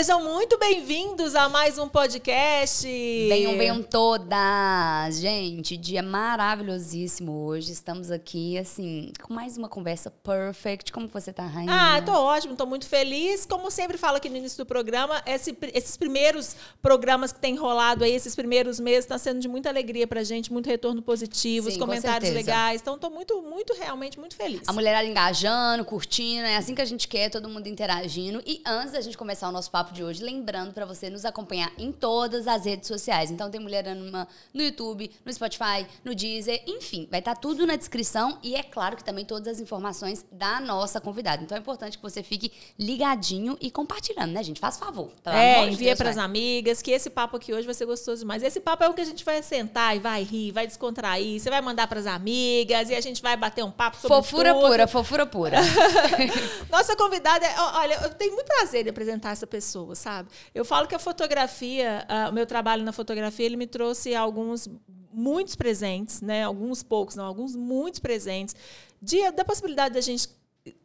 [0.00, 2.86] Sejam muito bem-vindos a mais um podcast.
[2.86, 5.18] Venham, venham todas.
[5.20, 7.70] Gente, dia maravilhosíssimo hoje.
[7.70, 10.90] Estamos aqui, assim, com mais uma conversa perfect.
[10.90, 11.70] Como você tá, Rainha?
[11.70, 13.44] Ah, tô ótimo, tô muito feliz.
[13.44, 18.02] Como sempre falo aqui no início do programa, esse, esses primeiros programas que tem rolado
[18.02, 21.72] aí, esses primeiros meses, tá sendo de muita alegria pra gente, muito retorno positivo, Sim,
[21.72, 22.80] os com comentários legais.
[22.80, 24.62] Então, tô muito, muito, realmente muito feliz.
[24.66, 28.42] A mulherada engajando, curtindo, é assim que a gente quer, todo mundo interagindo.
[28.46, 31.70] E antes da gente começar o nosso papo de hoje, lembrando pra você nos acompanhar
[31.78, 33.30] em todas as redes sociais.
[33.30, 38.38] Então tem Mulherama no YouTube, no Spotify, no Deezer, enfim, vai estar tudo na descrição
[38.42, 41.42] e é claro que também todas as informações da nossa convidada.
[41.42, 44.60] Então é importante que você fique ligadinho e compartilhando, né, gente?
[44.60, 45.10] Faz favor.
[45.22, 48.20] pelo É, de envia para as amigas, que esse papo aqui hoje vai ser gostoso
[48.20, 48.42] demais.
[48.42, 51.40] Esse papo é o que a gente vai sentar e vai rir, vai descontrair.
[51.40, 54.54] Você vai mandar para as amigas e a gente vai bater um papo sobre Fofura
[54.54, 54.66] tudo.
[54.66, 55.58] pura, fofura pura.
[56.70, 60.28] Nossa convidada, é, olha, eu tenho muito prazer em apresentar essa pessoa, sabe?
[60.54, 64.68] Eu falo que a fotografia, o meu trabalho na fotografia, ele me trouxe alguns
[65.12, 66.44] muitos presentes, né?
[66.44, 68.54] Alguns poucos, não, alguns muitos presentes
[69.00, 70.28] de, da possibilidade da gente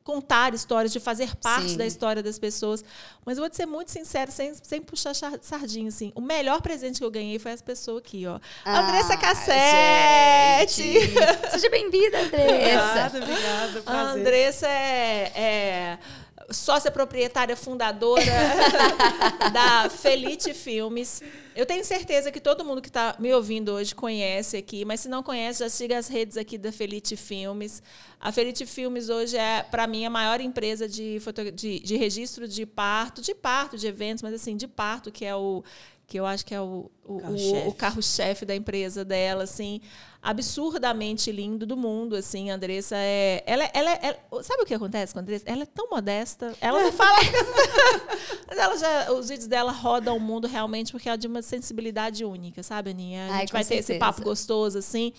[0.04, 1.78] contar histórias, de fazer parte Sim.
[1.78, 2.84] da história das pessoas.
[3.26, 6.12] Mas eu vou te ser muito sincera, sem, sem puxar sardinha, assim.
[6.16, 8.40] O melhor presente que eu ganhei foi essa pessoa aqui, ó.
[8.64, 10.94] Ah, Andressa Cassete!
[11.52, 13.08] Seja bem-vinda, Andressa.
[13.08, 13.80] Obrigada, obrigada.
[13.80, 14.20] A Prazer.
[14.20, 16.00] Andressa é, é
[16.52, 18.24] sócia proprietária fundadora
[19.52, 21.22] da Felite Filmes.
[21.56, 25.10] Eu tenho certeza que todo mundo que está me ouvindo hoje conhece aqui, mas se
[25.10, 27.82] não conhece, já siga as redes aqui da Felite Filmes.
[28.20, 31.20] A Felite Filmes hoje é, para mim, a maior empresa de,
[31.54, 35.36] de, de registro de parto, de parto, de eventos, mas assim, de parto, que é
[35.36, 35.64] o
[36.08, 37.68] que eu acho que é o, o, Carro-chefe.
[37.68, 39.82] o, o carro-chefe da empresa dela, assim,
[40.22, 45.14] absurdamente lindo do mundo, assim, a Andressa é, ela, ela, ela- sabe o que acontece
[45.14, 45.44] com a Andressa?
[45.48, 47.18] Ela é tão modesta, ela não fala,
[48.48, 51.42] mas ela já, os vídeos dela rodam o mundo realmente porque ela é de uma
[51.42, 53.28] sensibilidade única, sabe, Aninha?
[53.30, 55.12] A Ai, gente com vai ter esse papo gostoso, assim.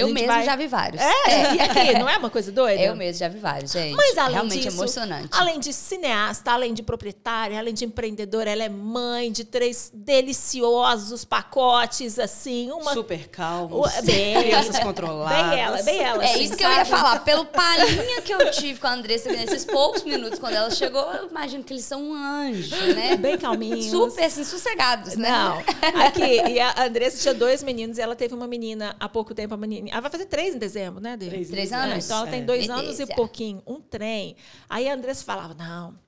[0.00, 1.02] Eu mesmo vai- já vi vários.
[1.02, 2.80] É, e aqui, não é uma coisa doida?
[2.82, 3.94] Eu mesmo já vi vários, gente.
[3.96, 5.28] Mas além Realmente disso, emocionante.
[5.32, 11.24] além de cineasta, além de proprietária, além de empreendedora, ela é mãe de três deliciosos
[11.24, 13.84] pacotes, assim, uma Super calmo.
[13.84, 15.50] O- bem- crianças controladas.
[15.50, 16.24] Bem ela, bem ela.
[16.24, 17.20] É assim, isso que eu ia falar.
[17.24, 21.28] Pelo palhinha que eu tive com a Andressa nesses poucos minutos quando ela chegou, eu
[21.28, 23.16] imagino que eles são um anjo, né?
[23.18, 23.86] Bem calminhos.
[23.86, 25.28] Super, assim, sossegados, né?
[25.30, 25.58] Não.
[26.04, 29.54] Aqui, e a Andressa tinha dois meninos e ela teve uma menina há pouco tempo,
[29.54, 29.85] a menina.
[29.90, 31.28] Ela vai fazer três em dezembro, né, Dê?
[31.28, 31.94] Três Três anos?
[31.94, 32.04] dezembro.
[32.04, 32.44] então ela tem É.
[32.44, 34.36] dois anos e pouquinho, um trem.
[34.68, 35.98] Aí a Andressa falava: não,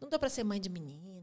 [0.00, 0.68] não dá pra ser mãe de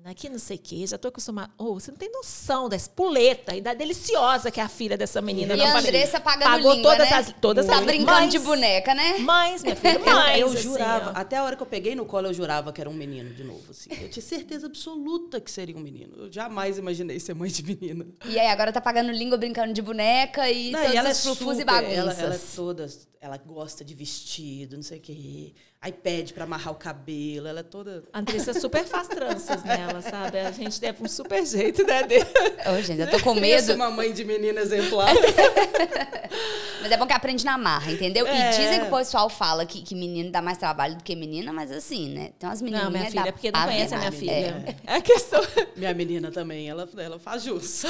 [0.05, 1.51] menina, aqui não sei o quê, já tô acostumada.
[1.57, 5.21] Ô, você não tem noção da espoleta e da deliciosa que é a filha dessa
[5.21, 5.53] menina.
[5.53, 7.15] E Não, a eu falei, Andressa pagando Pagou língua, todas né?
[7.17, 7.33] as.
[7.41, 9.17] Todas Tá as brincando mães, de boneca, né?
[9.19, 10.39] Mães, minha filha, Eu, mães.
[10.39, 11.19] eu assim, jurava, ó.
[11.19, 13.43] até a hora que eu peguei no colo, eu jurava que era um menino de
[13.43, 13.63] novo.
[13.71, 13.89] Assim.
[13.99, 16.15] Eu tinha certeza absoluta que seria um menino.
[16.17, 18.05] Eu jamais imaginei ser mãe de menina.
[18.25, 21.11] E aí agora tá pagando língua brincando de boneca e Não, todos e ela é
[21.11, 21.97] os e super, bagunças.
[21.97, 22.87] ela, ela é toda,
[23.19, 25.53] ela gosta de vestido, não sei o quê.
[25.85, 28.03] Aí pede pra amarrar o cabelo, ela é toda...
[28.11, 30.39] A Andressa super faz tranças nela, sabe?
[30.39, 32.21] A gente deve um super jeito, né, Dê?
[32.71, 33.71] Ô, gente, eu tô com medo.
[33.75, 35.13] uma mãe de menina exemplar.
[36.81, 38.25] Mas é bom que aprende na marra, entendeu?
[38.27, 38.47] É.
[38.53, 41.51] E dizem que o pessoal fala que, que menino dá mais trabalho do que menina,
[41.51, 42.31] mas assim, né?
[42.37, 44.75] Tem umas menininhas Não, minha filha, dá é porque não conhece a minha filha.
[44.85, 45.41] É a questão.
[45.75, 47.83] Minha menina também, ela, ela faz jus.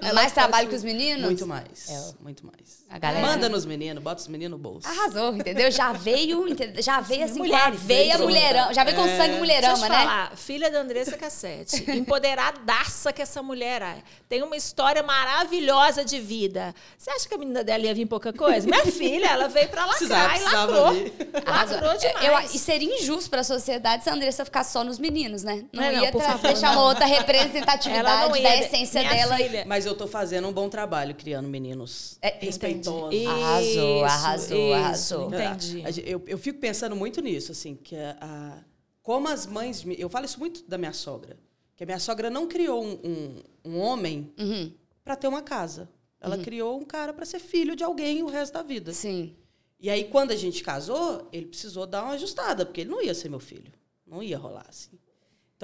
[0.00, 0.12] É.
[0.12, 1.24] Mais trabalho que os meninos?
[1.24, 2.22] Muito mais, É.
[2.22, 2.84] muito mais.
[2.88, 4.86] A galera- Manda nos meninos, bota os meninos no bolso.
[4.88, 5.70] Arrasou, entendeu?
[5.70, 6.82] Já veio, entendeu?
[6.82, 8.72] já veio assim, mulheres, com a veia mulherão.
[8.74, 9.16] Já veio com É.
[9.16, 9.88] sangue eu mulherama, te né?
[9.88, 13.96] falar, filha da Andressa Cassete, empoderadaça que essa mulher é.
[14.28, 16.74] Tem uma história maravilhosa de vida.
[16.98, 18.66] Você acha que a menina dela ia vir pouca coisa?
[18.66, 20.86] Minha filha, ela veio pra Precisava, lacrar e lacrou.
[21.46, 21.76] Arrasou.
[21.80, 22.54] Lacrou Eu, demais.
[22.54, 25.64] e seria injusto pra sociedade se a Andressa ficasse só nos meninos, né?
[25.72, 26.80] Não, Não, não, ia por tra- favor, deixar não.
[26.82, 29.36] uma outra representatividade não da essência Minha dela.
[29.36, 33.26] filha, Mas eu tô fazendo um bom trabalho criando meninos É, respeitosos.
[33.26, 35.26] Arrasou, arrasou, isso, arrasou.
[35.34, 35.82] Entendi.
[35.84, 38.64] A- a- Eu, eu fico pensando muito nisso, assim, que a, a-
[39.02, 39.84] como as mães.
[39.98, 41.36] Eu falo isso muito da minha sogra.
[41.76, 44.72] Que a minha sogra não criou um, um- um homem Uhum,
[45.04, 45.88] para ter uma casa.
[46.20, 48.92] Ela criou um cara para ser filho de alguém o resto da vida.
[48.92, 49.36] sim.
[49.78, 53.12] E aí, quando a gente casou, ele precisou dar uma ajustada, porque ele não ia
[53.12, 53.70] ser meu filho.
[54.06, 54.98] Não ia rolar assim.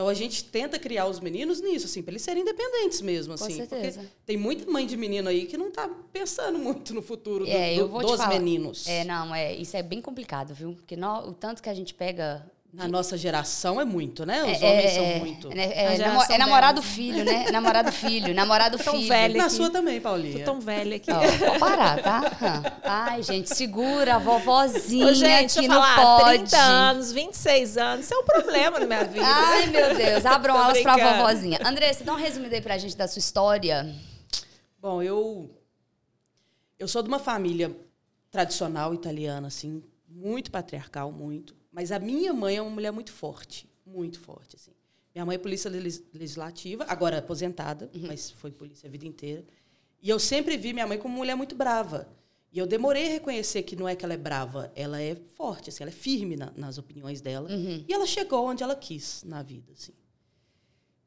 [0.00, 3.44] Então a gente tenta criar os meninos nisso, assim, para eles serem independentes mesmo, Com
[3.44, 3.55] assim.
[3.56, 4.00] certeza.
[4.00, 7.50] Porque tem muita mãe de menino aí que não tá pensando muito no futuro do-
[7.50, 8.31] É, do- eu vou te dos falar.
[8.31, 8.87] meninos.
[8.88, 10.73] É, não, é, isso é bem complicado, viu?
[10.73, 14.44] Porque nó- o tanto que a gente pega Na nossa geração é muito, né?
[14.44, 15.50] Os É, homens é, são muito.
[15.52, 15.94] É, é,
[16.34, 16.94] é namorado delas.
[16.94, 17.50] filho, né?
[17.50, 19.08] Namorado filho, namorado Tão filho.
[19.08, 19.38] velha.
[19.38, 19.55] Na aqui.
[19.55, 20.38] sua também, Paulinha.
[20.38, 21.11] Tô tão velha aqui.
[21.11, 22.22] Ó, pode parar, tá?
[22.84, 26.38] Ai, gente, segura a vovozinha Ô, gente, que não falar, pode.
[26.44, 29.26] 30 anos, 26 anos, isso é um problema na minha vida.
[29.26, 31.17] Ai, meu Deus, abram Tô aulas pra brincando.
[31.19, 31.58] vovozinha.
[31.64, 33.93] Andressa, dá um resumido aí pra gente da sua história.
[34.78, 35.50] Bom, eu
[36.78, 37.76] eu sou de uma família
[38.31, 41.58] tradicional italiana, assim, muito patriarcal, muito.
[41.72, 44.72] Mas a minha mãe é uma mulher muito forte, muito forte, assim.
[45.14, 45.70] Minha mãe é polícia
[46.14, 49.44] legislativa, agora aposentada, mas foi polícia a vida inteira.
[50.02, 52.08] E eu sempre vi minha mãe como uma mulher muito brava.
[52.52, 55.69] E eu demorei a reconhecer que não é que ela é brava, ela é forte,
[55.70, 57.49] assim, ela é firme na- nas opiniões dela.
[57.88, 59.93] E ela chegou onde ela quis na vida, assim.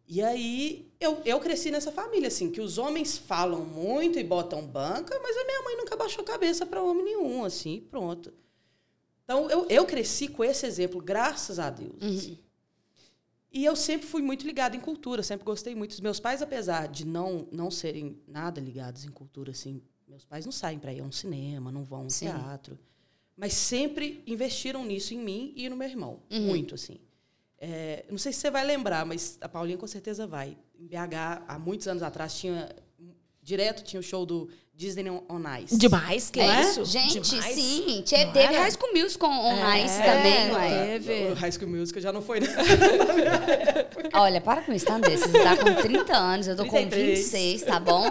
[0.07, 4.65] E aí eu, eu cresci nessa família, assim, que os homens falam muito e botam
[4.65, 8.33] banca, mas a minha mãe nunca baixou a cabeça para homem nenhum, assim, pronto.
[9.33, 11.95] Então eu, eu cresci com esse exemplo, graças a Deus.
[12.01, 12.38] assim.
[13.51, 15.91] E eu sempre fui muito ligada em cultura, sempre gostei muito.
[15.91, 20.45] Os meus pais, apesar de não, não serem nada ligados em cultura, assim, meus pais
[20.45, 22.27] não saem para ir a um cinema, não vão a um Sim.
[22.27, 22.80] teatro.
[23.35, 26.19] Mas sempre investiram nisso em mim e no meu irmão.
[26.31, 27.00] Muito, assim.
[27.57, 30.57] É, não sei se você vai lembrar, mas a Paulinha com certeza vai.
[30.79, 32.69] Em BH, há muitos anos atrás, tinha.
[33.41, 35.22] Direto tinha o show do Disney on
[35.64, 35.78] Ice.
[35.78, 36.84] Demais, que É, isso?
[36.84, 37.54] Gente, Demais.
[37.56, 38.02] sim.
[38.04, 38.56] Te- Não teve?
[38.56, 40.86] High School Musical on É, Ice também, é, ué.
[41.00, 41.31] teve.
[41.31, 42.48] O High School Musical já não foi, né?
[44.14, 45.28] Olha, para com isso, tá, Andressa?
[45.28, 47.20] Você tá com 30 anos, eu tô com 33.
[47.20, 48.06] 26, tá bom?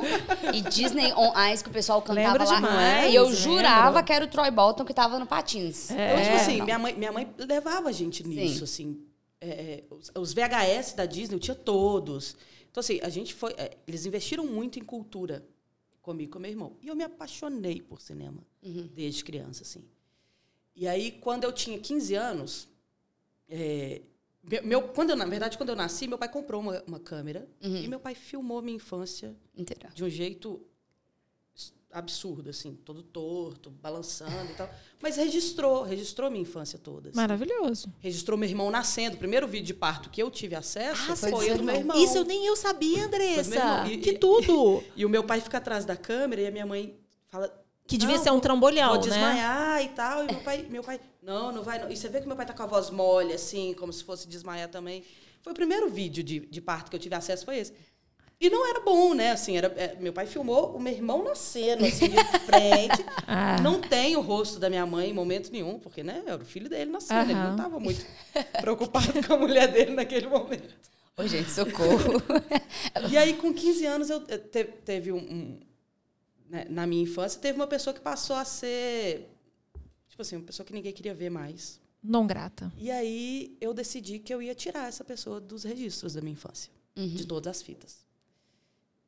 [0.53, 2.55] E Disney on Ice, que o pessoal cantava Lembro lá.
[2.55, 3.39] demais, e eu lembro.
[3.39, 5.91] jurava que era o Troy Bolton que tava no Patins.
[5.91, 6.13] É.
[6.13, 6.65] Então, tipo assim, Não.
[6.65, 9.01] minha mãe, minha mãe levava a gente nisso, assim.
[9.41, 12.37] É, é, os, os VHS da Disney eu tinha todos.
[12.71, 13.53] Então, assim, a gente foi.
[13.59, 15.43] é, eles investiram muito em cultura
[16.03, 16.77] comigo e com meu irmão.
[16.83, 18.43] E eu me apaixonei por cinema
[18.95, 19.85] desde criança, assim.
[20.75, 22.69] E aí, quando eu tinha 15 anos,
[23.49, 24.03] é,
[24.43, 27.49] meu, meu- quando eu, na verdade, quando eu nasci, meu pai comprou uma, uma câmera
[27.61, 29.91] e meu pai filmou minha infância Inteira.
[29.95, 30.61] de um jeito
[31.95, 34.69] absurdo, assim, todo torto, balançando e tal.
[35.03, 37.11] Mas registrou, registrou minha infância toda.
[37.11, 37.17] assim.
[37.17, 37.93] Maravilhoso.
[38.01, 39.17] Registrou meu irmão nascendo.
[39.17, 41.75] O primeiro vídeo de parto que eu tive acesso Ah, foi foi o do meu
[41.75, 42.03] irmão.
[42.03, 43.85] Isso eu nem eu sabia, Foi do meu Andressa.
[43.91, 44.83] E- que e- tudo.
[44.97, 46.97] E o meu pai fica atrás da câmera e a minha mãe
[47.29, 47.53] fala.
[47.87, 49.03] Que devia "Não, ser um trambolhão, Vou né?
[49.11, 50.25] desmaiar e tal.
[50.25, 51.79] E meu pai, meu pai, não, não vai.
[51.83, 51.91] Não.
[51.91, 54.27] E você vê que meu pai tá com a voz mole, assim, como se fosse
[54.27, 55.05] desmaiar também.
[55.43, 57.73] Foi o primeiro vídeo de, de parto que eu tive acesso, foi esse.
[58.43, 59.31] E não era bom, né?
[59.31, 63.05] Assim, era, é, meu pai filmou o meu irmão nascendo, assim, de frente.
[63.25, 63.61] Ah.
[63.63, 66.69] Não tem o rosto da minha mãe em momento nenhum, porque, né, era o filho
[66.69, 67.21] dele nascendo.
[67.31, 68.05] Ele não estava muito
[68.61, 70.75] preocupado com a mulher dele naquele momento.
[71.17, 72.21] Ô, gente, socorro.
[73.11, 75.19] E aí, com 15 anos, eu te- teve um.
[75.19, 75.61] um-
[76.51, 79.29] né, na minha infância, teve uma pessoa que passou a ser.
[80.09, 81.81] Tipo assim, uma pessoa que ninguém queria ver mais.
[82.03, 82.73] Não grata.
[82.77, 86.71] E aí, eu decidi que eu ia tirar essa pessoa dos registros da minha infância,
[86.97, 88.05] de todas as fitas.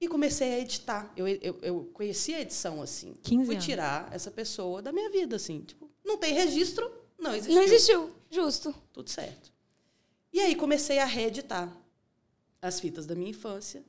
[0.05, 1.11] E comecei a editar.
[1.17, 3.15] Eu, eu, eu conheci a edição assim.
[3.23, 3.65] 15 Fui anos.
[3.65, 5.63] tirar essa pessoa da minha vida, assim.
[5.63, 7.55] Tipo, não tem registro, não existiu.
[7.55, 8.15] Não existiu.
[8.31, 8.75] Justo.
[8.93, 9.51] Tudo certo.
[10.33, 11.75] E aí comecei a reeditar
[12.61, 13.83] as fitas da minha infância.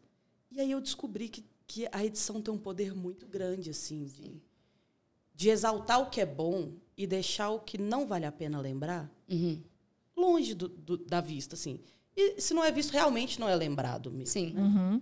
[0.51, 4.41] E aí eu descobri que, que a edição tem um poder muito grande, assim, de,
[5.33, 9.11] de exaltar o que é bom e deixar o que não vale a pena lembrar
[9.29, 9.61] Uhum.
[10.15, 11.79] longe do- do- da vista, assim.
[12.15, 14.27] E se não é visto, realmente não é lembrado mesmo.
[14.27, 14.55] Sim.
[14.55, 15.01] Uhum.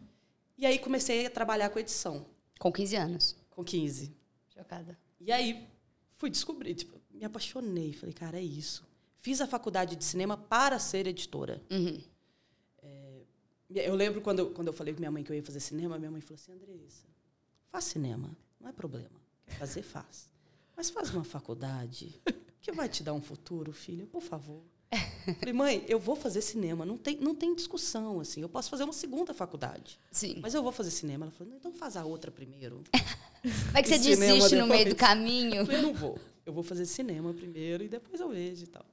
[0.58, 2.26] E aí comecei a trabalhar com edição,
[2.60, 3.36] Com 15 anos.
[3.50, 4.16] com 15.
[4.54, 4.98] Chocada.
[5.20, 5.68] E aí
[6.16, 7.94] fui descobrir, tipo, me apaixonei.
[7.94, 8.86] Falei, cara, é isso.
[9.18, 11.62] Fiz a faculdade de cinema para ser editora.
[11.72, 12.02] Uhum.
[13.70, 15.98] Eu lembro quando eu, quando eu falei com minha mãe que eu ia fazer cinema,
[15.98, 17.08] minha mãe falou assim, Andressa,
[17.70, 18.30] faz cinema,
[18.60, 19.20] não é problema.
[19.48, 20.30] Quer fazer, faz.
[20.78, 22.22] Mas faz uma faculdade
[22.62, 24.62] que vai te dar um futuro, filha, por favor.
[25.40, 28.42] Falei, mãe, eu vou fazer cinema, não tem, não tem discussão, assim.
[28.42, 30.40] Eu posso fazer uma segunda faculdade, Sim.
[30.42, 31.26] mas eu vou fazer cinema.
[31.26, 32.84] Ela falou, então faz a outra primeiro.
[33.72, 35.56] Vai que você E cinema desiste no meio do caminho.
[35.56, 36.18] Eu falei, não vou.
[36.46, 38.86] Eu vou fazer cinema primeiro e depois eu vejo e tal.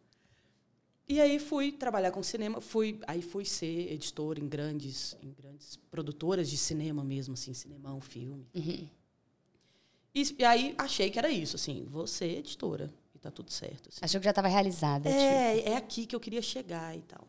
[1.08, 5.74] E aí fui trabalhar com cinema, fui, aí fui ser editora em grandes, em grandes
[5.90, 8.46] produtoras de cinema mesmo, assim, cinemão, filme.
[10.14, 13.88] E, e aí achei que era isso, assim, vou ser editora e tá tudo certo.
[13.88, 14.00] assim.
[14.02, 15.08] Achou que já estava realizada.
[15.08, 15.20] tipo.
[15.20, 17.26] É, é aqui que eu queria chegar e tal.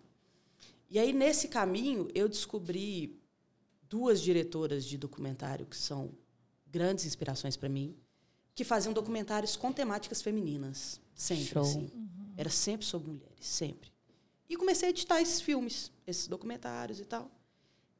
[0.90, 3.20] E aí, nesse caminho, eu descobri
[3.90, 6.12] duas diretoras de documentário que são
[6.68, 7.96] grandes inspirações para mim,
[8.56, 11.00] que faziam documentários com temáticas femininas.
[11.14, 11.62] Sempre, Show.
[11.62, 11.92] assim.
[12.38, 13.92] Era sempre sobre mulheres, sempre.
[14.50, 17.30] E comecei a editar esses filmes, esses documentários e tal.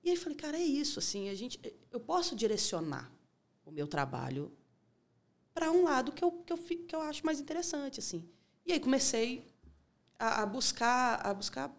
[0.04, 1.60] E aí falei, cara, é isso, assim, a gente,
[1.92, 3.12] eu posso direcionar
[3.66, 4.52] o meu trabalho
[5.54, 8.28] para um lado que eu, que, eu, que eu acho mais interessante, assim.
[8.66, 9.46] E aí comecei
[10.20, 11.72] a, a buscar a buscar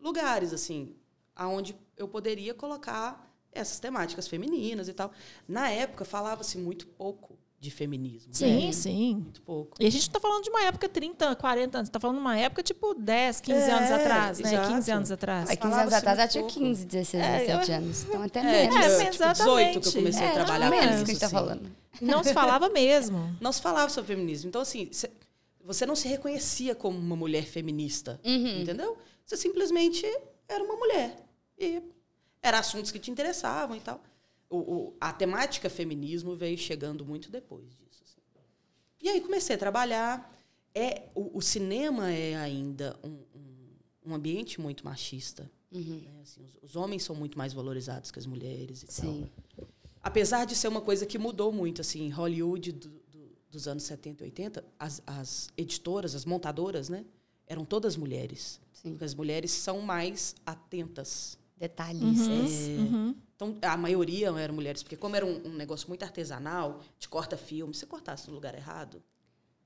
[0.00, 0.94] lugares assim
[1.34, 5.12] aonde eu poderia colocar essas temáticas femininas e tal.
[5.46, 8.32] Na época falava-se muito pouco de feminismo.
[8.32, 8.72] Sim, né?
[8.72, 9.14] sim.
[9.16, 9.76] Muito pouco.
[9.80, 12.20] E a gente não tá falando de uma época 30, 40 anos, tá falando de
[12.22, 14.52] uma época tipo 10, 15 É, anos atrás, né?
[14.54, 14.68] exato.
[14.68, 15.50] 15 anos atrás.
[15.50, 16.58] Há 15 anos atrás ela tinha pouco.
[16.58, 18.02] 15, 16, É, 17 eu- anos.
[18.04, 18.76] Então até É, menos.
[18.76, 19.94] É, tipo, tipo, 18 que eu exatamente.
[19.96, 21.34] comecei É, a trabalhar menos com que a isso, gente tá assim.
[21.34, 21.72] falando.
[22.00, 23.36] Não se falava mesmo.
[23.40, 24.48] Não se falava sobre feminismo.
[24.48, 25.10] Então, assim, cê-
[25.64, 28.20] você não se reconhecia como uma mulher feminista.
[28.24, 28.62] Uhum.
[28.62, 28.96] Entendeu?
[29.26, 30.06] Você simplesmente
[30.48, 31.16] era uma mulher.
[31.58, 31.82] E
[32.40, 34.00] eram assuntos que te interessavam e tal.
[34.50, 38.02] O, o- a temática feminismo veio chegando muito depois disso.
[38.04, 38.20] assim.
[39.02, 40.34] E aí comecei a trabalhar.
[40.74, 43.68] É, o, o cinema é ainda um, um-
[44.06, 45.50] um ambiente muito machista.
[45.70, 46.00] Uhum.
[46.02, 46.20] né?
[46.22, 48.94] Assim, os, os homens são muito mais valorizados que as mulheres e tal.
[48.94, 49.30] Sim.
[50.02, 53.82] Apesar de ser uma coisa que mudou muito, assim, em Hollywood do- do- dos anos
[53.82, 57.04] 70 e 80, as, as editoras, as montadoras, né,
[57.46, 58.60] eram todas mulheres.
[58.72, 58.90] Sim.
[58.92, 61.38] Porque as mulheres são mais atentas.
[61.58, 62.68] Detalhistas.
[62.78, 63.14] Uhum.
[63.34, 67.36] Então, a maioria eram mulheres, porque como era um, um negócio muito artesanal, de corta
[67.36, 69.02] filme, se você cortasse no lugar errado,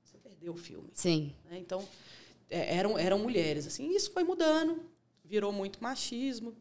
[0.03, 0.89] você perdeu o filme.
[0.93, 1.33] Sim.
[1.49, 1.57] né?
[1.57, 1.87] Então,
[2.49, 3.65] é, eram, eram mulheres.
[3.65, 4.83] Assim, isso foi mudando,
[5.23, 6.55] virou muito machismo,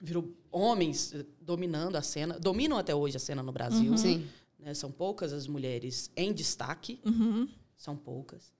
[0.00, 3.96] virou homens eh, dominando a cena, dominam até hoje a cena no Brasil.
[3.98, 4.26] Sim.
[4.58, 4.72] né?
[4.72, 7.48] São poucas as mulheres em destaque, Uhum.
[7.76, 8.50] são poucas.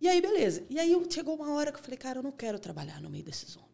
[0.00, 0.64] E aí, beleza.
[0.70, 3.10] E aí eu- chegou uma hora que eu falei, cara, eu não quero trabalhar no
[3.10, 3.69] meio desses homens,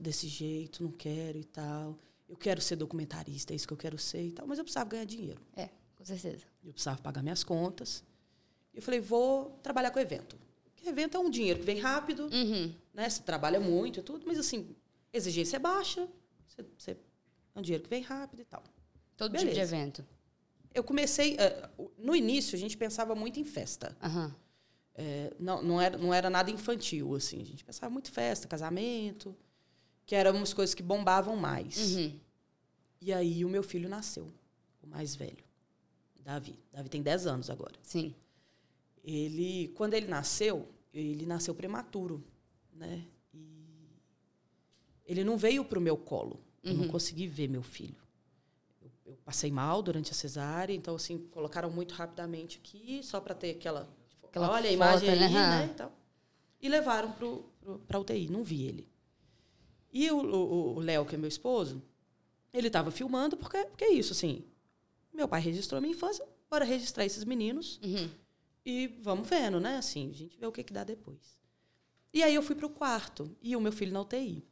[0.00, 1.98] desse jeito, não quero e tal.
[2.28, 4.88] Eu quero ser documentarista, é isso que eu quero ser e tal, mas eu precisava
[4.90, 5.40] ganhar dinheiro.
[5.54, 6.44] É, com certeza.
[6.64, 8.02] Eu precisava pagar minhas contas.
[8.74, 10.36] E eu falei, vou trabalhar com evento.
[10.64, 12.74] Porque evento é um dinheiro que vem rápido, Uhum.
[12.92, 13.08] né?
[13.08, 14.74] Você trabalha muito e tudo, mas assim,
[15.12, 16.08] exigência é baixa,
[16.48, 16.90] você, você-
[17.54, 18.62] é um dinheiro que vem rápido e tal.
[19.16, 19.74] Todo tipo de Beleza.
[19.76, 20.04] evento.
[20.74, 21.36] Eu comecei.
[21.78, 23.96] o- no início, a gente pensava muito em festa.
[24.02, 24.34] Aham.
[24.94, 27.40] Eh, não, não, era, não era nada infantil, assim.
[27.40, 29.34] A gente pensava muito em festa, casamento,
[30.06, 31.96] que eram umas coisas que bombavam mais.
[31.96, 32.18] Uhum.
[33.00, 34.32] E aí o meu filho nasceu,
[34.82, 35.44] o mais velho,
[36.22, 36.58] Davi.
[36.72, 37.74] Davi tem 10 anos agora.
[37.82, 38.14] Sim.
[39.04, 42.24] Ele, quando ele nasceu, ele nasceu prematuro,
[42.72, 43.04] né?
[43.34, 43.86] E
[45.04, 46.40] ele não veio para o meu colo.
[46.62, 47.94] Eu não consegui ver meu filho.
[48.82, 53.32] Eu, eu passei mal durante a cesárea, então assim colocaram muito rapidamente aqui, só para
[53.32, 55.28] ter aquela, tipo, Aquela olha a foto, imagem aí, né?
[55.28, 55.38] né?
[55.38, 55.64] Aham.
[55.64, 55.92] E, tal.
[56.62, 57.14] e levaram
[57.86, 58.28] para UTI.
[58.28, 58.88] Não vi ele.
[59.92, 61.82] E o- Léo, que é meu esposo,
[62.52, 64.44] ele estava filmando porque, porque é isso, assim.
[65.12, 68.10] Meu pai registrou a minha infância, bora registrar esses meninos Uhum.
[68.64, 69.76] e vamos vendo, né?
[69.78, 71.40] Assim, a gente vê o que, que dá depois.
[72.12, 74.44] E aí eu fui para o quarto e o meu filho na UTI.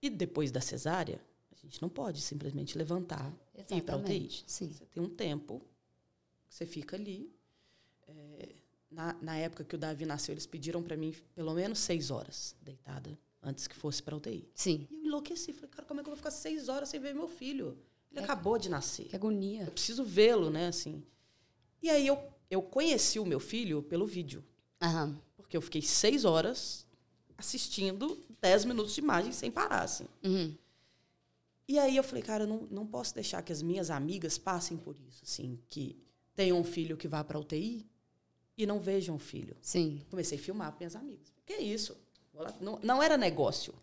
[0.00, 4.12] E depois da cesárea, a gente não pode simplesmente levantar e ir para UTI.
[4.16, 4.44] Exatamente.
[4.46, 4.72] Sim.
[4.72, 5.60] Você tem um tempo
[6.48, 7.30] que você fica ali.
[8.06, 8.48] É,
[8.90, 12.56] na, na época que o Davi nasceu, eles pediram para mim pelo menos seis horas
[12.62, 14.48] deitada antes que fosse para UTI.
[14.54, 14.86] Sim.
[14.90, 15.52] E eu enlouqueci.
[15.52, 17.78] Falei, cara, como é que eu vou ficar seis horas sem ver meu filho?
[18.10, 19.06] Ele acabou de nascer.
[19.06, 19.64] Que agonia.
[19.64, 20.68] Eu preciso vê-lo, né?
[20.68, 21.02] Assim.
[21.82, 22.18] E aí eu,
[22.50, 24.44] eu conheci o meu filho pelo vídeo.
[24.80, 25.20] Aham.
[25.36, 26.86] Porque eu fiquei seis horas
[27.36, 30.06] assistindo dez minutos de imagem sem parar, assim.
[30.24, 30.54] Uhum.
[31.68, 34.76] E aí eu falei, cara, eu não, não posso deixar que as minhas amigas passem
[34.76, 35.96] por isso, assim, que
[36.34, 37.86] tenham um filho que vá para UTI
[38.56, 39.56] e não vejam o filho.
[39.60, 40.02] Sim.
[40.08, 41.32] Comecei a filmar para minhas amigas.
[41.44, 41.96] Que isso?
[42.60, 43.74] Não, não era negócio.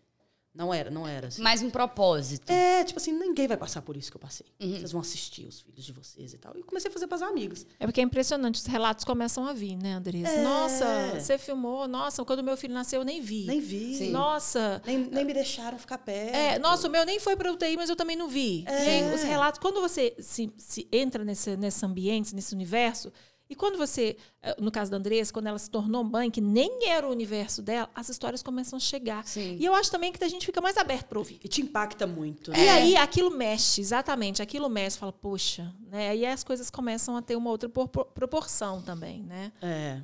[0.56, 1.28] Não era, não era.
[1.28, 1.42] Assim.
[1.42, 2.50] Mais um propósito.
[2.50, 4.46] É, tipo assim, ninguém vai passar por isso que eu passei.
[4.58, 4.70] Uhum.
[4.78, 6.56] Vocês vão assistir os filhos de vocês e tal.
[6.56, 7.66] E comecei a fazer para as amigas.
[7.78, 10.30] É porque é impressionante, os relatos começam a vir, né, Andressa?
[10.30, 10.42] É.
[10.42, 13.44] Nossa, você filmou, nossa, quando meu filho nasceu eu nem vi.
[13.44, 13.96] Nem vi.
[13.96, 14.10] Sim.
[14.10, 16.34] Nossa, Nem, nem me deixaram ficar perto.
[16.34, 18.64] É, nossa, o meu nem foi para UTI, mas eu também não vi.
[18.66, 18.84] É.
[18.84, 23.12] E aí, os relatos, quando você se, se entra nesse, nesse ambiente, nesse universo,
[23.48, 26.88] e quando você, eh, no caso da Andressa, quando ela se tornou mãe, que nem
[26.88, 29.24] era o universo dela, as histórias começam a chegar.
[29.26, 29.56] Sim.
[29.60, 31.38] E eu acho também que a gente fica mais aberto para ouvir.
[31.44, 32.50] E te impacta muito.
[32.52, 32.68] E né?
[32.70, 36.10] aí aquilo mexe, exatamente, aquilo mexe, fala, poxa, né?
[36.10, 39.52] Aí as coisas começam a ter uma outra propor- proporção também, né?
[39.62, 40.02] É.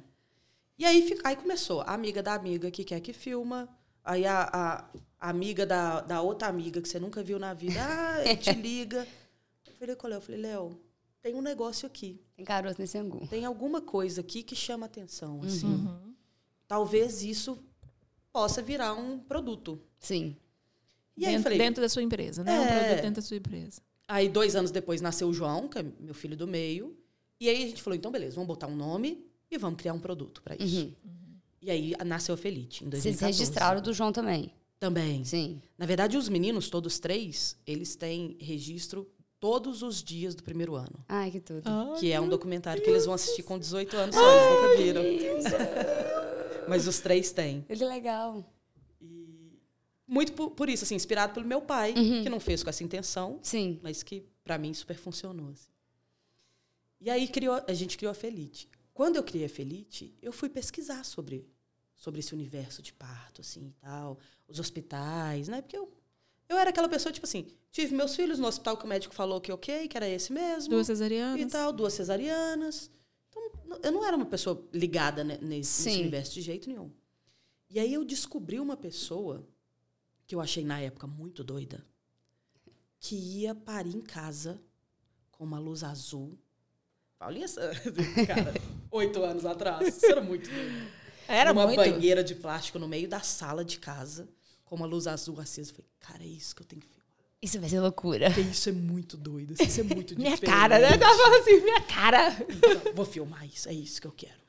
[0.78, 1.80] E aí, aí começou.
[1.82, 3.68] A amiga da amiga que quer que filma.
[4.04, 4.84] Aí a, a-
[5.20, 7.78] a amiga da, da outra amiga que você nunca viu na vida.
[7.80, 9.06] Ah, te liga.
[9.66, 10.80] Eu falei com o Léo, eu falei, Léo,
[11.20, 12.20] tem um negócio aqui.
[12.42, 13.25] Tem caroço nesse angu.
[13.28, 15.40] Tem alguma coisa aqui que chama atenção.
[15.44, 15.66] Assim.
[15.66, 16.12] Uhum.
[16.66, 17.56] Talvez isso
[18.32, 19.80] possa virar um produto.
[20.00, 20.37] Sim.
[21.16, 22.58] E aí, dentro, falei, dentro da sua empresa, né?
[22.58, 22.78] Um É.
[22.78, 23.80] produto dentro da sua empresa.
[24.08, 26.96] Aí, dois anos depois, nasceu o João, que é meu filho do meio.
[27.38, 30.00] E aí a gente falou, então, beleza, vamos botar um nome e vamos criar um
[30.00, 30.87] produto para isso.
[31.04, 31.37] Uhum.
[31.61, 33.02] E aí nasceu a Felite, em 2014.
[33.18, 34.50] Vocês registraram do João também.
[34.80, 35.25] Também.
[35.25, 35.62] Sim.
[35.78, 39.08] Na verdade, os meninos, todos três, eles têm registro
[39.42, 41.04] todos os dias do primeiro ano.
[41.08, 41.62] Ai, que tudo.
[41.99, 45.02] que é um documentário que eles vão assistir com 18 anos só, eles nunca viram.
[46.68, 47.66] Mas os três têm.
[47.68, 48.49] Ele é legal.
[50.06, 52.22] Muito por, por isso, assim, inspirado pelo meu pai, Uhum.
[52.22, 53.80] que não fez com essa intenção, Sim.
[53.82, 55.50] mas que para mim super funcionou.
[55.50, 55.68] assim.
[57.00, 58.68] E aí criou, a gente criou a Felite.
[58.94, 61.49] Quando eu criei a Felite, eu fui pesquisar sobre,
[61.96, 65.62] sobre esse universo de parto, assim, e tal, os hospitais, né?
[65.62, 65.90] Porque eu,
[66.52, 69.40] eu era aquela pessoa, tipo assim, tive meus filhos no hospital que o médico falou
[69.40, 70.71] que ok, que era esse mesmo.
[70.71, 71.52] Duas e cesarianas.
[71.52, 72.90] tal, duas cesarianas.
[73.28, 76.90] Então, eu não era uma pessoa ligada ne- nesse, nesse universo de jeito nenhum.
[77.71, 79.47] E aí eu descobri uma pessoa
[80.26, 81.85] que eu achei na época muito doida,
[83.00, 84.61] que ia parir em casa
[85.30, 86.38] com uma luz azul.
[87.18, 87.47] Paulinha,
[88.26, 88.52] cara,
[88.90, 90.87] oito anos atrás, isso era muito doido.
[91.28, 91.76] Era uma muito.
[91.78, 94.28] banheira de plástico no meio da sala de casa,
[94.73, 95.71] com uma luz azul acesa.
[95.71, 97.07] Eu falei, cara, é isso que eu tenho que filmar.
[97.43, 98.31] Isso vai ser loucura.
[98.31, 100.95] Porque isso é muito doido, isso é muito Minha cara, né?
[100.95, 102.29] Eu tava assim, minha cara.
[102.49, 104.41] Então, vou filmar isso, é isso que eu quero.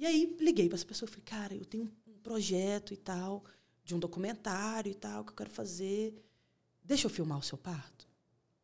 [0.00, 3.44] E aí liguei para essa pessoa e falei, cara, eu tenho um projeto e tal,
[3.84, 6.12] de um documentário e tal, que eu quero fazer.
[6.82, 8.08] Deixa eu filmar o seu parto?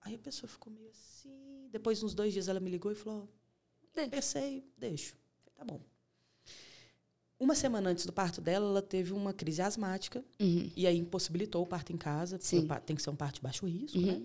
[0.01, 1.69] Aí a pessoa ficou meio assim.
[1.71, 3.29] Depois, uns dois dias, ela me ligou e falou.
[4.11, 5.15] Pensei, deixo.
[5.39, 5.81] Falei, tá bom.
[7.38, 10.71] Uma semana antes do parto dela, ela teve uma crise asmática Uhum.
[10.75, 12.38] e aí impossibilitou o parto em casa.
[12.38, 12.66] porque Sim.
[12.87, 14.07] Tem que ser um parto de baixo risco, Uhum.
[14.07, 14.23] né?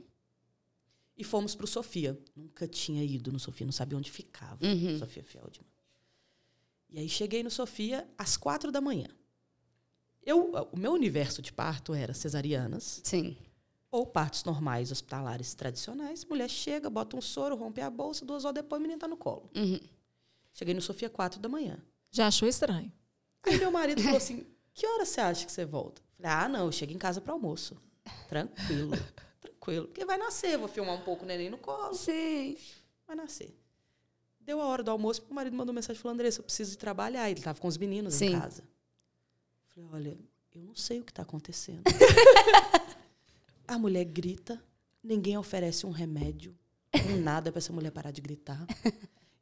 [1.17, 2.17] E fomos para o Sofia.
[2.35, 4.65] Nunca tinha ido no Sofia, não sabia onde ficava.
[4.65, 4.97] Uhum.
[4.97, 5.65] Sofia Feldman.
[6.89, 9.07] E aí cheguei no Sofia às quatro da manhã.
[10.23, 13.35] Eu, o meu universo de parto era cesarianas Sim.
[13.89, 16.23] ou partos normais hospitalares tradicionais.
[16.25, 19.17] Mulher chega, bota um soro, rompe a bolsa, duas horas depois o menino tá no
[19.17, 19.49] colo.
[19.55, 19.79] Uhum.
[20.53, 21.77] Cheguei no Sofia quatro da manhã.
[22.11, 22.91] Já achou estranho.
[23.43, 26.01] Aí meu marido falou assim: Que hora você acha que você volta?
[26.17, 27.77] Falei: Ah, não, eu chego em casa para almoço.
[28.27, 28.91] Tranquilo,
[29.39, 29.87] tranquilo.
[29.87, 31.93] Porque vai nascer, vou filmar um pouco o neném no colo.
[31.93, 32.57] Sim.
[33.05, 33.55] vai nascer.
[34.39, 37.29] Deu a hora do almoço, o marido mandou mensagem falando, Andressa, eu preciso ir trabalhar.
[37.29, 38.27] Ele estava com os meninos Sim.
[38.27, 38.63] em casa.
[39.67, 40.17] Falei, olha,
[40.53, 41.83] eu não sei o que está acontecendo.
[43.67, 44.61] a mulher grita,
[45.03, 46.57] ninguém oferece um remédio,
[47.07, 48.65] um nada para essa mulher parar de gritar.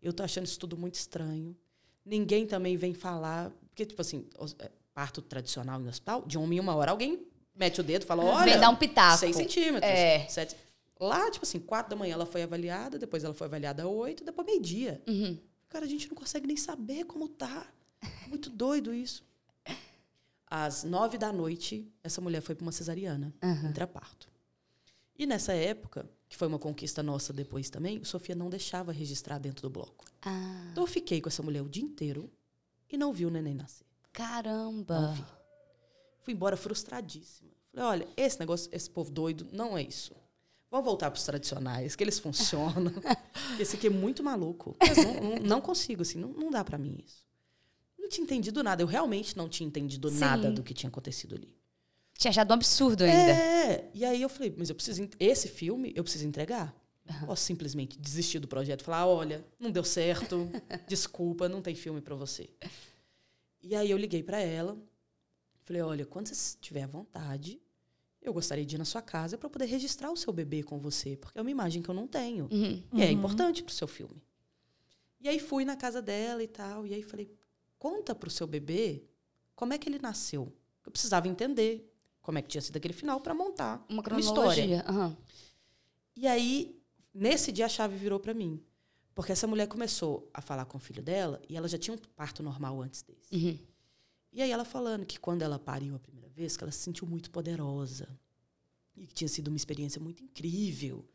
[0.01, 1.55] Eu tô achando isso tudo muito estranho.
[2.09, 4.25] Ninguém também vem falar, porque, tipo assim,
[4.57, 7.23] é, parto tradicional em hospital, de uma em uma hora, alguém
[7.55, 8.51] mete o dedo e fala, olha...
[8.53, 9.19] Vem dar um pitaco.
[9.19, 9.83] Seis centímetros.
[9.83, 10.25] É.
[10.27, 10.55] Sete.
[10.99, 14.45] Lá, tipo assim, quatro da manhã ela foi avaliada, depois ela foi avaliada oito, depois
[14.47, 15.01] meio-dia.
[15.07, 15.37] Uhum.
[15.69, 17.67] Cara, a gente não consegue nem saber como tá.
[18.27, 19.23] Muito doido isso.
[20.47, 23.69] Às nove da noite, essa mulher foi para uma cesariana, Aham.
[23.69, 24.27] intraparto.
[25.15, 29.63] E nessa época, que foi uma conquista nossa depois também, Sofia não deixava registrar dentro
[29.63, 30.05] do bloco.
[30.21, 32.29] Ah, Então eu fiquei com essa mulher o dia inteiro
[32.89, 33.85] e não vi o neném nascer.
[34.13, 34.99] caramba.
[35.01, 35.23] Não vi.
[36.21, 37.49] Fui embora frustradíssima.
[37.71, 40.13] Falei, olha, esse negócio, esse povo doido, não é isso.
[40.69, 42.93] Vamos voltar para os tradicionais, que eles funcionam.
[43.59, 44.75] esse aqui é muito maluco.
[44.79, 47.25] Mas não, não, não consigo, assim, não, não dá para mim isso.
[47.97, 48.83] Não tinha entendido nada.
[48.83, 50.19] Eu realmente não tinha entendido Sim.
[50.19, 51.51] nada do que tinha acontecido ali.
[52.19, 53.31] Tinha achado um absurdo ainda.
[53.31, 53.89] É.
[53.93, 55.07] E aí eu falei, mas eu preciso.
[55.17, 56.75] Esse filme eu preciso entregar.
[57.09, 60.47] Não posso simplesmente desistir do projeto e falar: olha, não deu certo,
[60.85, 62.49] desculpa, não tem filme para você.
[63.63, 64.77] E aí eu liguei para ela,
[65.63, 67.57] falei: olha, quando você tiver vontade,
[68.21, 71.15] eu gostaria de ir na sua casa para poder registrar o seu bebê com você,
[71.15, 72.49] porque é uma imagem que eu não tenho.
[72.51, 72.83] Uhum.
[72.93, 73.11] E é Uhum.
[73.13, 74.21] importante pro seu filme.
[75.21, 77.31] E aí fui na casa dela e tal, e aí falei:
[77.79, 79.03] conta pro seu bebê
[79.55, 80.51] como é que ele nasceu.
[80.85, 81.89] Eu precisava entender
[82.21, 84.63] como é que tinha sido aquele final para montar Uma uma história.
[84.63, 84.85] cronologia.
[84.87, 85.17] Aham.
[86.15, 86.79] E aí,
[87.13, 88.61] nesse dia, a chave virou para mim.
[89.15, 91.97] Porque essa mulher começou a falar com o filho dela e ela já tinha um
[92.15, 93.33] parto normal antes desse.
[93.35, 93.57] Uhum.
[94.31, 97.07] E aí ela falando que quando ela pariu a primeira vez, que ela se sentiu
[97.07, 98.07] muito poderosa.
[98.95, 101.05] E que tinha sido uma experiência muito incrível.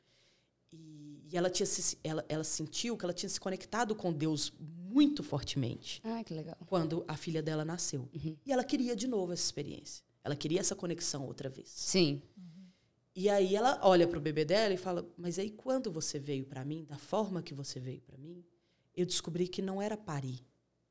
[0.73, 4.53] E, e ela, tinha se, ela, ela sentiu que ela tinha se conectado com Deus
[4.59, 6.57] muito fortemente Ah, que legal.
[6.67, 8.09] quando a filha dela nasceu.
[8.15, 8.37] Uhum.
[8.45, 10.05] E ela queria de novo essa experiência.
[10.25, 11.69] Ela queria essa conexão outra vez.
[11.69, 12.23] Sim.
[13.15, 16.65] E aí ela olha pro bebê dela e fala: "Mas aí quando você veio para
[16.65, 18.43] mim, da forma que você veio para mim,
[18.97, 20.41] eu descobri que não era parir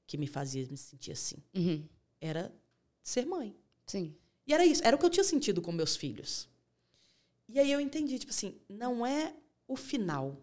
[0.07, 1.83] que me fazia me sentir assim, Uhum.
[2.21, 2.53] era
[3.01, 3.55] ser mãe".
[3.87, 4.15] Sim.
[4.47, 6.47] E era isso, era o que eu tinha sentido com meus filhos.
[7.49, 9.35] E aí eu entendi, tipo assim, não é
[9.67, 10.41] o final,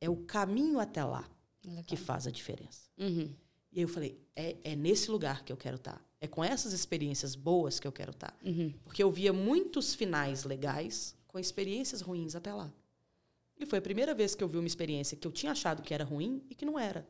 [0.00, 1.28] é o caminho até lá
[1.64, 1.84] Legal.
[1.84, 2.88] que faz a diferença.
[2.98, 3.34] Uhum.
[3.72, 6.04] E aí eu falei, é, é nesse lugar que eu quero estar.
[6.20, 8.36] É com essas experiências boas que eu quero estar.
[8.44, 8.72] Uhum.
[8.84, 12.72] Porque eu via muitos finais legais com experiências ruins até lá.
[13.58, 15.94] E foi a primeira vez que eu vi uma experiência que eu tinha achado que
[15.94, 17.08] era ruim e que não era.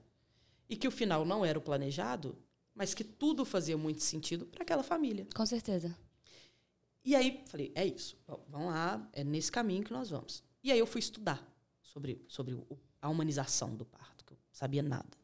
[0.69, 2.39] E que o final não era o planejado,
[2.75, 5.27] mas que tudo fazia muito sentido para aquela família.
[5.35, 5.97] Com certeza.
[7.05, 10.45] E aí falei, é isso, Bom, vamos lá, é nesse caminho que nós vamos.
[10.63, 11.45] E aí eu fui estudar
[11.81, 12.57] sobre, sobre
[13.01, 15.22] a humanização do parto, que eu sabia nada.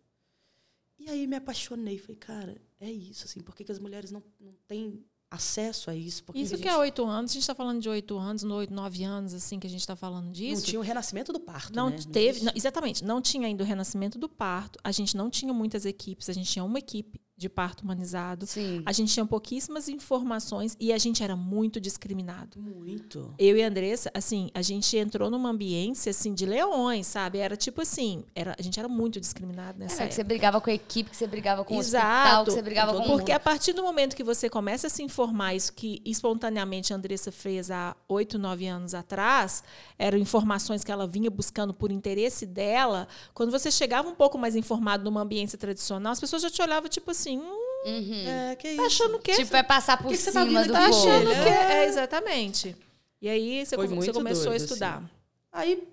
[0.98, 1.98] E aí me apaixonei.
[1.98, 5.94] Falei, cara, é isso, assim, por que, que as mulheres não, não têm acesso a
[5.94, 6.24] isso?
[6.24, 8.54] Por Isso que, é gente oito anos, a gente está falando de oito anos, no
[8.56, 10.64] oito, nove anos, assim, que a gente está falando não disso.
[10.64, 11.98] tinha o renascimento do parto, Não né?
[12.10, 15.84] teve, não, exatamente, não tinha ainda o renascimento do parto, a gente não tinha muitas
[15.84, 18.82] equipes, a gente tinha uma equipe de parto humanizado, Sim.
[18.84, 22.60] a gente tinha pouquíssimas informações e a gente era muito discriminado.
[22.60, 23.32] Muito.
[23.38, 27.38] Eu e a Andressa, assim, a gente entrou numa ambiência, assim, de leões, sabe?
[27.38, 30.14] Era tipo assim, era, a gente era muito discriminado nessa Era que época.
[30.16, 32.44] você brigava com a equipe, que você brigava com o hospital, Exato.
[32.46, 35.54] que você brigava com Porque a partir do momento que você começa a se informar
[35.54, 39.62] isso que espontaneamente a Andressa fez há oito, nove anos atrás,
[39.96, 44.56] eram informações que ela vinha buscando por interesse dela, quando você chegava um pouco mais
[44.56, 48.72] informado numa ambiência tradicional, as pessoas já te olhavam tipo assim, hum, É, que tá
[48.72, 48.82] isso.
[48.82, 49.32] achando o quê?
[49.34, 51.48] Tipo, é passar por que que você tá cima vindo do aqui tá achando que
[51.48, 52.76] é, exatamente.
[53.20, 54.96] E aí você, come- você começou a doido, estudar.
[54.98, 55.08] assim.
[55.52, 55.88] Aí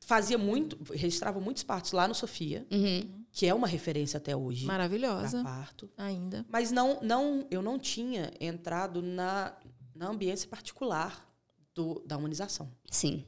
[0.00, 3.24] fazia muito, registrava muitos partos lá no Sofia, Uhum.
[3.32, 5.42] que é uma referência até hoje para Maravilhosa.
[5.42, 5.90] parto.
[5.96, 6.44] Ainda.
[6.48, 9.54] Mas não, não, eu não tinha entrado na,
[9.94, 11.26] na ambiência particular
[11.74, 12.70] do, da humanização.
[12.90, 13.24] Sim.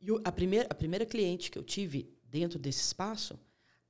[0.00, 3.38] E o- a, primeira, a primeira cliente que eu tive dentro desse espaço,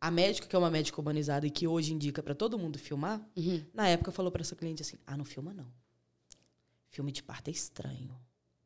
[0.03, 3.25] a médica, que é uma médica humanizada e que hoje indica para todo mundo filmar,
[3.37, 3.65] Uhum.
[3.73, 5.67] na época falou para essa cliente assim: ah, não filma não.
[6.89, 8.15] Filme de parto é estranho,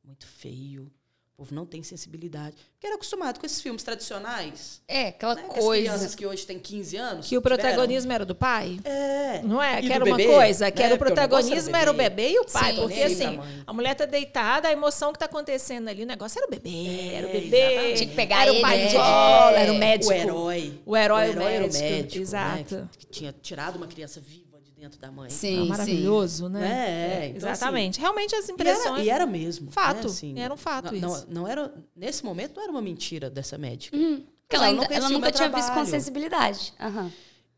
[0.03, 0.91] muito feio.
[1.39, 2.57] O povo não tem sensibilidade.
[2.73, 4.81] Porque era acostumado com esses filmes tradicionais.
[4.89, 5.43] É, aquela Né?
[5.43, 5.83] Que as coisa.
[5.83, 7.27] crianças que hoje têm 15 anos.
[7.29, 7.63] Que o tiveram.
[7.63, 8.81] protagonismo era do pai?
[8.85, 9.43] É.
[9.43, 9.81] Não é?
[9.81, 10.87] E Que era uma bebê, coisa, que né?
[10.87, 12.75] era o Porque o negócio protagonismo era o bebê e o pai.
[12.75, 16.39] Sim, porque assim, a mulher tá deitada, a emoção que tá acontecendo ali, o negócio
[16.39, 17.57] era o bebê, era o É, bebê.
[17.59, 17.97] exatamente.
[17.99, 18.87] Tinha que pegar era ele, o pai né?
[18.87, 20.11] de bola, É, era o médico.
[20.11, 20.81] O herói.
[20.87, 22.23] O herói, o era o médico, médico.
[22.23, 22.75] exato.
[22.77, 22.89] né?
[22.93, 24.46] Que, que tinha tirado uma criança viva
[24.77, 25.31] dentro da mãe.
[25.31, 25.69] Sim, Ah, sim.
[25.69, 27.25] maravilhoso, né?
[27.25, 27.99] É, então, Exatamente.
[28.01, 29.07] Realmente as E era, impressões.
[29.07, 29.71] e era mesmo.
[29.71, 30.01] Fato.
[30.01, 31.27] né, assim, Era um fato não, isso.
[31.29, 33.97] Não, não era, nesse momento não era uma mentira dessa médica.
[33.97, 35.87] Porque Mas ela, ela ainda- ela nunca tinha visto com trabalho.
[35.89, 36.73] sensibilidade.
[36.79, 37.11] Aham.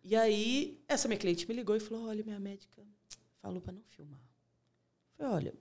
[0.02, 2.82] E aí, essa minha cliente me ligou e falou: olha, minha médica
[3.42, 4.18] falou para não filmar.
[5.18, 5.54] Eu falei, olha,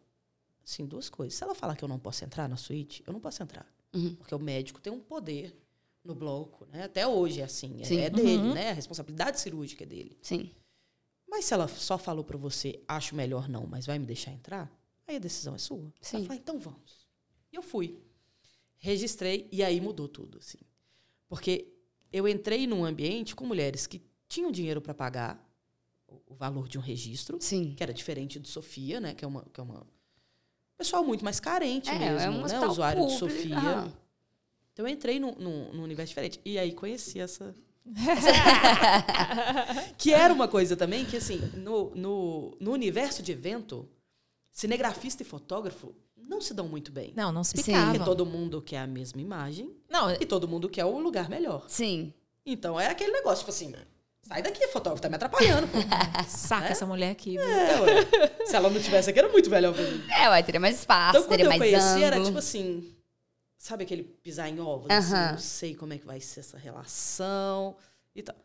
[0.64, 1.34] assim, duas coisas.
[1.38, 3.66] Se ela falar que eu não posso entrar na suíte, eu não posso entrar.
[3.94, 4.16] Uhum.
[4.16, 5.54] Porque o médico tem um poder
[6.04, 6.84] no bloco, né?
[6.84, 7.82] Até hoje é assim.
[7.82, 8.00] é- Sim.
[8.00, 8.54] É, dele, Uhum.
[8.54, 8.70] né?
[8.70, 10.18] A responsabilidade cirúrgica é dele.
[10.22, 10.50] Sim.
[11.28, 14.72] Mas se ela só falou para você, acho melhor não, mas vai me deixar entrar,
[15.08, 15.94] aí a decisão é sua.
[16.02, 16.18] Sim.
[16.18, 17.08] Ela falou, então vamos.
[17.52, 18.00] E eu fui.
[18.78, 20.60] Registrei e aí mudou tudo, assim.
[21.28, 21.68] Porque
[22.14, 25.44] eu entrei num ambiente com mulheres que tinham dinheiro para pagar
[26.08, 27.74] o- valor de um registro, Sim.
[27.76, 29.14] que era diferente do Sofia, né?
[29.14, 29.86] Que é uma, que é uma
[30.78, 32.68] pessoal muito mais carente É, mesmo, é um né?
[32.68, 33.32] Usuário de público.
[33.34, 33.58] Sofia.
[33.58, 33.94] Aham.
[34.74, 36.40] Então eu entrei num, num, num universo diferente.
[36.46, 37.54] E aí conheci essa.
[39.98, 43.88] que era uma coisa também que, assim, no, no, no universo de evento,
[44.52, 47.14] cinegrafista e fotógrafo não se dão muito bem.
[47.16, 47.64] Não, não se Sim.
[47.64, 47.92] picava.
[47.92, 51.66] Porque todo mundo quer a mesma imagem Não, e todo mundo quer o lugar melhor.
[51.68, 52.14] Sim.
[52.46, 53.74] Então é aquele negócio, tipo assim,
[54.22, 55.68] sai daqui, fotógrafo, tá me atrapalhando.
[55.68, 55.78] Pô.
[56.28, 57.32] saca essa mulher aqui.
[57.38, 57.42] viu?
[57.42, 58.46] É, ué.
[58.46, 60.04] Se ela não tivesse aqui, era muito mim.
[60.12, 62.06] É, ué, teria mais espaço, Então, quando teria eu mais conheci, ângulo.
[62.06, 62.96] era tipo assim,
[63.68, 64.90] sabe aquele pisar em ovos?
[64.90, 65.32] assim, Aham.
[65.34, 67.76] não sei como é que vai ser essa relação
[68.16, 68.36] e tal.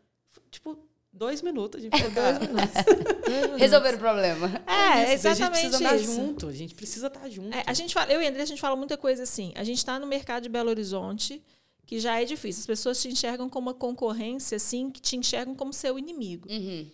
[0.51, 0.77] Tipo,
[1.11, 3.59] dois minutos, a gente falou, dois minutos.
[3.59, 4.47] Resolver o problema.
[4.67, 6.13] É, Isso, A gente exatamente precisa andar isso.
[6.15, 7.55] junto, a gente precisa estar junto.
[7.55, 9.53] É, a gente fala, eu e André, a gente fala muita coisa assim.
[9.55, 11.41] A gente está no mercado de Belo Horizonte,
[11.85, 12.61] que já é difícil.
[12.61, 16.49] As pessoas te enxergam como uma concorrência, assim, que te enxergam como seu inimigo.
[16.51, 16.87] Uhum.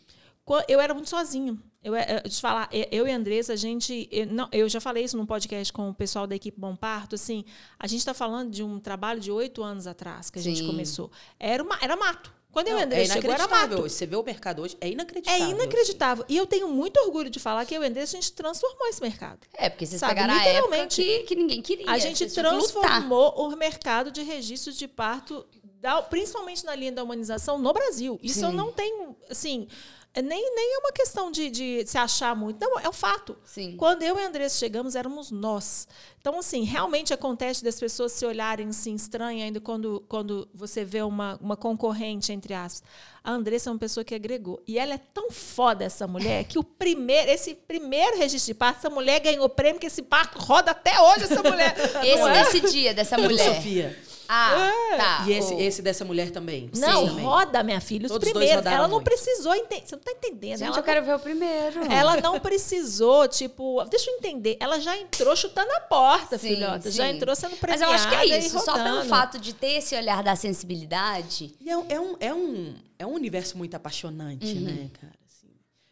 [0.67, 1.61] Eu era muito sozinho.
[1.83, 4.07] Eu, é, eu, te falar, eu eu e a Andressa, a gente.
[4.11, 7.15] Eu, não, eu já falei isso num podcast com o pessoal da equipe Bom Parto.
[7.15, 7.45] Assim,
[7.79, 10.67] a gente está falando de um trabalho de oito anos atrás que a gente Sim.
[10.67, 11.09] começou.
[11.39, 12.33] Era, uma, era mato.
[12.51, 13.77] Quando eu e Não, a é Andressa chegou, era inacreditável.
[13.77, 13.89] mato.
[13.89, 15.49] Você vê o mercado hoje, é É inacreditável.
[15.49, 16.25] inacreditável.
[16.27, 18.87] E eu tenho muito orgulho de falar que eu e a Andressa, a gente transformou
[18.87, 19.39] esse mercado.
[19.53, 21.89] É, porque vocês Sabe, pegaram literalmente, que, que ninguém queria.
[21.89, 25.45] A gente transformou o mercado de registros de parto,
[25.79, 28.19] da- principalmente na linha da humanização, no Brasil.
[28.21, 28.55] Isso eu Sim.
[28.55, 32.59] não tenho, assim, é nem, nem é uma questão de, de se achar muito.
[32.59, 33.37] Não, é o fato.
[33.45, 33.75] Sim.
[33.77, 35.87] Quando eu e a Andressa chegamos, éramos nós.
[36.19, 41.03] Então, assim, realmente acontece das pessoas se olharem assim, estranha ainda quando, quando você vê
[41.03, 42.83] uma, uma concorrente, entre aspas.
[43.23, 44.61] A Andressa é uma pessoa que agregou.
[44.67, 48.79] E ela é tão foda, essa mulher, que o primeiro, esse primeiro registro de parto,
[48.79, 51.75] essa mulher ganhou prêmio, que esse parto roda até hoje, essa mulher.
[52.03, 52.31] Esse é?
[52.31, 53.55] desse dia, dessa mulher.
[53.55, 54.08] Sofia.
[54.31, 55.25] Ah, tá.
[55.27, 56.69] e esse, o- esse dessa mulher também.
[56.77, 58.57] Não, Sim, roda, minha filha, os Todos primeiros.
[58.57, 59.05] rodaram Ela não muito.
[59.05, 59.87] precisou entender.
[59.87, 60.59] Você não tá entendendo.
[60.59, 61.91] Gente, ela eu quero ver o primeiro.
[61.91, 64.55] Ela não precisou, tipo, deixa eu entender.
[64.59, 66.91] Ela já entrou chutando a porta, Sim, filhota.
[66.91, 67.15] Já sim.
[67.15, 68.59] entrou sendo Mas premiada eu acho que é isso.
[68.59, 71.55] Só pelo fato de ter esse olhar da sensibilidade.
[71.59, 74.61] E é, um- é um, é, um, é um universo muito apaixonante, Uhum.
[74.61, 75.13] né, cara?
[75.25, 75.47] Assim,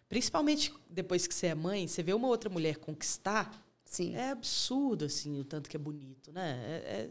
[0.07, 3.51] principalmente depois que você é mãe, você vê uma outra mulher conquistar,
[3.83, 4.15] Sim.
[4.15, 6.59] é absurdo, assim, o tanto que é bonito, né?
[6.67, 7.09] É,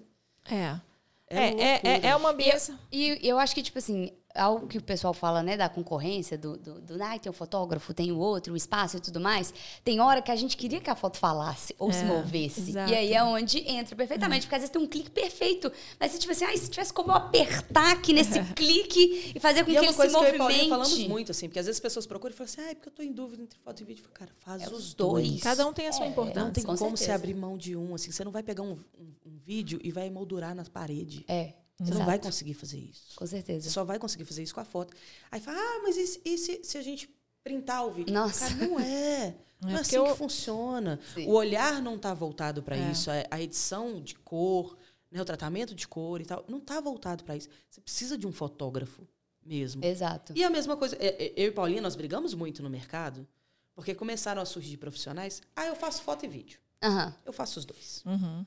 [0.50, 0.54] É.
[0.54, 0.80] é,
[1.28, 2.08] É, é, é, loucura.
[2.08, 2.78] é uma ambiência.
[2.92, 6.56] E eu acho que, tipo assim, algo que o pessoal fala, né, da concorrência, do,
[6.58, 9.52] do, do ah, tem o fotógrafo, tem o outro, o espaço e tudo mais.
[9.82, 12.70] Tem hora que a gente queria que a foto falasse ou se É, movesse.
[12.70, 12.92] exato.
[12.92, 15.72] E aí é onde entra perfeitamente, porque às vezes tem um clique perfeito.
[15.98, 19.64] Mas se tipo assim, ah, se tivesse como eu apertar aqui nesse clique e fazer
[19.64, 20.68] com E que é uma ele se coisa que eu e movimente.
[20.68, 22.74] Paulinha falamos muito, assim, porque às vezes as pessoas procuram e falam assim, ah, é
[22.74, 24.02] porque eu tô em dúvida entre foto e vídeo.
[24.02, 25.28] Eu falo, Cara, faz É os dois.
[25.28, 25.42] dois.
[25.42, 26.44] Cada um tem a sua É, importância.
[26.44, 27.14] Não tem Com como você certeza.
[27.16, 28.12] abrir mão de um, assim.
[28.12, 31.24] Você não vai pegar um, um- um vídeo e vai moldurar na parede.
[31.28, 31.54] É.
[31.78, 31.98] Você exato.
[31.98, 33.14] não vai conseguir fazer isso.
[33.16, 33.64] Com certeza.
[33.68, 34.94] Você só vai conseguir fazer isso com a foto.
[35.30, 37.08] Aí fala, ah, mas e, se- e se, se a gente
[37.44, 38.12] printar o vídeo?
[38.12, 38.48] Nossa.
[38.48, 39.34] Cara, não é.
[39.58, 41.00] Não é, porque assim eu- que funciona.
[41.14, 41.26] Sim.
[41.28, 42.90] O olhar não está voltado para É.
[42.90, 43.10] isso.
[43.10, 44.76] A, a edição de cor,
[45.10, 47.48] né, o tratamento de cor e tal, não está voltado para isso.
[47.70, 49.08] Você precisa de um fotógrafo
[49.42, 49.82] mesmo.
[49.82, 50.34] Exato.
[50.36, 53.26] E a mesma coisa, é, é, eu e Paulinha, nós brigamos muito no mercado,
[53.74, 55.40] porque começaram a surgir profissionais.
[55.56, 56.60] Ah, eu faço foto e vídeo.
[56.82, 57.14] Aham.
[57.24, 58.02] Eu faço os dois.
[58.04, 58.44] Uhum.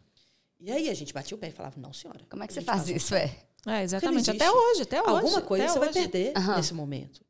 [0.60, 2.20] E aí a gente batia o pé e falava, não, senhora.
[2.30, 3.34] Como é que a você faz isso, é?
[3.66, 4.30] É, exatamente.
[4.32, 5.10] Até hoje, até hoje.
[5.12, 6.00] Alguma coisa você vai hoje.
[6.00, 6.56] perder Aham.
[6.58, 7.22] nesse momento.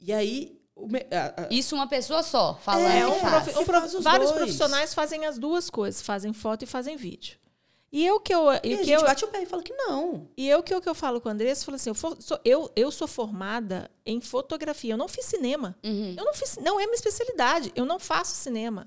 [0.00, 3.44] E aí, o me- a- a- Isso uma pessoa só, falando É, um faz.
[3.44, 4.42] profi- um prof- vários dois.
[4.42, 7.38] profissionais fazem as duas coisas, fazem foto e fazem vídeo.
[7.92, 9.62] E eu que eu, e e a que gente eu, bate o pé e fala
[9.62, 10.28] que não.
[10.36, 12.16] e eu que eu, que eu falo com a Andressa, eu falo assim, eu, for-
[12.20, 15.74] sou, eu, eu sou formada em fotografia, eu não fiz cinema.
[15.82, 16.14] Uhum.
[16.16, 18.86] Eu não fiz, não é minha especialidade, eu não faço cinema.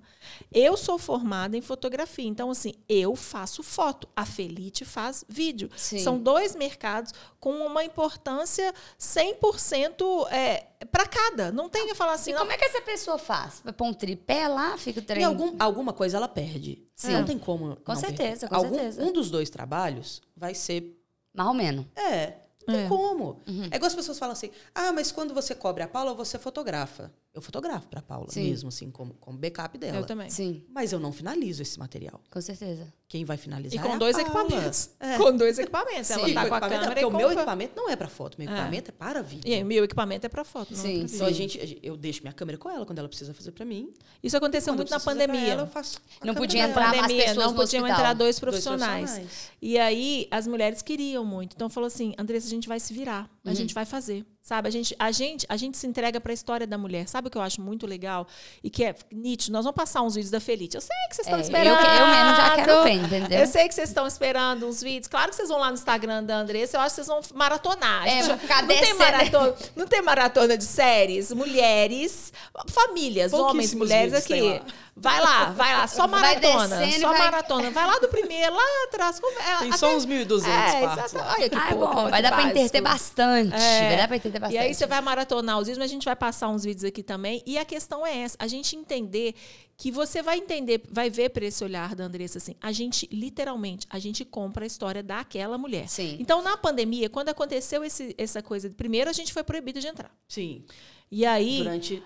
[0.52, 5.70] Eu sou formada em fotografia, então assim, eu faço foto, a Felite faz vídeo.
[5.76, 6.00] Sim.
[6.00, 11.52] São dois mercados com uma importância 100% é, para cada.
[11.52, 13.62] Não tem que falar assim, E não, como é que essa pessoa faz?
[13.64, 15.22] Vai pôr um tripé lá, fica o trem...
[15.22, 16.86] E algum, alguma coisa ela perde.
[16.96, 17.14] Sim.
[17.14, 17.76] Não tem como.
[17.78, 18.50] Com não certeza, perder.
[18.50, 19.04] com Algum, certeza.
[19.04, 20.96] Um dos dois trabalhos vai ser.
[21.34, 21.86] Mais ou menos.
[21.96, 22.34] É,
[22.68, 22.88] não tem É.
[22.90, 23.42] como.
[23.48, 23.64] Uhum.
[23.72, 27.12] É igual as pessoas falam assim: ah, mas quando você cobre a Paula, você fotografa.
[27.38, 28.50] Eu fotografo para a Paula Sim.
[28.50, 29.98] mesmo, assim, como, como backup dela.
[29.98, 30.28] eu também.
[30.28, 32.20] Sim, Mas eu não finalizo esse material.
[32.32, 32.92] com certeza.
[33.08, 34.28] Quem vai finalizar E é com a dois Paula.
[34.48, 34.90] equipamentos.
[35.00, 35.18] É.
[35.18, 36.10] Com dois equipamentos.
[36.12, 36.34] Ela Sim.
[36.34, 38.38] tá E com a é- câmera porque e o meu equipamento não é para foto,
[38.40, 38.52] meu É.
[38.52, 39.54] equipamento é para vídeo.
[39.54, 41.16] E o meu equipamento é para foto, não Sim, pra sim.
[41.16, 43.94] Então a gente, eu deixo minha câmera com ela quando ela precisa fazer para mim.
[44.24, 45.48] Isso aconteceu Quando muito na pandemia.
[45.54, 48.00] ela, eu faço Não podia entrar mais pandemia, pessoas não no podiam hospital.
[48.00, 49.22] entrar dois Dois profissionais.
[49.62, 51.54] E aí as mulheres queriam muito.
[51.56, 53.56] Então falou assim, Andressa, a gente vai se virar, a Uhum.
[53.56, 54.26] gente vai fazer.
[54.48, 54.70] Sabe?
[54.70, 57.06] A gente, a gente, a gente se entrega para a história da mulher.
[57.10, 58.26] Sabe o que eu acho muito legal
[58.64, 59.52] e que é nítido?
[59.52, 60.76] Nós vamos passar uns vídeos da Felite.
[60.78, 61.68] Eu sei que vocês estão É, esperando.
[61.68, 63.40] eu, eu mesmo já quero ver, entendeu?
[63.42, 65.10] Eu sei que vocês estão esperando uns vídeos.
[65.10, 68.08] Claro que vocês vão lá no Instagram da Andressa, eu acho que vocês vão maratonar.
[68.08, 72.32] É, gente- não, tem maratona, não tem maratona de séries, mulheres,
[72.70, 74.62] famílias, homens, mulheres aqui.
[75.00, 76.78] Vai lá, vai lá, só Vai maratona.
[76.80, 77.70] descendo só vai- maratona.
[77.72, 79.20] Vai lá do primeiro, lá atrás.
[79.20, 81.14] com- é, Tem até- só uns 1.200 é, partes.
[81.16, 83.54] Olha que Ah, é pouco, bom, vai dar pra entreter bastante.
[83.56, 83.88] É.
[83.90, 84.56] Vai dar entreter bastante.
[84.56, 87.04] E aí você vai maratonar os vídeos, mas a gente vai passar uns vídeos aqui
[87.04, 87.44] também.
[87.46, 89.36] E a questão é essa: a gente entender
[89.78, 92.56] que você vai entender, vai ver por esse olhar da Andressa assim.
[92.60, 95.88] A gente, literalmente, a gente compra a história daquela mulher.
[95.88, 96.18] Sim.
[96.20, 100.10] Então, na pandemia, quando aconteceu esse- essa coisa, primeiro a gente foi proibido de entrar.
[100.28, 100.66] Sim.
[101.12, 101.60] E aí.
[101.60, 102.04] Durante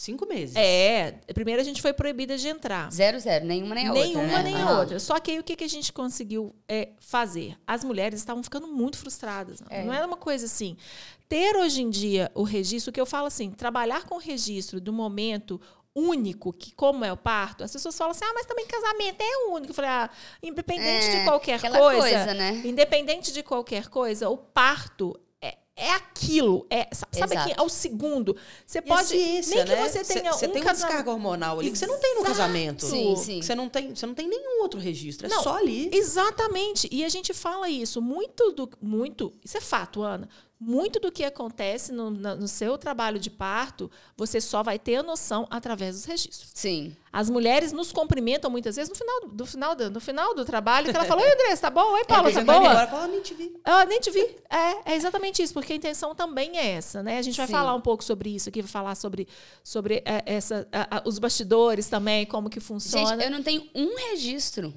[0.00, 0.56] cinco meses.
[0.56, 2.90] É, primeiro a gente foi proibida de entrar.
[2.92, 3.44] Zero, zero.
[3.44, 4.42] Nenhuma nem a outra, Nenhuma né?
[4.42, 4.98] nem a outra.
[4.98, 7.56] Só que aí o que, que a gente conseguiu é, fazer?
[7.66, 9.60] As mulheres estavam ficando muito frustradas.
[9.60, 9.84] Não, É.
[9.84, 10.76] não era uma coisa assim.
[11.28, 14.92] Ter hoje em dia o registro, que eu falo assim, trabalhar com o registro do
[14.92, 15.60] momento
[15.94, 19.48] único, que como é o parto, as pessoas falam assim, ah, mas também casamento é
[19.52, 19.70] único.
[19.70, 20.10] Eu falei, ah,
[20.42, 22.62] independente É, de qualquer coisa, coisa, né?
[22.64, 25.18] independente de qualquer coisa, o parto
[25.80, 26.66] é, é aquilo.
[26.70, 28.36] É, sa- sabe que ao segundo.
[28.66, 29.08] Você pode.
[29.08, 29.88] ciência, nem que né?
[29.88, 30.86] você Cê- tenha cê um tem uma casamento.
[30.88, 32.84] descarga hormonal ali que você não tem no casamento.
[32.86, 33.40] Sim, sim.
[33.40, 35.26] Que Você não tem, você não tem nenhum outro registro.
[35.26, 35.88] É Não, só ali.
[35.92, 36.88] Exatamente.
[36.92, 40.28] E a gente fala isso muito do muito, isso é fato, Ana.
[40.62, 45.02] Muito do que acontece no, no seu trabalho de parto, você só vai ter a
[45.02, 46.50] noção através dos registros.
[46.52, 46.94] Sim.
[47.10, 50.90] As mulheres nos cumprimentam muitas vezes no final do, final do, no final do trabalho,
[50.90, 51.92] que ela fala: "Oi, Andressa, tá bom?
[51.92, 53.56] Oi, Paula, Aí tá boa?" e fala, ah, nem te vi.
[53.64, 54.20] Ah, nem te vi.
[54.50, 57.16] É, é exatamente isso, porque a intenção também é essa, né?
[57.16, 57.52] A gente vai Sim.
[57.54, 59.26] falar um pouco sobre isso aqui, vai falar sobre,
[59.64, 63.66] sobre é, essa, a- a- os bastidores também, como que funciona Gente, eu não tenho
[63.74, 64.74] um registro.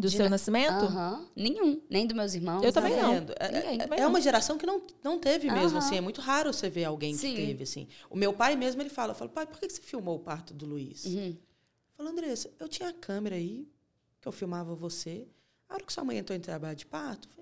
[0.00, 0.84] Do de seu na- nascimento.
[0.86, 1.26] Aham.
[1.36, 1.80] Nenhum.
[1.88, 2.62] Nem dos meus irmãos.
[2.64, 3.14] Eu também não.
[3.14, 3.20] É,
[3.52, 4.08] Ninguém, é- também é não.
[4.08, 5.86] uma geração que não, não teve mesmo, Aham.
[5.86, 5.96] assim.
[5.96, 7.34] É muito raro você ver alguém Sim.
[7.34, 7.86] que teve, assim.
[8.08, 10.66] O meu pai mesmo, ele fala, fala, pai, por que você filmou o parto do
[10.66, 11.04] Luiz?
[11.04, 11.28] Uhum.
[11.28, 11.36] Eu
[11.96, 13.68] falo, Andressa, eu tinha a câmera aí,
[14.20, 15.28] que eu filmava você.
[15.68, 17.39] A hora que sua mãe entrou em trabalho de parto, eu falei,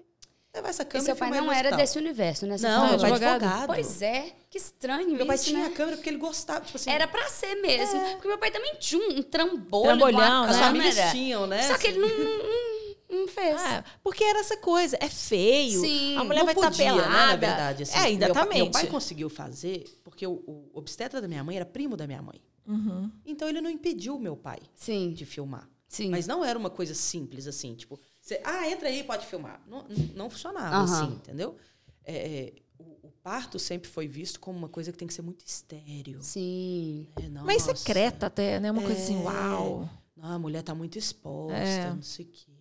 [0.55, 1.79] levar essa E câmera seu e pai filmar não era hospital.
[1.79, 2.59] desse universo, né?
[2.59, 3.43] Você Não, meu pai é advogado.
[3.45, 3.67] advogado.
[3.67, 4.33] Pois é.
[4.51, 5.67] Que estranho Meu pai isso, tinha né?
[5.67, 6.91] a câmera porque ele gostava, tipo assim...
[6.91, 8.01] Era pra ser mesmo.
[8.13, 10.51] Porque meu pai também tinha um trambolho Trambolhão, com a né?
[10.51, 11.13] as famílias câmera.
[11.13, 11.63] tinham, né?
[11.63, 13.61] Só que ele não, não, fez.
[13.63, 15.81] É, porque era essa coisa, é feio.
[15.81, 16.17] Sim.
[16.17, 17.09] a mulher não vai estar podia, pelada.
[17.11, 17.83] né, na verdade.
[17.83, 18.57] Assim, é, Meu pai, exatamente.
[18.63, 22.23] meu pai conseguiu fazer porque o, o obstetra da minha mãe era primo da minha
[22.23, 22.41] mãe.
[22.67, 23.11] Uhum.
[23.25, 25.67] Então ele não impediu o meu pai Sim, de filmar.
[25.89, 26.11] sim.
[26.11, 29.63] Mas não era uma coisa simples assim, tipo, você, ah, entra aí, pode filmar.
[29.67, 30.85] Não, não funcionava Aham.
[31.05, 31.57] assim, entendeu?
[32.05, 35.23] É, é, o, o parto sempre foi visto como uma coisa que tem que ser
[35.23, 36.23] muito estéreo.
[36.23, 37.07] Sim.
[37.31, 37.43] né?
[37.45, 38.71] Mas secreta até, né?
[38.71, 39.25] Uma coisa assim, É.
[39.25, 39.89] uau.
[40.17, 41.91] Não, a mulher tá muito exposta, É.
[41.95, 42.53] não sei o quê.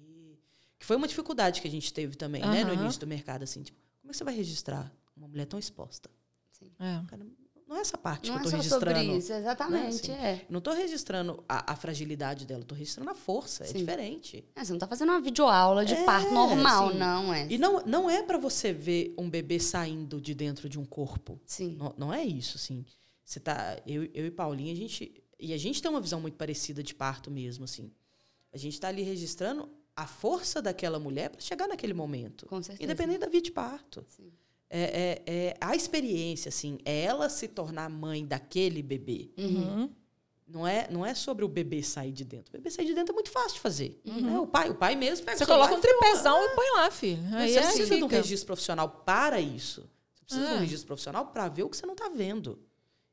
[0.80, 2.64] Que foi uma dificuldade que a gente teve também, né?
[2.64, 3.64] No início do mercado, assim.
[3.64, 6.10] Tipo, como é que você vai registrar uma mulher tão exposta?
[6.80, 7.02] É.
[7.08, 7.26] Cara,
[7.68, 9.20] não é essa parte Não que é eu tô só sobre registrando.
[9.20, 10.12] isso, exatamente.
[10.12, 10.46] Assim, é.
[10.50, 13.64] Não tô registrando a, a fragilidade dela, tô registrando a força.
[13.64, 13.80] É Sim.
[13.80, 14.46] diferente.
[14.56, 17.48] É, Você não tá fazendo uma videoaula de É, parto normal, não, é.
[17.50, 21.40] E não, não é para você ver um bebê saindo de dentro de um corpo.
[21.46, 21.76] Sim.
[21.78, 22.86] Não, não é isso, assim.
[23.24, 23.78] Você tá.
[23.86, 25.22] Eu, eu e Paulinha, a gente.
[25.40, 27.92] E a gente tem uma visão muito parecida de parto mesmo, assim.
[28.54, 32.46] A gente está ali registrando a força daquela mulher para chegar naquele momento.
[32.46, 32.84] Com certeza.
[32.84, 34.06] Independente da via de parto.
[34.08, 34.32] Sim.
[34.70, 39.30] É, é, é a experiência, assim, é ela se tornar mãe daquele bebê.
[39.38, 39.90] Uhum.
[40.48, 42.50] Não é, não é sobre o bebê sair de dentro.
[42.54, 44.02] O bebê sair de dentro é muito fácil de fazer.
[44.06, 44.40] né?
[44.40, 47.22] O, pai, o pai mesmo pega Você coloca um tripézão e põe lá, filho.
[47.36, 48.22] Aí você é precisa de um fica.
[48.22, 49.90] registro profissional para isso.
[50.16, 50.56] Você precisa de É.
[50.56, 52.60] um registro profissional para ver o que você não está vendo.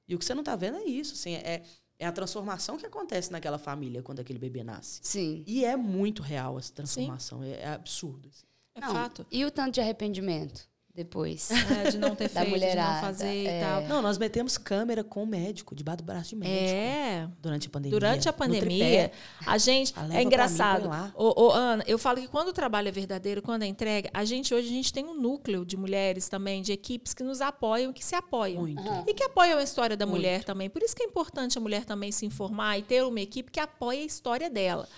[0.06, 1.14] E o que você não está vendo é isso.
[1.14, 1.62] Assim, é,
[1.98, 5.00] é a transformação que acontece naquela família quando aquele bebê nasce.
[5.02, 5.42] Sim.
[5.46, 7.42] E é muito real essa transformação.
[7.42, 8.28] É, é absurdo.
[8.28, 8.44] assim.
[8.76, 9.26] É Não, fato.
[9.30, 11.50] E o tanto de arrependimento depois?
[11.50, 13.59] É, de não ter Da feito, de não fazer é.
[13.59, 13.83] e tal.
[13.83, 16.76] Não, nós metemos câmera com o médico, debaixo do braço de médico.
[16.76, 17.28] É.
[17.42, 17.98] Durante a pandemia.
[17.98, 19.12] Durante a pandemia,
[19.44, 19.92] a gente.
[19.98, 20.88] Leva é mim, engraçado.
[20.88, 21.12] lá.
[21.16, 24.24] Ô, ô, Ana, eu falo que quando o trabalho é verdadeiro, quando é entrega, a
[24.24, 27.92] gente hoje a gente tem um núcleo de mulheres também, de equipes que nos apoiam,
[27.92, 28.62] que se apoiam.
[28.62, 28.83] Muito.
[29.07, 30.18] E que apoiam a história da Muito.
[30.18, 30.70] mulher também.
[30.70, 33.61] Por isso que é importante a mulher também se informar e ter uma equipe que
[33.61, 34.88] apoie a história dela.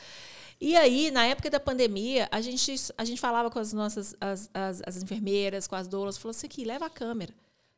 [0.61, 4.51] E aí, na época da pandemia, a gente, a gente falava com as nossas as,
[4.55, 7.35] as, as enfermeiras, com as doulas, falou assim: aqui, leva a câmera.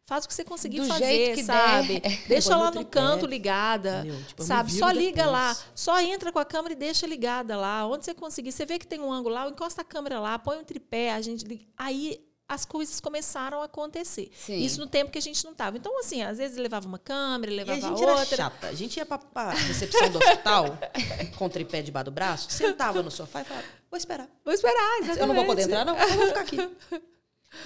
[0.08, 2.00] Faz o que você conseguir Do fazer, jeito que sabe?
[2.26, 4.24] Deixa Põe no lá no canto ligada, entendeu?
[4.26, 4.72] Tipo, sabe?
[4.72, 5.32] Só liga depois.
[5.32, 7.86] lá, só entra com a câmera e deixa ligada lá.
[7.86, 10.56] Onde você conseguir, você vê que tem um ângulo lá, encosta a câmera lá, põe
[10.56, 11.66] um tripé, a gente liga.
[11.76, 14.30] aí as coisas começaram a acontecer.
[14.34, 14.58] Sim.
[14.60, 15.76] Isso no tempo que a gente não estava.
[15.76, 18.36] Então, assim, às vezes levava uma câmera, E levava a gente era outra.
[18.36, 18.68] chata.
[18.68, 20.78] A gente ia pra, pra recepção do hospital,
[21.36, 24.28] com o tripé debaixo do braço, sentava no sofá e falava, vou esperar.
[24.44, 25.20] Vou esperar, exatamente.
[25.20, 26.56] Eu não vou poder entrar, não, eu vou ficar aqui.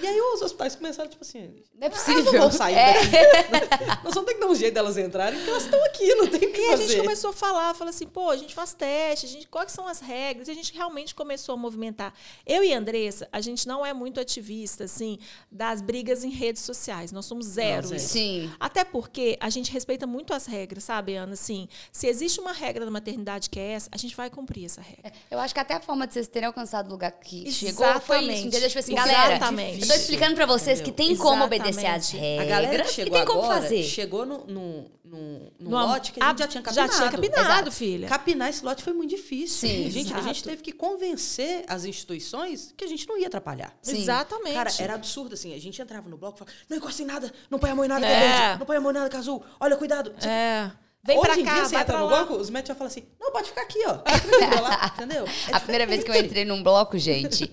[0.01, 1.41] E aí os hospitais começaram, tipo assim,
[1.75, 2.25] Não é elas possível.
[2.33, 2.95] não vão sair É.
[4.05, 6.49] Nós vamos ter que dar um jeito delas entrarem, porque elas estão aqui, não tem
[6.49, 6.89] o que E a fazer.
[6.89, 9.87] gente começou a falar, falou assim, pô, a gente faz teste, a gente, quais são
[9.87, 10.49] as regras?
[10.49, 12.15] E a gente realmente começou a movimentar.
[12.47, 15.19] Eu e a Andressa, a gente não é muito ativista, assim,
[15.51, 17.11] das brigas em redes sociais.
[17.13, 17.83] Nós somos zero.
[17.83, 17.97] Não, zero.
[18.01, 18.09] isso.
[18.13, 18.51] Sim.
[18.61, 21.33] Até porque a gente respeita muito as regras, sabe, Ana?
[21.35, 24.81] Assim, se existe uma regra da maternidade que é essa, a gente vai cumprir essa
[24.81, 25.13] regra.
[25.31, 28.17] Eu acho que até a forma de vocês terem alcançado o lugar que chegou foi
[28.19, 28.39] Exatamente.
[28.39, 28.47] isso.
[28.49, 28.69] Entendeu?
[28.69, 29.82] Tipo assim, galera, Exatamente.
[29.83, 32.93] Eu tô explicando pra vocês que tem como obedecer às regras A galera que e
[32.93, 33.83] chegou tem como agora, fazer.
[33.83, 35.19] chegou no, no, no,
[35.61, 36.93] no No lote que a gente já tinha capinado.
[36.93, 37.73] Já tinha capinado, Exato.
[37.73, 38.09] filha.
[38.09, 39.69] Capinar esse lote foi muito difícil.
[39.69, 43.27] Sim, a, gente, a gente teve que convencer as instituições que a gente não ia
[43.27, 43.77] atrapalhar.
[43.83, 44.01] Sim.
[44.03, 44.55] Exatamente.
[44.55, 45.55] Cara, era absurdo, assim.
[45.55, 47.85] A gente entrava no bloco e falava, não encosta em nada, não põe a mão
[47.85, 48.57] em nada, É.
[48.59, 49.43] não põe a mão em nada, azul.
[49.61, 50.15] Olha, cuidado.
[50.27, 50.71] É.
[51.05, 53.05] Vem Hoje pra em cá, dia, você entra no bloco, os médicos já falam assim,
[53.21, 53.99] não, pode ficar aqui, ó.
[54.19, 55.25] Fica lá, entendeu?
[55.49, 57.51] É A primeira vez que eu entrei num bloco, gente,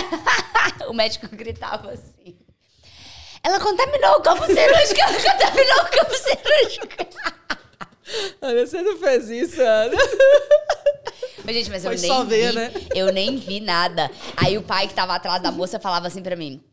[0.88, 2.38] o médico gritava assim.
[3.42, 7.24] Ela contaminou o campo cirúrgico, ela contaminou o campo cirúrgico.
[8.40, 9.96] Ana, você não fez isso, Ana.
[11.44, 12.72] Mas, gente, mas eu Foi nem só ver, vi, né?
[12.94, 14.10] eu nem vi nada.
[14.34, 16.64] Aí o pai que tava atrás da moça falava assim pra mim.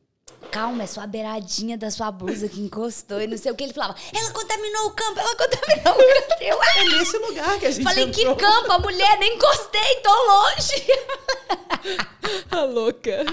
[0.51, 3.63] Calma, é só a beiradinha da sua blusa que encostou e não sei o que.
[3.63, 6.41] Ele falava, ela contaminou o campo, ela contaminou o campo.
[6.41, 8.35] Eu, É nesse lugar que a gente Falei, que entrou.
[8.35, 8.71] campo?
[8.73, 10.87] A mulher nem encostei, tô longe.
[12.51, 13.25] A louca.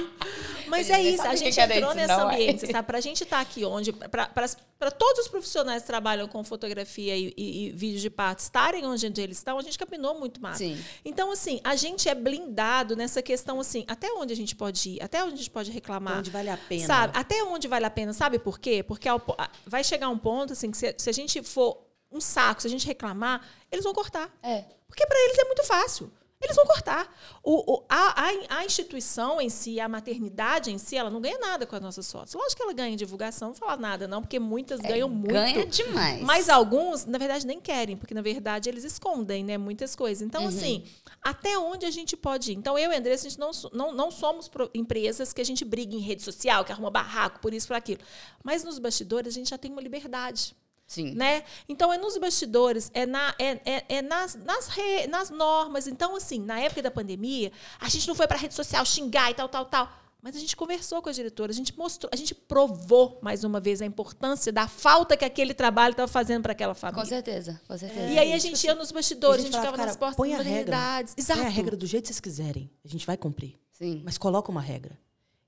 [0.69, 2.15] Mas é isso, a gente era entrou nesse é.
[2.15, 2.87] ambiente, sabe?
[2.87, 7.67] Pra gente estar aqui onde, para todos os profissionais que trabalham com fotografia e, e,
[7.67, 10.59] e vídeos de parto estarem onde eles estão, a gente capinou muito mais.
[10.59, 10.79] Sim.
[11.05, 15.03] Então, assim, a gente é blindado nessa questão, assim, até onde a gente pode ir,
[15.03, 16.19] até onde a gente pode reclamar.
[16.19, 16.87] Onde vale a pena.
[16.87, 17.19] Sabe?
[17.19, 18.83] Até onde vale a pena, sabe por quê?
[18.83, 22.21] Porque ao a- vai chegar um ponto, assim, que se, se a gente for um
[22.21, 24.31] saco, se a gente reclamar, eles vão cortar.
[24.43, 24.65] É.
[24.87, 26.11] Porque para eles é muito fácil.
[26.41, 27.13] Eles vão cortar.
[27.43, 28.25] O, o- a,
[28.59, 32.11] a- instituição em si, a maternidade em si, ela não ganha nada com as nossas
[32.13, 32.33] fotos.
[32.35, 35.35] Lógico que ela ganha divulgação, não vou falar nada, não, porque muitas ganham muito.
[35.35, 36.21] É, Ganha demais.
[36.23, 40.23] Mas alguns, na verdade, nem querem, porque na verdade eles escondem, né, muitas coisas.
[40.25, 40.49] Então, Uhum.
[40.49, 40.85] assim,
[41.23, 42.55] até onde a gente pode ir?
[42.57, 45.95] Então, eu e Andressa, a gente não, não, não somos empresas que a gente briga
[45.95, 48.01] em rede social, que arruma barraco, por isso, por aquilo.
[48.45, 50.55] Mas nos bastidores a gente já tem uma liberdade
[50.89, 51.13] Sim.
[51.15, 51.45] né?
[51.69, 55.87] Então é nos bastidores, é, na, é, é, é nas, nas, re- nas normas.
[55.87, 59.35] Então, assim, na época da pandemia, a gente não foi para rede social xingar e
[59.35, 59.93] tal, tal, tal.
[60.21, 63.61] Mas a gente conversou com a diretora, a gente mostrou, a gente provou mais uma
[63.61, 67.05] vez a importância da falta que aquele trabalho estava fazendo para aquela Com família.
[67.05, 68.09] certeza, com certeza.
[68.11, 69.99] E aí a tipo gente assim, ia nos bastidores, a gente, falava, ficava nas "Cara,
[70.01, 70.77] portas põe das a regra.
[70.77, 71.15] maternidades.
[71.17, 71.39] Exato.
[71.39, 72.69] Põe a regra do jeito que vocês quiserem.
[72.85, 73.55] A gente vai cumprir.
[73.71, 74.03] Sim.
[74.05, 74.99] Mas coloca uma regra.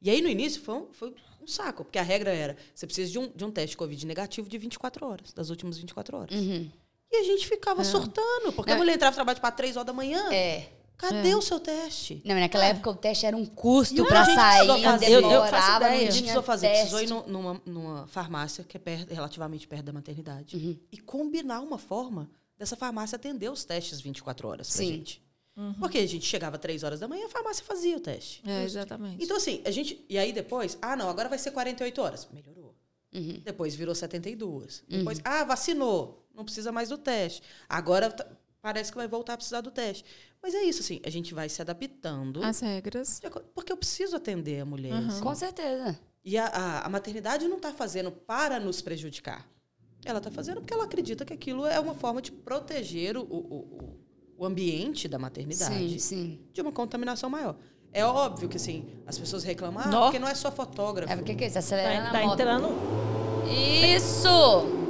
[0.01, 1.15] E aí, no início, foi foi
[1.51, 4.57] saco, porque a regra era: você precisa de um, de um teste Covid negativo de
[4.59, 6.35] 24 horas, das últimas 24 horas.
[6.35, 6.71] Uhum.
[7.13, 8.81] E a gente ficava surtando, porque a Não.
[8.81, 10.33] mulher entrava no trabalho para 3 horas da manhã.
[10.33, 10.69] É.
[10.97, 12.21] Cadê o seu teste?
[12.27, 15.07] Não, naquela época o teste era um custo a gente sair, fazer.
[15.07, 15.91] Eu- eu demorava, ideia.
[16.03, 16.91] não A gente precisou fazer, teste.
[16.91, 20.79] precisou ir nu- numa, numa farmácia que é perto- relativamente perto da maternidade Uhum.
[20.93, 24.89] e combinar uma forma dessa farmácia atender os testes 24 horas pra Sim.
[24.89, 25.23] gente.
[25.79, 28.43] Porque a gente chegava 3 horas da manhã, a farmácia fazia o teste.
[28.47, 29.23] É, exatamente.
[29.23, 30.05] Então, assim, a gente.
[30.09, 32.29] E aí depois, ah, não, agora vai ser 48 horas.
[32.33, 32.75] Melhorou.
[33.13, 33.41] Uhum.
[33.45, 34.85] Depois virou 72.
[34.89, 36.27] Depois, ah, vacinou.
[36.35, 37.43] Não precisa mais do teste.
[37.69, 38.27] Agora tá-
[38.63, 40.05] parece que vai voltar a precisar do teste.
[40.43, 42.43] Mas é isso, assim, a gente vai se adaptando.
[42.43, 43.21] As regras.
[43.55, 44.93] Porque eu preciso atender a mulher.
[44.93, 45.09] Uhum.
[45.09, 45.23] assim.
[45.23, 45.99] Com certeza.
[46.25, 49.49] E a, a, a maternidade não está fazendo para nos prejudicar.
[50.05, 53.37] Ela está fazendo porque ela acredita que aquilo é uma forma de proteger o, o,
[53.37, 54.01] o,
[54.41, 56.39] o ambiente da maternidade Sim, sim.
[56.53, 57.57] de uma contaminação maior.
[57.93, 61.13] É óbvio que, assim, as pessoas reclamam, ah, porque não é só fotógrafo.
[61.13, 61.59] É porque que isso?
[61.59, 62.41] Acelerando Tá, a tá moto.
[62.41, 62.69] entrando.
[63.97, 64.29] Isso!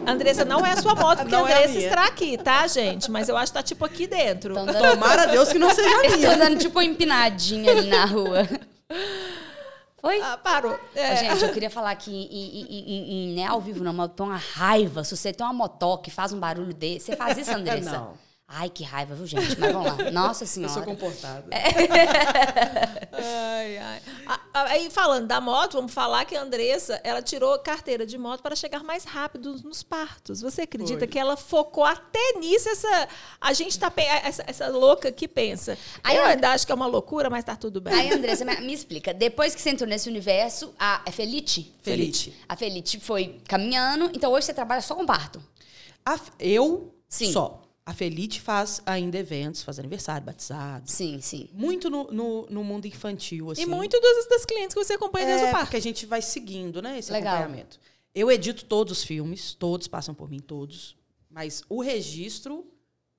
[0.06, 1.88] Andressa, não é a sua moto, porque a Não é a Andressa minha.
[1.88, 3.10] está aqui, tá, gente?
[3.10, 4.54] Mas eu acho que tá tipo aqui dentro.
[4.54, 6.14] Dando, Tomara a Deus que não seja a minha.
[6.14, 8.48] estão dando tipo uma empinadinha ali na rua.
[10.00, 10.20] Foi?
[10.22, 10.78] Ah, parou.
[10.94, 11.16] É.
[11.16, 14.08] Gente, eu queria falar que em, em- em- em- não é ao vivo, não, mas
[14.08, 15.04] eu tô uma raiva.
[15.04, 17.90] Se você tem uma motoca que faz um barulho desse, você faz isso, Andressa?
[17.92, 18.29] Não.
[18.52, 19.56] Ai, que raiva, viu, gente?
[19.60, 19.96] Mas vamos lá.
[20.10, 20.72] Nossa Eu senhora.
[20.74, 21.44] sou comportada.
[23.12, 24.00] Ai, ai.
[24.52, 28.56] Aí, falando da moto, vamos falar que a Andressa, ela tirou carteira de moto para
[28.56, 30.40] chegar mais rápido nos partos.
[30.40, 31.06] Você acredita Foi.
[31.08, 32.68] que ela focou até nisso?
[32.68, 33.08] Essa,
[33.40, 33.90] a gente tá...
[33.90, 35.76] pe- Essa, essa louca que pensa.
[36.02, 37.94] Aí, eu ainda acho que é uma loucura, mas tá tudo bem.
[37.94, 39.12] Aí, Andressa, me, me explica.
[39.14, 41.72] Depois que você entrou nesse universo, a é Felite?
[41.82, 42.34] Felite.
[42.48, 45.42] A Felite foi caminhando, então hoje você trabalha só com parto.
[46.04, 47.32] A eu Sim.
[47.32, 47.62] só.
[47.84, 50.88] A Felite faz ainda eventos, faz aniversário, batizado.
[50.90, 51.48] Sim, sim.
[51.52, 53.62] Muito no, no, no mundo infantil, assim.
[53.62, 55.64] E muito dos, das clientes que você acompanha desde o É, parto.
[55.66, 57.34] porque a gente vai seguindo, né, esse Legal.
[57.36, 57.80] acompanhamento.
[58.14, 60.96] Eu edito todos os filmes, todos passam por mim, todos.
[61.28, 62.66] Mas o registro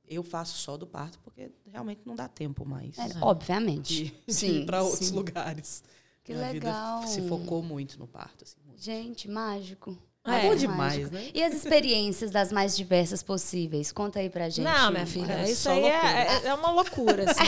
[0.07, 4.05] eu faço só do parto, porque realmente não dá tempo mais É, Obviamente.
[4.05, 5.15] de, de sim, ir para outros sim.
[5.15, 5.83] lugares.
[6.23, 7.01] Que Minha legal.
[7.01, 8.43] vida se focou muito no parto.
[8.43, 8.81] Assim, muito.
[8.81, 9.97] Gente, mágico.
[10.23, 10.29] É.
[10.29, 11.15] Mágico, Bom demais, mágico.
[11.15, 11.31] né?
[11.33, 13.91] E as experiências das mais diversas possíveis?
[13.91, 14.63] Conta aí pra gente.
[14.65, 17.29] Não, minha filha, é isso aí é, é- é uma loucura.
[17.31, 17.41] assim.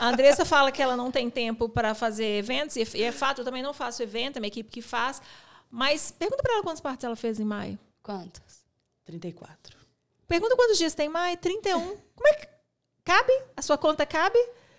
[0.00, 3.40] A Andressa fala que ela não tem tempo para fazer eventos, e e é fato,
[3.40, 5.20] eu também não faço evento, é minha equipe que faz.
[5.68, 7.76] Mas pergunta para ela quantos partos ela fez em maio.
[8.02, 8.62] Quantos?
[9.04, 9.76] 34.
[10.28, 11.36] Pergunta quantos dias tem em maio?
[11.38, 11.80] 31.
[12.14, 12.46] Como é que.
[13.04, 13.32] Cabe?
[13.56, 14.38] A sua conta cabe?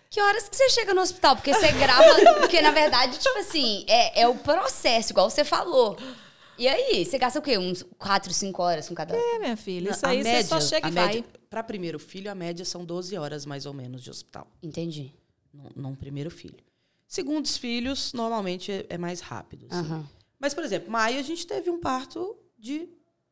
[0.09, 1.35] Que horas que você chega no hospital?
[1.35, 2.05] Porque você grava.
[2.39, 5.97] Porque, na verdade, tipo assim, é, é o processo, igual você falou.
[6.57, 7.57] E aí, você gasta o quê?
[7.57, 9.15] Uns 4, 5 horas com cada.
[9.15, 9.89] É, minha filha.
[9.91, 11.31] Isso A aí você só chega a e média, vai.
[11.49, 14.47] Para primeiro filho, a média são 12 horas mais ou menos de hospital.
[14.61, 15.13] Entendi.
[15.53, 16.57] Num, num primeiro filho.
[17.07, 19.67] Segundos filhos, normalmente é, é mais rápido.
[19.69, 19.79] assim.
[19.79, 20.07] Aham.
[20.39, 22.89] Mas, por exemplo, Maia, a gente teve um parto de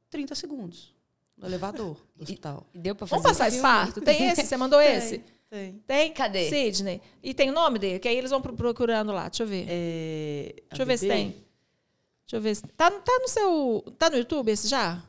[0.10, 0.96] 30 segundos
[1.38, 2.66] no elevador do hospital.
[2.74, 4.02] E deu pra fazer Vamos passar esse parto?
[4.02, 4.46] Tem esse?
[4.46, 5.24] Você mandou esse?
[5.50, 5.74] Tem.
[5.86, 6.14] Tem?
[6.14, 6.50] Cadê?
[6.50, 7.02] Sidney.
[7.22, 8.00] E tem o nome dele?
[8.00, 9.28] Que aí eles vão pro- procurando lá.
[9.28, 9.66] Deixa eu ver.
[9.68, 11.44] É, Deixa eu ver se tem.
[12.32, 12.62] Deixa eu ver se.
[12.78, 13.84] Tá, tá no seu.
[13.98, 15.02] Tá no YouTube esse já?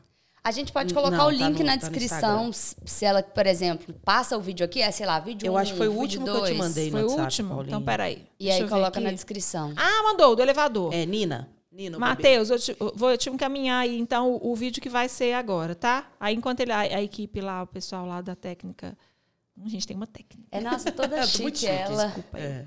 [0.43, 3.23] A gente pode Não, colocar tá o link no- na tá descrição, se se ela,
[3.23, 5.87] por exemplo, passa o vídeo aqui, é, sei lá, vídeo Eu um, acho que foi
[5.87, 6.91] o último que eu te dois, mandei.
[6.91, 7.49] Foi no o WhatsApp, último?
[7.49, 7.67] Paulinha.
[7.69, 8.27] Então, peraí.
[8.37, 9.15] E Deixa aí coloca na aqui.
[9.15, 9.71] descrição.
[9.77, 10.93] Ah, mandou, do elevador.
[10.93, 11.47] É, Nina.
[11.71, 11.99] Nina, o.
[11.99, 15.31] Matheus, eu, te- eu vou te encaminhar aí, então, o, o vídeo que vai ser
[15.33, 16.11] agora, tá?
[16.19, 18.97] Aí, enquanto ele, a, a equipe lá, o pessoal lá da técnica.
[19.57, 20.45] Hum, A gente tem uma técnica.
[20.51, 22.05] É, nossa, toda É, chique, chique, ela.
[22.07, 22.43] Desculpa aí.
[22.43, 22.65] É.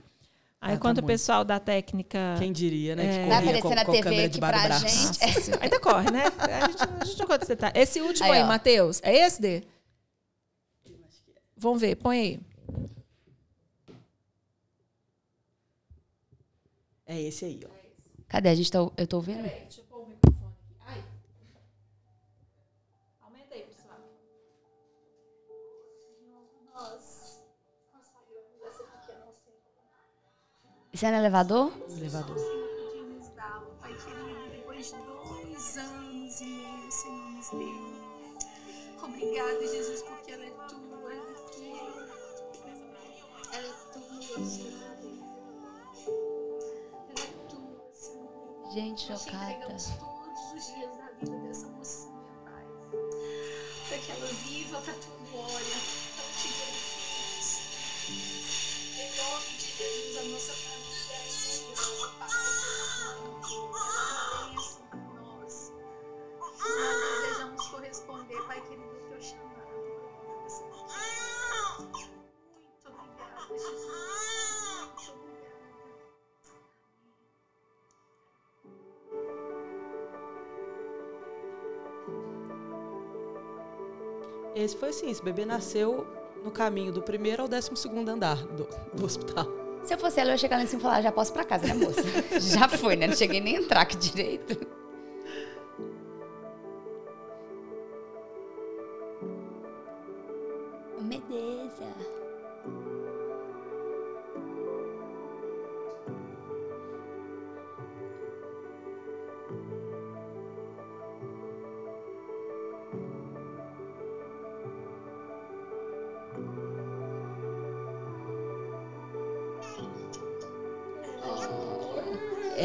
[0.58, 2.34] Aí, Ah, enquanto tá o pessoal da técnica.
[2.38, 3.02] Quem diria, né?
[3.02, 3.26] Que É.
[3.26, 4.88] Vai corria aparecer com, na com a TV aqui pra braço.
[4.88, 5.20] gente.
[5.36, 5.58] Nossa.
[5.62, 6.22] Ainda corre, né?
[6.38, 7.78] A gente, a gente não conta detalhe.
[7.78, 8.44] Esse último Aí, aí.
[8.48, 9.00] Matheus.
[9.02, 9.62] É esse, Dê?
[11.56, 12.40] Vamos ver, põe aí.
[17.06, 17.70] É esse aí, ó.
[18.28, 18.48] Cadê?
[18.48, 19.42] A gente tá, eu tô ouvindo?
[19.42, 19.84] Deixa eu
[30.96, 31.70] Isso é no elevador?
[31.90, 32.36] Elevador.
[32.36, 39.04] pedimos da Pai querido, depois de dois anos e meio sem nos ver.
[39.04, 42.08] Obrigada, Jesus, porque ela é tua, ela é tua.
[43.52, 44.72] Ela é tua, Senhor.
[47.10, 48.72] Ela é tua, Senhor.
[48.72, 49.66] Gente, chocada.
[49.66, 52.64] todos os dias da vida dessa mocinha, Pai.
[53.86, 55.76] Para que ela viva para tua glória,
[84.66, 86.04] Esse foi assim, esse bebê nasceu
[86.42, 89.46] no caminho do primeiro ao décimo segundo andar do, do hospital.
[89.84, 91.68] Se eu fosse ela, eu ia chegar lá e falar, já posso ir pra casa,
[91.68, 92.02] né, moça?
[92.40, 93.06] já foi, né?
[93.06, 94.66] Não cheguei nem a entrar aqui direito.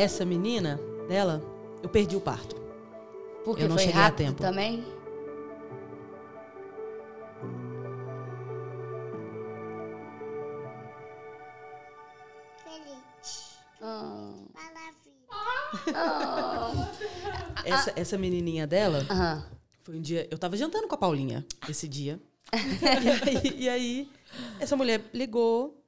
[0.01, 1.43] Essa menina dela,
[1.83, 2.55] eu perdi o parto.
[3.45, 4.41] Porque Eu não foi cheguei a rápido tempo.
[4.41, 4.83] também?
[13.79, 14.33] Ah.
[17.63, 19.45] Essa, essa menininha dela, Aham.
[19.83, 20.27] foi um dia.
[20.31, 22.19] Eu tava jantando com a Paulinha esse dia.
[22.51, 24.11] e, aí, e aí,
[24.59, 25.80] essa mulher ligou.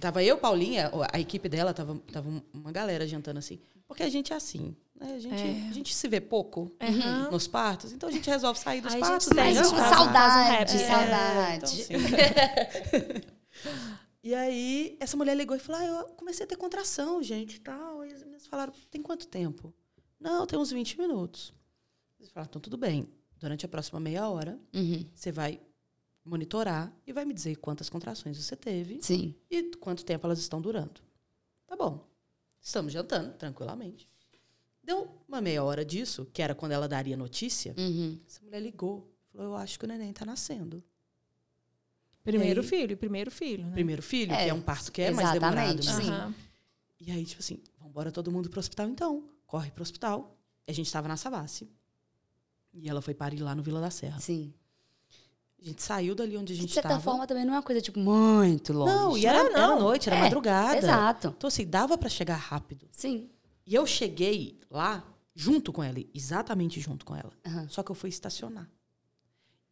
[0.00, 3.58] Tava eu, Paulinha, a equipe dela, tava, tava uma galera jantando assim.
[3.86, 4.74] Porque a gente é assim.
[4.94, 5.14] Né?
[5.14, 5.68] A, gente, É.
[5.68, 7.30] a gente se vê pouco Aham.
[7.30, 9.26] nos partos, então a gente resolve sair dos Aí gente partos.
[9.28, 9.60] sai, né?
[9.60, 11.82] a gente faz um- saudade, faz um saudade.
[11.82, 13.36] então, assim.
[14.22, 17.60] E aí, essa mulher ligou e falou: ah, eu comecei a ter contração, gente, e
[17.60, 18.04] tal.
[18.04, 19.72] E as meninas falaram: tem quanto tempo?
[20.18, 21.52] Não, tem uns 20 minutos.
[22.18, 23.08] Eles falaram: então tudo bem.
[23.38, 25.04] Durante a próxima meia hora, Uhum.
[25.14, 25.60] você vai
[26.26, 29.34] monitorar e vai me dizer quantas contrações você teve Sim.
[29.50, 31.00] e quanto tempo elas estão durando.
[31.66, 32.06] Tá bom.
[32.60, 34.08] Estamos jantando, tranquilamente.
[34.82, 37.74] Deu uma meia hora disso, que era quando ela daria notícia.
[37.78, 38.18] Uhum.
[38.26, 39.12] Essa mulher ligou.
[39.32, 40.82] Falou: eu acho que o neném tá nascendo.
[42.22, 42.68] Primeiro E aí?
[42.68, 43.72] filho, primeiro filho, né?
[43.72, 45.78] Primeiro filho, É, que é um parto que é mais demorado.
[45.78, 46.02] exatamente, né?
[46.04, 46.10] sim.
[46.10, 46.34] Aham.
[47.00, 49.28] E aí, tipo assim, vamos embora todo mundo pro hospital então.
[49.46, 50.36] Corre pro hospital.
[50.66, 51.70] A gente tava na Savassi.
[52.74, 54.18] E ela foi parir lá no Vila da Serra.
[54.18, 54.52] Sim.
[55.60, 57.00] A gente saiu dali onde a De gente certa tava.
[57.00, 58.92] forma, também não é uma coisa, tipo, muito longe.
[58.94, 59.72] Não, e era, não.
[59.72, 60.78] era noite, era É, madrugada.
[60.78, 61.34] Exato.
[61.36, 62.86] Então, assim, dava pra chegar rápido.
[62.92, 63.28] Sim.
[63.66, 65.02] E eu cheguei lá
[65.34, 67.32] junto com ela, exatamente junto com ela.
[67.46, 67.66] Aham.
[67.68, 68.68] Só que eu fui estacionar.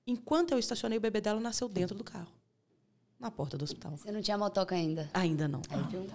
[0.07, 2.32] Enquanto eu estacionei, o bebê dela nasceu dentro do carro.
[3.20, 3.93] Na porta do hospital.
[3.97, 5.09] Você não tinha motoca ainda.
[5.14, 5.61] Ainda não.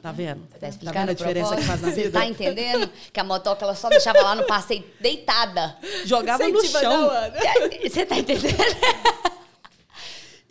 [0.01, 0.45] Tá vendo?
[0.47, 2.19] Tá Tá explicando vendo a diferença que faz na Você vida?
[2.19, 2.87] tá entendendo?
[3.13, 5.77] Que a motoca ela só deixava lá no passeio deitada.
[6.05, 7.09] Jogava no chão.
[7.81, 8.53] Você tá entendendo?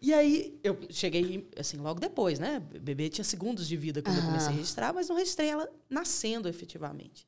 [0.01, 2.59] E aí, eu cheguei, assim, logo depois, né?
[2.59, 5.69] O bebê tinha segundos de vida quando eu comecei a registrar, mas não registrei ela
[5.91, 7.27] nascendo efetivamente.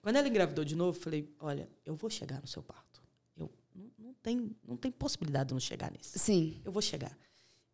[0.00, 3.02] Quando ela engravidou de novo, eu falei, olha, eu vou chegar no seu parto.
[3.36, 6.18] Eu, não, não, tem, não tem possibilidade de não chegar nesse.
[6.18, 6.60] Sim.
[6.64, 7.16] Eu vou chegar.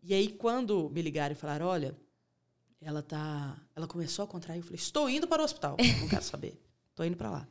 [0.03, 1.95] E aí, quando me ligaram e falaram, olha,
[2.81, 3.61] ela tá...
[3.77, 5.77] Ela começou a contrair, eu falei, estou indo para o hospital.
[6.01, 6.59] Não quero saber.
[6.89, 7.49] Estou indo para lá.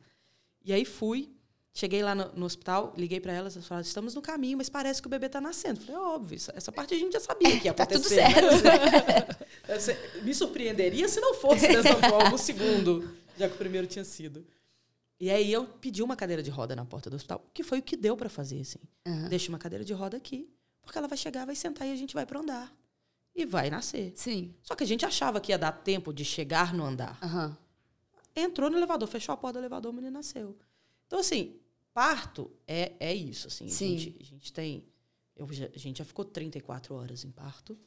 [0.64, 1.32] E aí, fui.
[1.72, 5.00] Cheguei lá no, no hospital, liguei para elas, elas falaram, estamos no caminho, mas parece
[5.00, 5.80] que o bebê está nascendo.
[5.80, 8.22] Falei, óbvio, isso- essa parte a gente já sabia que ia Tá tudo acontecer.
[8.22, 9.26] né?
[9.68, 14.04] Essa- Me surpreenderia se não fosse dessa forma o segundo, já que o primeiro tinha
[14.04, 14.44] sido.
[15.18, 17.82] E aí eu pedi uma cadeira de roda na porta do hospital, que foi o
[17.82, 18.78] que deu para fazer, assim.
[19.06, 19.28] Aham.
[19.28, 20.50] Deixa uma cadeira de roda aqui,
[20.82, 22.74] porque ela vai chegar, vai sentar e a gente vai para andar.
[23.36, 24.12] E vai nascer.
[24.16, 24.52] Sim.
[24.62, 27.16] Só que a gente achava que ia dar tempo de chegar no andar.
[27.22, 27.56] Aham.
[28.34, 30.56] Entrou no elevador, fechou a porta do elevador, o menino nasceu.
[31.06, 31.56] Então, assim,
[31.94, 33.68] parto é, é isso, assim.
[33.68, 33.94] Sim.
[33.96, 34.84] A, gente, a gente tem...
[35.36, 37.78] Eu já, a gente já ficou 34 horas em parto,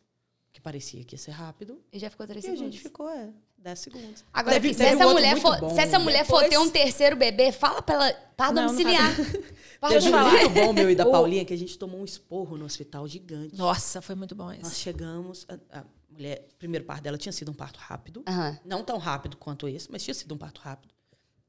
[0.52, 1.80] que parecia que ia ser rápido.
[1.92, 2.74] E já ficou três E a segundos.
[2.74, 4.26] gente ficou, é, 10 segundos.
[4.34, 5.70] Agora, Teve- se, teve um essa outro mulher for, bom.
[5.70, 8.14] se essa mulher for Depois- ter um terceiro bebê, fala pra ela.
[8.36, 9.16] Para Não, não domiciliar.
[9.16, 10.32] Teve um domiciliar.
[10.32, 13.56] muito bom meu e da Paulinha, que a gente tomou um esporro no hospital gigante.
[13.56, 14.76] Nossa, foi muito bom Nós esse.
[14.78, 18.24] chegamos, a, a mulher, o primeiro parto dela tinha sido um parto rápido.
[18.28, 18.60] Aham.
[18.66, 20.93] Não tão rápido quanto esse, mas tinha sido um parto rápido.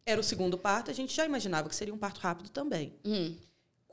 [0.07, 2.95] Era o segundo parto, a gente já imaginava que seria um parto rápido também.
[3.05, 3.35] Hum.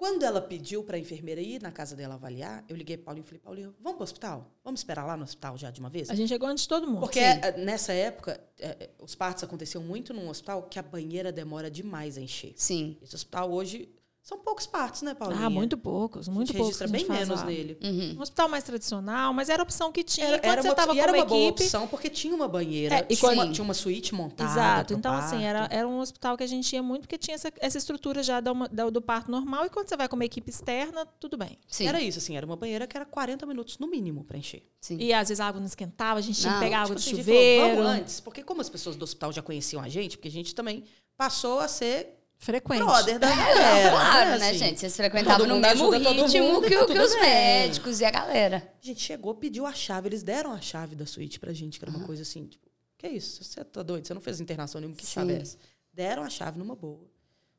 [0.01, 3.23] Quando ela pediu para a enfermeira ir na casa dela avaliar, eu liguei para Paulinho
[3.23, 4.51] e falei, Paulinho, vamos para o hospital?
[4.63, 6.09] Vamos esperar lá no hospital já de uma vez?
[6.09, 7.01] A gente chegou antes de todo mundo.
[7.01, 7.39] Porque Sim.
[7.43, 12.17] eh, nessa época, eh, os partos aconteciam muito num hospital que a banheira demora demais
[12.17, 12.53] a encher.
[12.55, 12.97] Sim.
[12.99, 13.89] Esse hospital hoje
[14.23, 15.45] são poucos partos, né, Paulinha?
[15.45, 16.79] Ah, muito poucos, A muito gente poucos.
[16.79, 17.45] registra a bem gente menos lá.
[17.45, 17.77] nele.
[17.83, 18.15] Uhum.
[18.19, 20.27] Um hospital mais tradicional, mas era a opção que tinha.
[20.27, 21.63] Era, Quando era você uma, estava com era uma uma boa equipe.
[21.63, 24.51] opção, porque tinha uma banheira, É, e tinha, uma, quando- tinha uma suíte montada.
[24.51, 24.93] Exato.
[24.93, 25.73] Então, assim, era, parto.
[25.75, 28.69] era um hospital que a gente ia muito, porque tinha essa, essa estrutura já uma-
[28.69, 29.65] da- do parto normal.
[29.65, 31.57] E quando você vai com uma equipe externa, tudo bem.
[31.67, 31.87] Sim.
[31.87, 34.63] Era isso, assim, era uma banheira que era 40 minutos no mínimo para encher.
[34.79, 34.97] Sim.
[34.99, 36.99] E às vezes a água não esquentava, a gente tinha que pegar água Tipo do
[36.99, 37.75] assim, a gente falou, chuveiro.
[37.83, 40.53] vamos antes, porque como as pessoas do hospital já conheciam a gente, porque a gente
[40.53, 40.83] também
[41.17, 42.83] passou a ser Frequente.
[42.83, 43.89] brother da galera.
[43.91, 44.79] claro, né, Assim, gente?
[44.79, 47.21] Vocês frequentavam no mundo mesmo ritmo mundo e que, tá que os bem.
[47.21, 48.73] médicos e a galera.
[48.81, 51.85] A gente chegou, pediu a chave, eles deram a chave da suíte pra gente, que
[51.85, 52.67] era uma coisa assim, tipo,
[52.97, 53.43] que isso?
[53.43, 54.07] Você tá doido?
[54.07, 55.41] Você não fez internação nenhuma, que chave é Sim.
[55.41, 55.57] essa?
[55.93, 57.07] Deram a chave numa boa.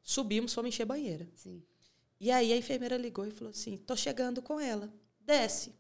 [0.03, 1.29] Subimos, fomos encher banheira.
[1.37, 1.63] Sim.
[2.19, 4.93] E aí a enfermeira ligou e falou assim: tô chegando com ela.
[5.21, 5.73] desce.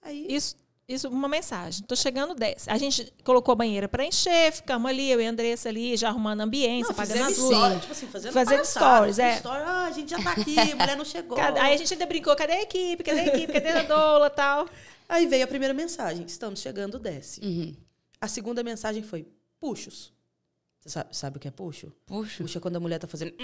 [0.00, 0.56] Aí, Isso,
[0.88, 1.84] isso, uma mensagem.
[1.84, 2.70] Tô chegando, desce.
[2.70, 6.08] A gente colocou a banheira para encher, ficamos ali, eu e a Andressa ali, já
[6.08, 7.80] arrumando a ambiência, fizemos as luzes.
[7.80, 9.36] tipo assim, fazendo, Fazendo stories, é.
[9.36, 11.36] story, ah, a gente já tá aqui, a mulher não chegou.
[11.38, 13.02] Aí a gente ainda brincou, cadê a equipe?
[13.02, 13.52] Cadê a equipe?
[13.52, 14.68] Cadê a doula tal?
[15.08, 17.40] Aí veio a primeira mensagem, estamos chegando, desce.
[17.40, 17.74] Uhum.
[18.20, 19.26] A segunda mensagem foi,
[19.60, 20.12] puxos.
[20.86, 21.92] Você sabe, sabe o que é puxo?
[22.06, 22.42] Puxa.
[22.44, 23.34] Puxa é quando a mulher tá fazendo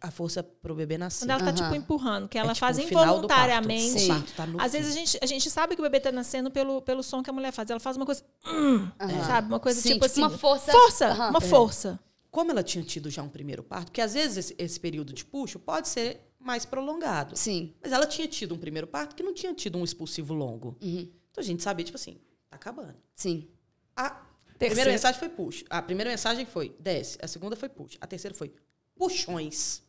[0.00, 1.20] a força pro bebê nascer.
[1.26, 1.54] Quando ela tá, Aham.
[1.54, 2.92] tipo, empurrando, que ela É, tipo, faz parto.
[2.92, 4.06] involuntariamente.
[4.08, 4.78] Parto tá Às fim.
[4.78, 7.30] vezes a gente, a gente sabe que o bebê tá nascendo pelo, pelo som que
[7.30, 7.70] a mulher faz.
[7.70, 9.24] Ela faz uma coisa, hum, Aham.
[9.24, 9.48] sabe?
[9.48, 10.20] Uma coisa Sim, tipo, assim.
[10.20, 10.72] uma força.
[10.72, 11.30] Força, Aham.
[11.30, 11.42] uma É.
[11.42, 12.00] força.
[12.30, 15.24] Como ela tinha tido já um primeiro parto, porque às vezes esse, esse período de
[15.24, 17.36] puxo pode ser mais prolongado.
[17.36, 17.74] Sim.
[17.82, 20.76] Mas ela tinha tido um primeiro parto que não tinha tido um expulsivo longo.
[20.80, 21.08] Uhum.
[21.30, 22.18] Então a gente sabia, tipo assim,
[22.48, 22.94] tá acabando.
[23.14, 23.48] Sim.
[23.96, 24.22] A
[24.60, 24.74] Terceira.
[24.74, 25.64] primeira mensagem foi push.
[25.70, 27.18] A primeira mensagem foi desce.
[27.22, 27.96] A segunda foi push.
[28.00, 28.52] A terceira foi
[28.94, 29.82] puxões.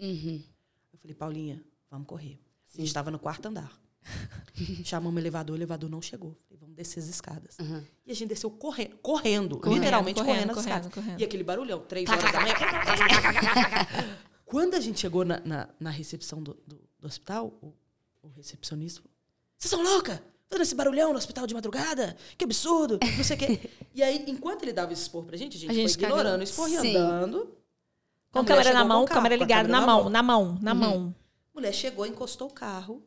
[0.00, 0.40] Uhum.
[0.92, 2.38] Eu falei, Paulinha, vamos correr.
[2.72, 3.70] A gente estava no quarto andar.
[4.84, 6.36] Chamamos o elevador, o elevador não chegou.
[6.46, 7.58] Falei, vamos descer as escadas.
[7.58, 7.84] Uhum.
[8.06, 10.94] E a gente desceu correndo, correndo, Correndo, literalmente correndo, correndo, as correndo, escadas.
[10.94, 11.20] correndo.
[11.20, 12.54] E aquele barulhão, três horas da manhã.
[14.44, 17.72] Quando a gente chegou na, na, na recepção do, do, do hospital, o,
[18.22, 19.12] o recepcionista falou,
[19.58, 20.22] vocês são louca?
[20.52, 22.14] Fazendo esse barulhão no hospital de madrugada?
[22.36, 23.70] Que absurdo, não sei o quê.
[23.94, 26.42] E aí, enquanto ele dava esse expor pra gente, a gente, A gente foi ignorando
[26.42, 26.96] expor e Sim.
[26.96, 27.56] andando.
[28.30, 31.14] Com A câmera na mão, câmera ligada na mão, na mão, na mão.
[31.54, 33.02] A mulher chegou, encostou o carro.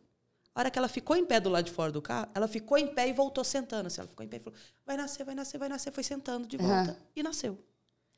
[0.54, 2.78] A hora que ela ficou em pé do lado de fora do carro, ela ficou
[2.78, 3.88] em pé e voltou sentando.
[3.88, 5.91] Assim, ela ficou em pé e falou: vai nascer, vai nascer, vai nascer.
[5.91, 6.98] Foi sentando de volta Aham.
[7.16, 7.58] e nasceu.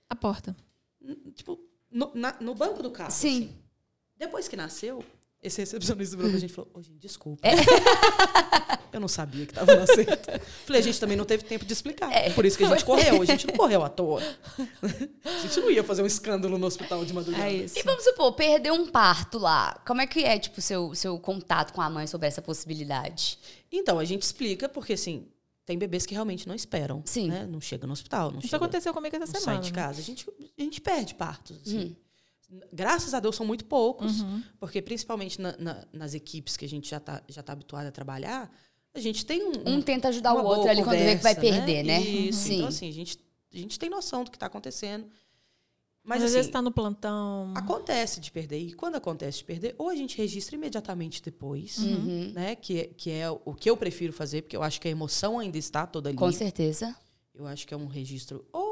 [0.10, 0.56] A porta.
[1.02, 1.58] N- Tipo,
[1.90, 3.12] no, na- no banco do carro.
[3.12, 3.44] Sim.
[3.46, 3.56] assim.
[4.18, 5.04] Depois que nasceu,
[5.48, 7.48] esse recepcionista virou pra gente e falou: Ô, gente, desculpa.
[7.48, 7.54] É.
[8.92, 10.18] Eu não sabia que estava nascendo.
[10.66, 12.12] Falei, a gente também não teve tempo de explicar.
[12.12, 12.30] É.
[12.32, 13.22] Por isso que a gente correu.
[13.22, 14.22] A gente não correu à toa.
[15.24, 17.48] A gente não ia fazer um escândalo no hospital de madrugada.
[17.48, 17.78] É isso.
[17.78, 19.80] E vamos supor, perdeu um parto lá.
[19.86, 23.38] Como é que é, tipo, seu, seu contato com a mãe sobre essa possibilidade?
[23.72, 25.28] Então, a gente explica, porque assim,
[25.66, 27.04] tem bebês que realmente não esperam.
[27.06, 27.28] Sim.
[27.28, 27.46] Né?
[27.46, 29.62] Não chega no hospital, não Isso chega, aconteceu comigo essa não sai semana.
[29.62, 29.76] de né?
[29.76, 30.00] casa.
[30.00, 30.26] A gente,
[30.58, 31.60] a gente perde partos.
[31.62, 31.78] assim.
[31.78, 31.96] Uhum.
[32.72, 34.42] Graças a Deus são muito poucos, Uhum.
[34.60, 37.92] porque principalmente na- na- nas equipes que a gente já está já tá habituado a
[37.92, 38.50] trabalhar,
[38.94, 39.76] a gente tem um.
[39.76, 42.00] Um tenta ajudar o outro ali quando vê que vai conversa, perder, né?
[42.02, 42.40] Isso.
[42.48, 42.56] Sim.
[42.58, 43.18] Então, assim, a gente,
[43.54, 45.06] a gente tem noção do que está acontecendo.
[46.10, 47.52] Mas Mas, às assim, vezes tá no plantão.
[47.54, 48.60] acontece de perder.
[48.60, 52.32] E quando acontece de perder, ou a gente registra imediatamente depois, Uhum.
[52.34, 52.56] né?
[52.56, 55.38] Que, é- que é o que eu prefiro fazer, porque eu acho que a emoção
[55.38, 56.18] ainda está toda ali.
[56.18, 56.96] Com certeza.
[57.36, 58.46] Eu acho que é um registro.
[58.54, 58.67] Ou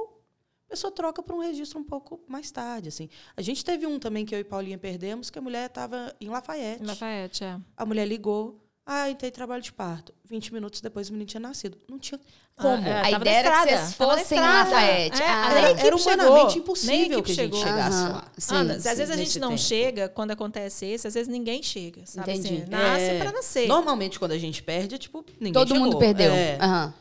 [0.67, 3.09] a pessoa troca para um registro um pouco mais tarde, assim.
[3.37, 6.27] A gente teve um também que eu e Paulinha perdemos, que a mulher estava em
[6.27, 6.83] Lafayette.
[6.83, 7.57] Lafayette, é.
[7.77, 8.61] A mulher ligou.
[8.87, 10.13] Ah, entrei em trabalho de parto.
[10.25, 11.75] 20 minutos depois o menino tinha nascido.
[11.89, 12.19] Não tinha
[12.55, 12.75] como.
[12.85, 14.69] Ah, é, A tava ideia na era que vocês na fossem em estrada.
[14.69, 15.21] Lafayette.
[15.23, 16.57] É, Ah, era humanamente chegou.
[16.61, 17.59] Impossível que a gente chegou.
[17.63, 18.09] chegasse Aham.
[18.13, 18.31] lá.
[18.37, 19.61] Sim, Ana, se às sim, vezes a gente não tempo.
[19.61, 22.31] chega, quando acontece isso, às vezes ninguém chega, sabe?
[22.31, 22.61] Entendi.
[22.61, 23.67] Assim, nasce É, pra nascer.
[23.67, 25.83] Normalmente, quando a gente perde, é tipo, ninguém Todo chegou.
[25.83, 26.31] mundo perdeu.
[26.31, 26.57] É.
[26.61, 26.93] Aham.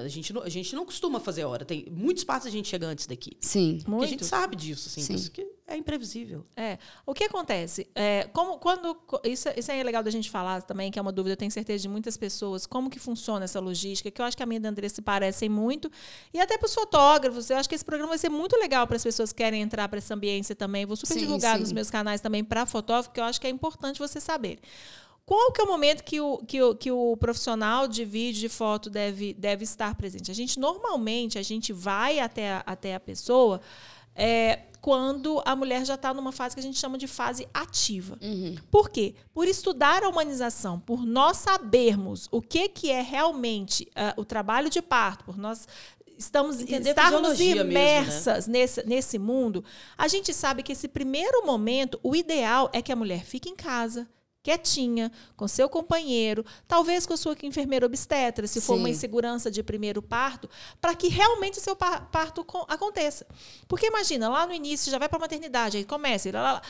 [0.00, 1.64] A, gente não, a gente não costuma fazer hora.
[1.64, 3.36] Tem muitos partos a gente chega antes da equipe.
[3.40, 3.76] Sim.
[3.78, 4.10] Porque a Muito.
[4.10, 5.00] gente sabe disso, assim.
[5.02, 5.12] Sim.
[5.12, 6.44] Por isso que é imprevisível.
[6.56, 6.78] É.
[7.06, 7.88] O que acontece?
[7.94, 11.32] É, como, quando, isso, isso é legal da gente falar também, que é uma dúvida,
[11.32, 14.42] eu tenho certeza de muitas pessoas, como que funciona essa logística, que eu acho que
[14.42, 15.90] a minha e da Andressa se parecem muito.
[16.32, 18.96] E até para os fotógrafos, eu acho que esse programa vai ser muito legal para
[18.96, 20.84] as pessoas que querem entrar para essa ambiência também.
[20.84, 21.60] Vou super Sim, divulgar sim.
[21.62, 24.58] nos meus canais também para fotógrafo, que eu acho que é importante você saber.
[25.26, 28.48] Qual que é o momento que o, que o, que o profissional de vídeo, de
[28.48, 30.30] foto deve, deve estar presente?
[30.30, 33.60] A gente, normalmente, a gente vai até a, até a pessoa
[34.14, 38.18] é, quando a mulher já está numa fase que a gente chama de fase ativa.
[38.20, 38.54] Uhum.
[38.70, 39.14] Por quê?
[39.32, 44.68] Por estudar a humanização, por nós sabermos o que, que é realmente ah, o trabalho
[44.68, 45.66] de parto, por nós
[46.18, 48.00] estamos Entender estarmos fisiologia mesmo, né?
[48.00, 49.64] imersas nesse, nesse mundo,
[49.96, 53.56] a gente sabe que esse primeiro momento, o ideal é que a mulher fique em
[53.56, 54.06] casa,
[54.44, 58.92] quietinha, com seu companheiro, talvez com a sua enfermeira obstetra, se for uma Sim.
[58.92, 60.48] insegurança de primeiro parto,
[60.80, 63.26] para que realmente o seu par- parto co- aconteça.
[63.66, 66.52] Porque imagina, lá no início já vai para a maternidade, aí começa, e lá, lá,
[66.52, 66.62] lá.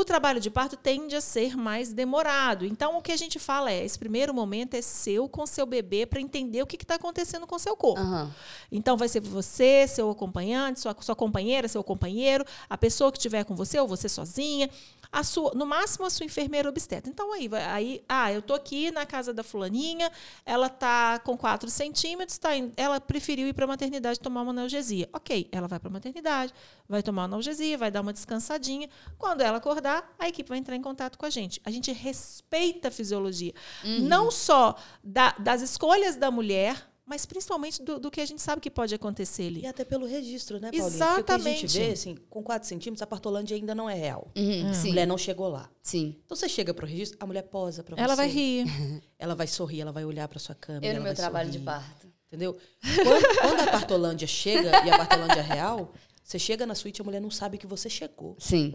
[0.00, 2.64] O trabalho de parto tende a ser mais demorado.
[2.64, 6.04] Então, o que a gente fala é: esse primeiro momento é seu com seu bebê
[6.06, 8.00] para entender o que está acontecendo com o seu corpo.
[8.00, 8.30] Aham.
[8.72, 13.44] Então, vai ser você, seu acompanhante, sua, sua companheira, seu companheiro, a pessoa que estiver
[13.44, 14.68] com você, ou você sozinha,
[15.12, 17.08] a sua, no máximo a sua enfermeira obstetra.
[17.08, 20.10] Então, aí, vai- aí ah, eu tô aqui na casa da fulaninha,
[20.44, 24.50] ela tá com 4 centímetros, tá indo- ela preferiu ir para a maternidade tomar uma
[24.50, 25.08] analgesia.
[25.12, 26.52] Ok, ela vai para a maternidade,
[26.88, 28.88] vai tomar uma analgesia, vai dar uma descansadinha.
[29.16, 29.83] Quando ela acordar,
[30.18, 31.60] a equipe vai entrar em contato com a gente.
[31.64, 33.52] A gente respeita a fisiologia.
[33.84, 38.62] Não só da- das escolhas da mulher, mas principalmente do, do que a gente sabe
[38.62, 39.60] que pode acontecer ali.
[39.60, 40.82] E até pelo registro, né, Paulinha?
[40.82, 41.60] Porque o que a Exatamente.
[41.68, 44.30] gente vê, assim, com 4 centímetros, a partolândia ainda não é real.
[44.34, 45.68] Uhum, A Sim, mulher não chegou lá.
[45.82, 46.16] sim.
[46.24, 48.02] Então você chega pro registro, a mulher posa pra você.
[48.02, 48.64] Ela vai rir.
[49.18, 50.86] Ela vai sorrir, ela vai olhar pra sua câmera.
[50.86, 52.06] Eu no ela meu vai trabalho de sorrir, parto.
[52.26, 52.56] Entendeu?
[53.02, 57.04] Quando, quando a partolândia chega e a partolândia é real, você chega na suíte, a
[57.04, 58.34] mulher não sabe que você chegou.
[58.40, 58.74] Sim.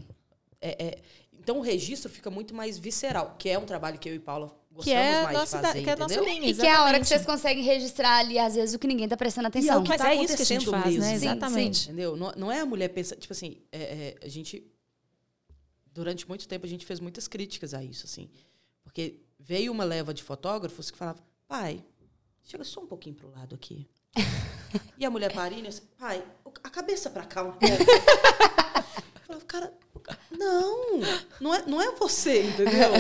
[0.62, 1.02] É- é-
[1.40, 4.48] então o registro fica muito mais visceral, que é um trabalho que eu e Paula
[4.72, 6.34] gostamos Que é, mais nossa, de fazer, que é a nossa entendeu?
[6.34, 6.50] linha.
[6.52, 9.08] E que é a hora que vocês conseguem registrar ali, às vezes, o que ninguém
[9.08, 9.80] tá prestando E é atenção.
[9.80, 11.12] o que Mas tá é isso que a gente acontecendo faz, né?
[11.12, 11.20] mesmo.
[11.20, 11.84] Sim, Exatamente.
[11.88, 12.16] Entendeu?
[12.18, 13.16] Não, não é a mulher pensar.
[13.16, 14.64] Tipo assim, é- é, a gente.
[15.92, 18.30] Durante muito tempo a gente fez muitas críticas a isso, assim.
[18.84, 21.84] Porque veio uma leva de fotógrafos que falavam, pai,
[22.44, 23.88] chega só um pouquinho pro lado aqui.
[24.98, 26.24] e a mulher parindo, assim, pai,
[26.64, 27.76] a cabeça pra cá um pouco.
[29.50, 29.74] Cara,
[30.32, 31.00] não,
[31.42, 32.92] não é, não é você, entendeu?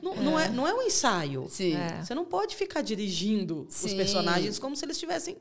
[0.00, 1.50] Não, não, é, não é um ensaio.
[1.60, 2.04] É.
[2.04, 3.96] Você não pode ficar dirigindo os Sim.
[3.96, 5.36] personagens como se eles estivessem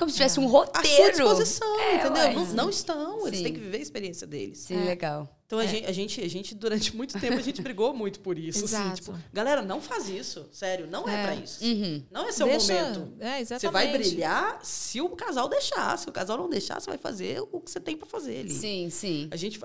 [0.00, 1.10] Como se tivesse um à sua roteiro.
[1.12, 2.14] disposição, É, entendeu?
[2.22, 2.34] ué.
[2.34, 3.44] Não, não estão, eles Sim.
[3.44, 4.58] têm que viver a experiência deles.
[4.58, 5.36] Sim, legal.
[5.46, 8.38] Então a, gente, a, gente, a gente, durante muito tempo, a gente brigou muito por
[8.38, 8.64] isso.
[8.64, 10.48] assim, tipo, galera, não faz isso.
[10.52, 11.22] Sério, não é, É.
[11.24, 11.64] pra isso.
[11.64, 12.02] Uhum.
[12.10, 13.12] Não é seu Deixa- momento.
[13.20, 13.60] É, exatamente.
[13.60, 15.98] Você vai brilhar se o casal deixar.
[15.98, 18.50] Se o casal não deixar, você vai fazer o que você tem pra fazer ali.
[18.54, 19.28] Sim, sim.
[19.30, 19.60] A gente,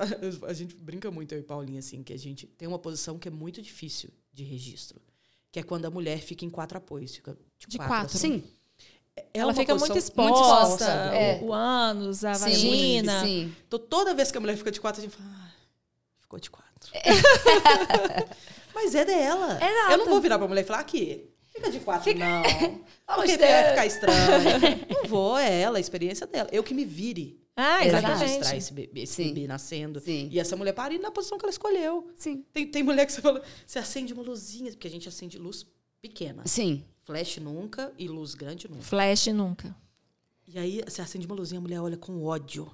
[0.47, 3.27] a gente brinca muito, eu e Paulinha, assim, que a gente tem uma posição que
[3.27, 4.99] é muito difícil de registro.
[5.51, 7.15] Que é quando a mulher fica em quatro apoios.
[7.15, 7.93] Fica de, De quatro.
[7.93, 8.17] quatro.
[8.17, 8.39] assim.
[8.39, 8.43] Sim.
[9.17, 11.39] É Ela fica muito exposta, exposta, é.
[11.41, 13.21] o, o ânus, a Sim, vagina.
[13.23, 13.55] sim.
[13.67, 15.51] Então, toda vez que a mulher fica de quatro, a gente fala, ah,
[16.19, 16.91] ficou de quatro.
[18.73, 19.57] Mas é dela.
[19.61, 19.91] Exato.
[19.91, 22.43] Eu não vou virar pra mulher e falar, aqui, fica de quatro, não.
[23.15, 24.17] Porque vai ficar estranho.
[24.89, 26.49] não vou, é ela, a experiência dela.
[26.51, 28.07] Eu que me vire Ah, pra Exato.
[28.07, 28.57] registrar exatamente.
[28.57, 29.33] esse bebê, esse Sim.
[29.33, 29.99] bebê nascendo.
[30.01, 30.27] Sim.
[30.31, 32.09] E essa mulher parindo na posição que ela escolheu.
[32.17, 32.43] Sim.
[32.51, 35.65] Tem, tem mulher que você fala, você acende uma luzinha, porque a gente acende luz
[36.01, 36.43] pequena.
[36.45, 36.83] Sim.
[37.05, 38.81] Flash nunca e luz grande nunca.
[38.83, 39.75] Flash nunca.
[40.47, 42.69] E aí você acende uma luzinha, a mulher olha com ódio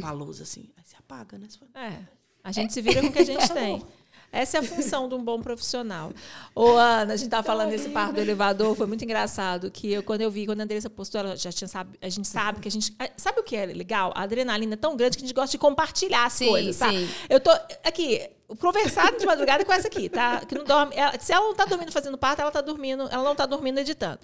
[0.00, 0.70] pra luz, assim.
[0.76, 1.46] Aí você apaga, né?
[1.50, 2.02] Fala, É.
[2.42, 3.84] A gente se vira com o que a gente tem.
[4.32, 6.12] Essa é a função de um bom profissional.
[6.54, 10.02] Ô, Ana, a gente tava falando desse parto do elevador, foi muito engraçado que eu,
[10.02, 12.68] quando eu vi, quando a Andressa postou, ela já tinha sabe, a gente sabe que
[12.68, 12.94] a gente.
[13.16, 14.12] Sabe o que é legal?
[14.14, 17.06] A adrenalina é tão grande que a gente gosta de compartilhar as Sim, coisas, sabe?
[17.06, 17.08] sim.
[17.30, 17.50] Eu tô.
[17.84, 20.44] Aqui, conversado de madrugada com essa aqui, tá?
[20.44, 20.94] Que não dorme.
[20.94, 23.78] ela- se ela não tá dormindo fazendo parto, ela tá dormindo, ela não tá dormindo
[23.78, 24.18] editando.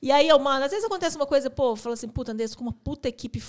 [0.00, 2.62] E aí, eu, mano, às vezes acontece uma coisa, pô, fala assim, puta, Andressa, com
[2.62, 3.42] uma puta equipe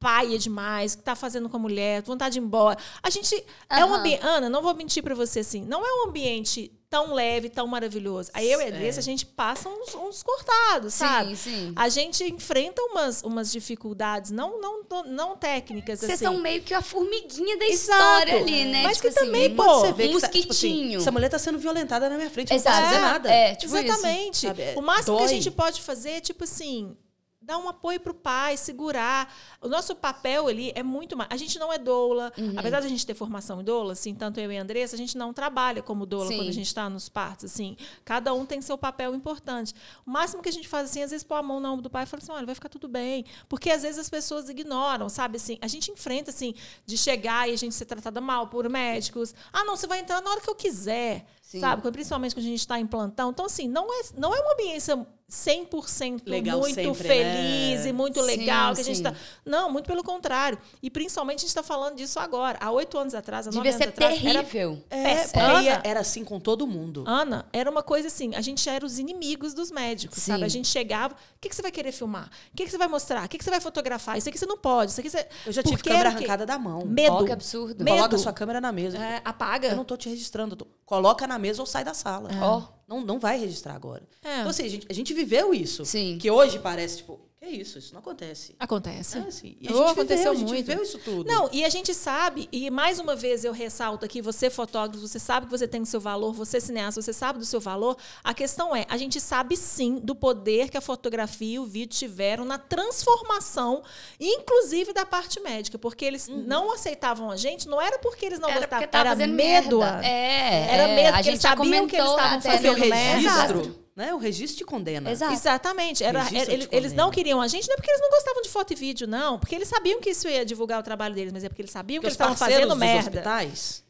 [0.00, 2.78] paia demais, que tá fazendo com a mulher, vontade de ir embora.
[3.02, 3.44] A gente.
[3.68, 4.24] É um ambiente.
[4.26, 5.62] Ana, não vou mentir pra você assim.
[5.64, 8.30] Não é um ambiente tão leve, tão maravilhoso.
[8.34, 11.36] Aí eu e a Andressa, a gente passa uns, uns cortados, sabe?
[11.36, 11.72] Sim, sim.
[11.76, 16.24] A gente enfrenta umas, umas dificuldades, não, não, não técnicas, Vocês assim.
[16.24, 18.02] são meio que a formiguinha da Exato.
[18.02, 18.82] história ali, né?
[18.82, 20.98] Mas Tipo que também, assim, pô, Quando você vê um que tá, tipo assim, mosquitinho.
[21.00, 22.76] essa mulher tá sendo violentada na minha frente, eu não Exato.
[22.76, 23.30] posso fazer nada.
[23.32, 23.76] É, tipo isso.
[23.84, 24.46] Exatamente.
[24.48, 25.34] Sabe, é, o máximo que a dói.
[25.36, 26.96] gente pode fazer é, tipo assim,
[27.42, 29.32] dar um apoio pro pai, segurar.
[29.62, 31.30] O nosso papel ali é muito mais.
[31.32, 32.30] A gente não é doula.
[32.36, 32.54] Uhum.
[32.56, 34.98] Apesar de a gente ter formação em doula, assim, tanto eu e a Andressa, a
[34.98, 36.36] gente não trabalha como doula Sim.
[36.36, 37.76] quando a gente está nos partos, assim.
[38.04, 39.74] Cada um tem seu papel importante.
[40.06, 41.90] O máximo que a gente faz, assim, às vezes pôr a mão na ombro do
[41.90, 43.24] pai e falar assim, olha, vai ficar tudo bem.
[43.48, 45.58] Porque às vezes as pessoas ignoram, sabe, assim.
[45.62, 49.34] A gente enfrenta, assim, de chegar e a gente ser tratada mal por médicos.
[49.50, 51.26] Ah, não, você vai entrar na hora que eu quiser.
[51.40, 51.58] Sim.
[51.58, 51.90] Sabe?
[51.90, 53.30] Principalmente quando a gente está em plantão.
[53.30, 57.88] Então, assim, não é, não é uma ambiência 100% Legal muito sempre, feliz né?
[57.88, 59.02] e muito Sim, legal que a gente sim.
[59.06, 59.14] está.
[59.44, 60.58] Não, muito pelo contrário.
[60.82, 62.58] E principalmente a gente está falando disso agora.
[62.60, 64.24] Há oito anos atrás, há nove Devia anos ser atrás.
[64.24, 64.82] Era, terrível.
[64.90, 65.32] É, Péssimo.
[65.32, 65.62] porque Ana.
[65.62, 67.04] ia- era assim com todo mundo.
[67.06, 70.32] Ana, era uma coisa assim, a gente era os inimigos dos médicos, Sim.
[70.32, 70.44] sabe?
[70.44, 72.28] A gente chegava, o que, que você vai querer filmar?
[72.52, 73.24] O que, que você vai mostrar?
[73.24, 74.18] O que, que você vai fotografar?
[74.18, 75.26] Isso aqui você não pode, isso aqui você...
[75.46, 76.84] Eu já tive Porque câmera era arrancada da mão.
[76.84, 77.14] Medo.
[77.14, 77.84] Ó, que absurdo.
[77.84, 77.96] Medo.
[77.96, 78.98] Coloca a sua câmera na mesa.
[78.98, 79.68] É, apaga.
[79.68, 80.56] Eu não tô te registrando.
[80.56, 82.30] tô- Coloca na mesa ou sai da sala.
[82.42, 82.62] Ó.
[82.90, 84.02] Não, não vai registrar agora.
[84.24, 84.40] É.
[84.40, 85.84] Então, assim, a gente, a gente viveu isso.
[85.86, 86.18] Sim.
[86.20, 87.78] Que hoje parece, tipo, que isso?
[87.78, 88.54] Isso não acontece.
[88.60, 89.16] Acontece.
[89.16, 89.56] É assim.
[89.62, 90.66] E a Oh, gente aconteceu viveu, a gente muito.
[90.66, 91.24] viveu isso tudo.
[91.26, 95.18] Não, e a gente sabe, e mais uma vez eu ressalto aqui, você fotógrafo, você
[95.18, 97.96] sabe que você tem o seu valor, você cineasta, você sabe do seu valor.
[98.22, 101.96] A questão é, a gente sabe sim do poder que a fotografia e o vídeo
[101.96, 103.82] tiveram na transformação,
[104.20, 108.50] inclusive da parte médica, porque eles não aceitavam a gente, não era porque eles não
[108.50, 109.78] Era gostavam, era medo.
[109.78, 110.06] merda.
[110.06, 113.30] É, Era é, medo, a porque gente sabiam que eles estavam fazendo o merda.
[113.30, 114.14] registro, né?
[114.14, 115.10] O registro te condena.
[115.10, 115.32] Exato.
[115.32, 116.02] Exatamente.
[116.02, 118.48] Era, eles, te eles não queriam a gente, não é porque eles não gostavam de
[118.48, 119.38] foto e vídeo, não.
[119.38, 122.00] Porque eles sabiam que isso ia divulgar o trabalho deles, mas é porque eles sabiam
[122.00, 123.08] que Porque eles os estavam fazendo merda.
[123.10, 123.84] hospitais,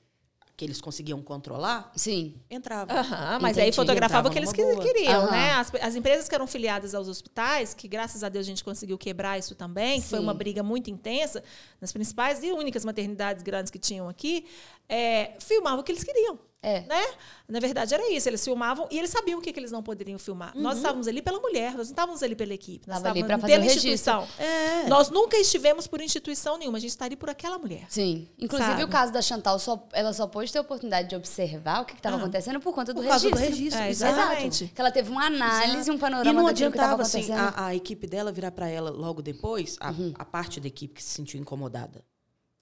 [0.57, 2.35] que eles conseguiam controlar, Sim.
[2.51, 2.95] entravam.
[2.95, 4.87] Aham, mas aí Entendi, fotografava o que eles entrava que- boa.
[4.93, 5.31] queriam, Aham.
[5.31, 5.53] né?
[5.53, 8.99] As, as empresas que eram filiadas aos hospitais, que graças a Deus a gente conseguiu
[8.99, 11.43] quebrar isso também, que foi uma briga muito intensa,
[11.81, 14.45] nas principais e únicas maternidades grandes que tinham aqui,
[14.87, 16.39] é, filmavam o que eles queriam.
[16.63, 16.83] É.
[16.83, 17.07] Né?
[17.49, 18.29] Na verdade, era isso.
[18.29, 20.53] Eles filmavam e eles sabiam o que, que eles não poderiam filmar.
[20.55, 22.87] Nós estávamos ali pela mulher, nós não estávamos ali pela equipe.
[22.87, 23.03] Nós Uhum.
[23.03, 23.91] Tava ali estávamos pela registro.
[23.91, 24.29] instituição.
[24.39, 24.87] É.
[24.87, 27.87] Nós nunca estivemos por instituição nenhuma, a gente está ali por aquela mulher.
[27.89, 28.29] Sim.
[28.39, 28.85] Inclusive, Sabe?
[28.85, 31.95] o caso da Chantal, só, ela só pôde ter a oportunidade de observar o que
[31.95, 33.57] estava acontecendo por conta do Por causa do registro.
[33.59, 34.13] registro, É, exato.
[34.21, 34.67] exatamente.
[34.75, 38.07] Que ela teve uma análise, um panorama E não daquilo adiantava, assim, a, a equipe
[38.07, 40.13] dela virar para ela logo depois, a, Uhum.
[40.19, 42.05] a parte da equipe que se sentiu incomodada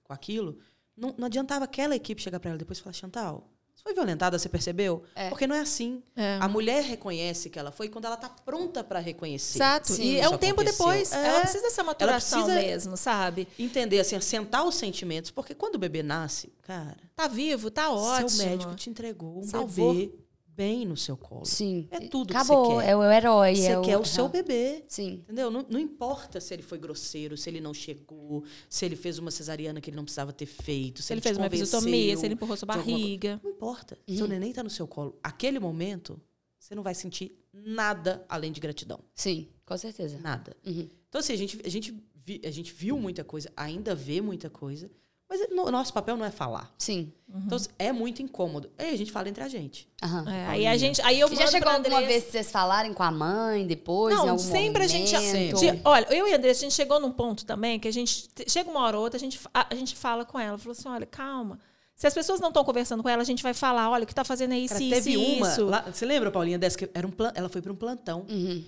[0.03, 0.57] com aquilo,
[0.95, 3.45] não, não adiantava aquela equipe chegar para ela depois e falar, Chantal,
[3.79, 5.03] você foi violentada, você percebeu?
[5.29, 6.03] Porque não é assim.
[6.15, 6.37] É.
[6.41, 9.57] A mulher reconhece que ela foi quando ela está pronta para reconhecer.
[9.59, 9.93] Exato.
[9.93, 10.03] Sim.
[10.03, 10.85] e é um tempo aconteceu.
[10.85, 11.11] depois.
[11.13, 11.27] É.
[11.27, 13.47] Ela precisa dessa maturação precisa- mesmo, sabe?
[13.57, 15.31] Entender, assim, assentar os sentimentos.
[15.31, 18.29] Porque quando o bebê nasce, cara, Tá vivo, tá ótimo.
[18.29, 19.93] seu médico te entregou um Salvou.
[19.93, 20.13] bebê
[20.59, 21.45] bem no seu colo.
[21.45, 21.87] Sim.
[21.89, 22.63] É tudo Acabou.
[22.67, 22.89] que você quer.
[22.91, 23.55] É o herói.
[23.55, 24.83] Você é quer o seu bebê.
[24.89, 25.21] Sim.
[25.23, 25.49] Entendeu?
[25.49, 29.31] Não, não importa se ele foi grosseiro, se ele não chegou, se ele fez uma
[29.31, 32.25] cesariana que ele não precisava ter feito, se, Se ele te fez uma episiotomia, se
[32.25, 33.39] ele empurrou sua de alguma barriga.
[33.41, 33.97] Não importa.
[34.05, 34.17] Uhum.
[34.17, 35.17] Seu neném está no seu colo.
[35.23, 36.19] Aquele momento,
[36.59, 38.99] você não vai sentir nada além de gratidão.
[39.15, 40.17] Sim, com certeza.
[40.19, 40.57] Nada.
[40.65, 40.89] Uhum.
[41.07, 44.49] Então, assim, a gente, a, gente vi- a gente viu muita coisa, ainda vê muita
[44.49, 44.91] coisa,
[45.29, 46.73] mas o nosso papel não é falar.
[46.77, 47.13] Sim.
[47.45, 48.71] Então, assim, é muito incômodo.
[48.77, 49.87] Aí a gente fala entre a gente.
[50.01, 50.25] Aham.
[50.27, 50.99] É, aí a gente.
[51.03, 54.15] Aí eu E já chegou pra alguma Andressa- vez vocês falarem com a mãe depois?
[54.15, 55.13] em Não, algum sempre a gente.
[55.15, 55.59] momento?
[55.59, 58.27] de- olha, eu e a Andressa, a gente chegou num ponto também que a gente.
[58.47, 60.57] Chega uma hora ou outra, a gente, a, a gente fala com ela.
[60.57, 61.59] Falou assim: olha, calma.
[61.95, 64.15] Se as pessoas não estão conversando com ela, a gente vai falar: olha, o que
[64.15, 65.47] tá fazendo é isso, Cara, isso, teve uma.
[65.47, 65.65] isso.
[65.65, 68.63] lá- você lembra, Paulinha, dessa que era um plan, ela foi para um plantão Uhum.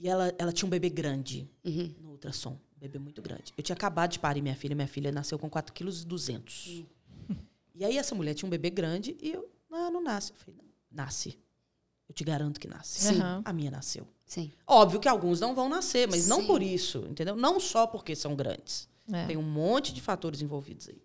[0.00, 1.94] e ela, ela tinha um bebê grande Uhum.
[2.00, 2.56] no ultrassom.
[2.80, 3.52] Bebê muito grande.
[3.56, 4.74] Eu tinha acabado de parir minha filha.
[4.74, 6.04] Minha filha nasceu com 4,2
[6.40, 6.86] kg.
[7.72, 10.32] E aí essa mulher tinha um bebê grande e eu, não, não nasce.
[10.32, 11.38] Eu falei, não, nasce.
[12.06, 13.00] Eu te garanto que nasce.
[13.00, 13.18] Sim.
[13.18, 13.40] Aham.
[13.42, 14.06] A minha nasceu.
[14.26, 14.52] Sim.
[14.66, 16.46] Óbvio que alguns não vão nascer, mas não Sim.
[16.46, 17.34] por isso, entendeu?
[17.36, 18.86] Não só porque são grandes.
[19.10, 21.02] É, Tem um monte de fatores envolvidos aí.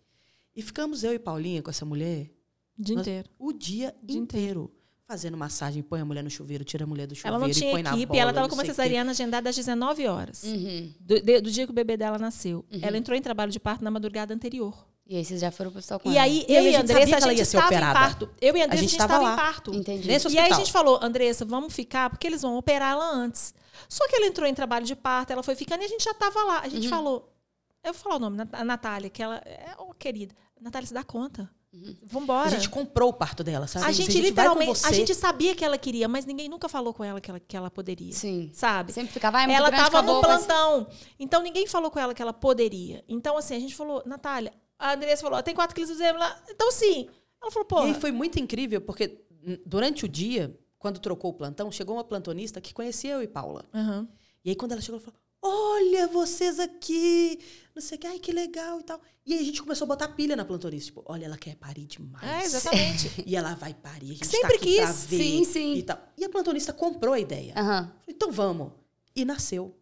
[0.54, 2.30] E ficamos eu e Paulinha com essa mulher
[2.78, 3.30] o dia inteiro.
[3.40, 4.70] o dia, dia inteiro.
[5.08, 7.54] Fazendo massagem, põe a mulher no chuveiro, tira a mulher do chuveiro Ela não e
[7.54, 8.20] tinha põe na equipe, bola.
[8.22, 10.42] ela estava com uma cesariana agendada às 19 horas.
[10.44, 10.92] Uhum.
[11.00, 12.66] Do, de- do dia que o bebê dela nasceu.
[12.82, 14.74] Ela entrou em trabalho de parto na madrugada anterior.
[15.08, 16.24] E aí vocês já foram pro hospital com E ela?
[16.24, 17.78] aí, E eu aí e a Andressa, a que ela gente ia ser estava em
[17.78, 18.00] operada.
[18.00, 18.30] parto.
[18.42, 19.36] Eu e a Andressa, a gente gente tava estava em lá.
[19.36, 19.76] parto.
[19.76, 20.08] Entendi.
[20.08, 20.58] Nesse E aí a hospital.
[20.60, 23.54] gente falou, Andressa, vamos ficar, porque eles vão operar ela antes.
[23.88, 26.10] Só que ela entrou em trabalho de parto, ela foi ficando e a gente já
[26.10, 26.62] estava lá.
[26.62, 27.32] A gente falou,
[27.84, 30.34] eu vou falar o nome, a Natália, que ela é, oh, querida.
[30.60, 31.48] Natália, se dá conta.
[32.04, 32.48] Vambora.
[32.48, 33.86] A gente comprou o parto dela, sabe?
[33.86, 34.88] A gente com literalmente, você.
[34.88, 37.58] a gente sabia que ela queria, mas ninguém nunca falou com ela que ela, que
[37.58, 38.14] ela poderia.
[38.14, 38.50] Sim.
[38.54, 38.94] Sabe?
[38.94, 40.88] Sempre ficava, ah, é ela grande, estava no acabou, mas- plantão.
[41.20, 43.04] Então ninguém falou com ela que ela poderia.
[43.08, 46.42] Então, assim, a gente falou, Natália, a Andressa falou, tem 4 quilos de lá.
[46.50, 47.10] Então, sim.
[47.42, 47.86] Ela falou, pô.
[47.86, 49.22] E foi muito incrível, porque
[49.66, 53.66] durante o dia, quando trocou o plantão, chegou uma plantonista que conhecia eu e Paula.
[54.44, 57.38] E aí, quando ela chegou, ela falou: Olha, vocês aqui,
[57.76, 59.00] não sei o que, ai, que legal e tal.
[59.26, 60.88] E aí a gente começou a botar pilha na plantonista.
[60.88, 62.24] Tipo, olha, ela quer parir demais.
[62.24, 63.12] É, exatamente.
[63.26, 65.06] E ela vai parir, a gente Sempre tá aqui pra quis.
[65.06, 65.74] ver Sim, sim.
[65.76, 66.00] e tal.
[66.18, 67.54] E a plantonista comprou a ideia.
[67.54, 68.72] Falei, então vamos.
[69.16, 69.76] E nasceu.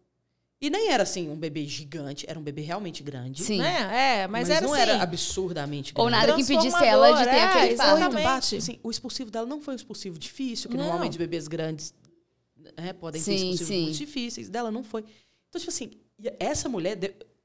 [0.60, 3.42] E nem era assim um bebê gigante, era um bebê realmente grande.
[3.42, 3.58] Sim.
[3.58, 4.22] Né?
[4.22, 4.82] É, mas, Mas, era não assim.
[4.82, 6.04] era absurdamente grande.
[6.04, 8.12] Ou nada que impedisse ela de ter aquele é, exatamente.
[8.12, 10.84] Muito assim, o expulsivo dela não foi um expulsivo difícil, que Não.
[10.84, 11.92] normalmente bebês grandes
[12.78, 13.82] né, podem ter Sim, expulsivos sim.
[13.82, 14.48] muito difíceis.
[14.48, 15.04] Dela não foi.
[15.54, 15.92] Então, tipo assim,
[16.40, 16.98] essa mulher,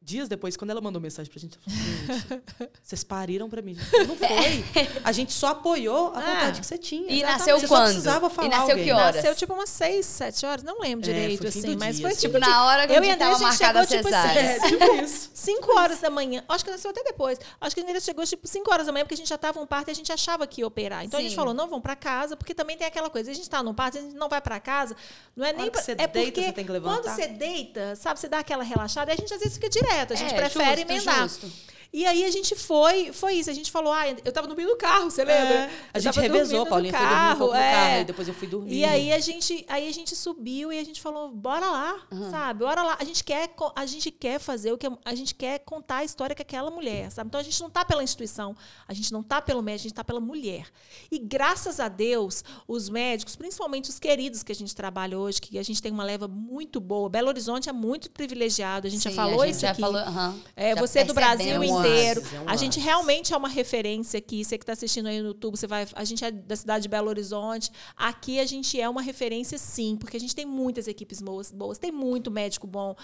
[0.10, 3.78] dias depois, quando ela mandou mensagem pra gente, ela falou, gente, vocês pariram pra mim.
[4.08, 4.66] Não foi.
[5.04, 6.60] A gente só apoiou a vontade Ah.
[6.60, 7.04] que você tinha.
[7.10, 7.38] E Exatamente.
[7.40, 7.86] nasceu Você só quando?
[7.86, 8.84] precisava E falar nasceu alguém.
[8.86, 9.16] que horas?
[9.16, 12.12] Nasceu tipo umas 6, 7 horas, não lembro É, direito, assim, do mas dia, foi
[12.12, 12.22] assim.
[12.28, 12.40] tipo.
[12.40, 15.30] Na hora que eu e a tava gente marcada chegou, tipo assim, É, tipo isso.
[15.34, 16.44] 5 horas da manhã.
[16.50, 17.40] Acho que nasceu até depois.
[17.62, 19.60] Acho que a Andressa chegou tipo 5 horas da manhã, porque a gente já estava
[19.62, 21.06] um parto e a gente achava que ia operar.
[21.06, 21.36] Então a gente Sim.
[21.36, 23.30] falou, não, vamos para casa, porque também tem aquela coisa.
[23.32, 24.96] A gente está num parto, a gente não vai para casa.
[25.36, 27.02] Não é nem que pra, você é deita, porque você tem que levantar.
[27.04, 29.99] quando você deita, sabe, você dá aquela relaxada, e a gente às vezes fica direto,
[30.14, 31.22] a gente É, prefere justo, emendar.
[31.24, 31.52] justo.
[31.92, 33.50] E aí a gente foi, foi isso.
[33.50, 35.56] A gente falou, ah, eu tava dormindo no carro, você lembra?
[35.56, 37.72] É, a gente revezou, Paulinha foi dormir um pouco no é.
[37.72, 38.74] carro, aí depois eu fui dormir.
[38.76, 42.64] E aí a gente, aí a gente subiu e a gente falou, bora lá, sabe?
[42.64, 42.98] Bora lá.
[43.00, 46.36] A gente quer, a gente quer fazer o que a gente quer contar a história
[46.36, 47.28] que aquela mulher, sabe?
[47.28, 48.56] Então a gente não tá pela instituição,
[48.88, 50.68] a gente não tá pelo médico, a gente tá pela mulher.
[51.12, 55.58] E graças a Deus, os médicos, principalmente os queridos que a gente trabalha hoje, que
[55.58, 57.10] a gente tem uma leva muito boa.
[57.10, 59.82] Belo Horizonte é muito privilegiado, a gente já Sim, falou a gente isso já aqui.
[59.82, 60.40] falou, aham.
[60.56, 61.79] É, Já você é do Brasil percebemos.
[61.80, 62.24] Inteiro.
[62.34, 64.44] É um a gente realmente é uma referência aqui.
[64.44, 65.88] Você que está assistindo aí no YouTube, você vai.
[65.94, 67.72] A gente é da cidade de Belo Horizonte.
[67.96, 71.78] Aqui a gente é uma referência, sim, porque a gente tem muitas equipes boas, boas
[71.78, 72.96] tem muito médico bom.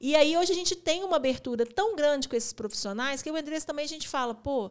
[0.00, 3.36] E aí hoje a gente tem uma abertura tão grande com esses profissionais que o
[3.36, 4.70] Andrés também a gente fala, pô.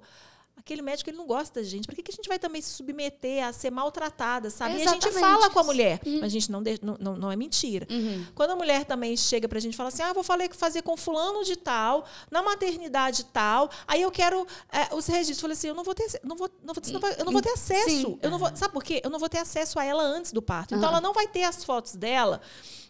[0.59, 1.85] Aquele médico ele não gosta da gente.
[1.87, 4.73] Por que, que a gente vai também se submeter a ser maltratada, sabe?
[4.73, 5.19] E a gente Exatamente.
[5.19, 7.87] fala com a mulher, mas a gente não, de- não, não, é mentira.
[7.89, 8.25] Uhum.
[8.35, 11.43] Quando a mulher também chega pra gente e fala assim: ah, vou fazer com fulano
[11.43, 15.37] de tal, na maternidade tal, aí eu quero é, os registros.
[15.37, 17.41] Eu falei assim: eu não vou ter, não vou, não vou, não eu não vou
[17.41, 17.89] ter acesso.
[17.89, 18.19] Sim.
[18.21, 19.01] Eu não vou, sabe por quê?
[19.03, 20.75] Eu não vou ter acesso a ela antes do parto.
[20.75, 22.41] Então ela não vai ter as fotos dela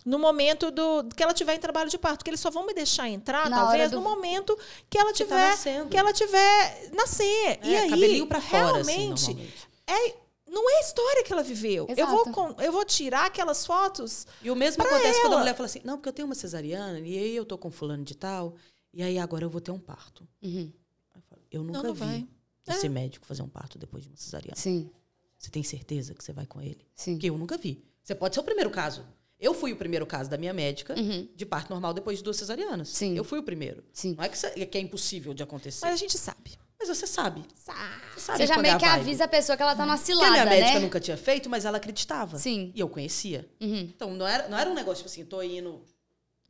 [0.06, 2.74] no momento do que ela tiver em trabalho de parto, porque eles só vão me
[2.74, 4.58] deixar entrar, Na talvez, do- no momento
[4.90, 5.90] que ela Que tá tiver nascendo.
[5.90, 7.60] que ela tiver nascer.
[7.64, 9.54] e É, aí, cabelinho pra fora, assim, realmente, normalmente.
[9.88, 10.16] é,
[10.50, 11.86] não é a história que ela viveu.
[11.96, 12.62] Eu vou, Exato.
[12.64, 15.40] eu vou tirar aquelas fotos E o mesmo acontece quando a ela.
[15.42, 18.04] mulher fala assim: não, porque eu tenho uma cesariana e aí eu tô com fulano
[18.04, 18.56] de tal,
[18.94, 20.28] e aí agora eu vou ter um parto.
[20.42, 20.72] Uhum.
[21.16, 21.22] Aí
[21.52, 22.28] eu nunca não vi vai.
[22.68, 24.56] esse médico fazer um parto depois de uma cesariana.
[24.56, 24.90] Sim,
[25.38, 26.86] Você tem certeza que você vai com ele?
[26.96, 27.14] sim.
[27.14, 27.84] Porque eu nunca vi.
[28.04, 29.06] Você pode ser o primeiro caso.
[29.40, 31.28] Eu fui o primeiro caso da minha médica Uhum.
[31.36, 32.90] de parto normal depois de duas cesarianas.
[32.90, 33.16] Sim.
[33.16, 33.84] Eu fui o primeiro.
[33.94, 34.16] Sim.
[34.18, 35.86] Não é que, isso- que é impossível de acontecer.
[35.86, 36.52] Mas a gente sabe.
[36.78, 37.44] Mas você sabe.
[37.56, 39.02] Você sabe Você já meio é que vibe.
[39.02, 40.80] avisa a pessoa que ela tá numa Porque a cilada, minha médica né?
[40.80, 42.38] nunca tinha feito, mas ela acreditava.
[42.38, 42.72] Sim.
[42.74, 43.50] E eu conhecia.
[43.60, 43.80] Uhum.
[43.94, 45.82] Então, não era, não era um negócio tipo assim, tô indo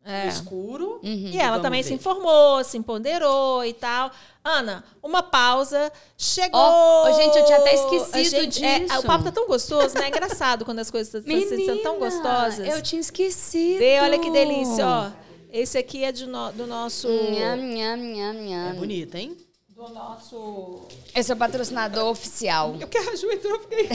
[0.06, 0.24] É.
[0.24, 1.00] no escuro.
[1.04, 1.30] Uhum.
[1.32, 1.88] E ela Vamos também ver.
[1.90, 4.10] se informou, se empoderou e tal.
[4.44, 5.92] Ana, uma pausa.
[6.18, 6.60] Chegou.
[6.60, 9.00] Ó, ô, gente, eu tinha até esquecido gente- é, disso.
[9.00, 10.06] o papo tá tão gostoso, né?
[10.06, 12.68] É engraçado quando as coisas Menina, são tão gostosas.
[12.68, 13.80] Eu tinha esquecido.
[13.80, 15.12] Vê, olha que delícia, ó.
[15.52, 17.08] Esse aqui é de no- do nosso.
[17.08, 18.76] Nham, nham, nham, É nham.
[18.76, 19.36] bonita, hein?
[19.80, 20.82] Do nosso.
[21.16, 22.76] Esse é o patrocinador oficial.
[22.82, 23.88] Eu quero a Ju entrou, fiquei.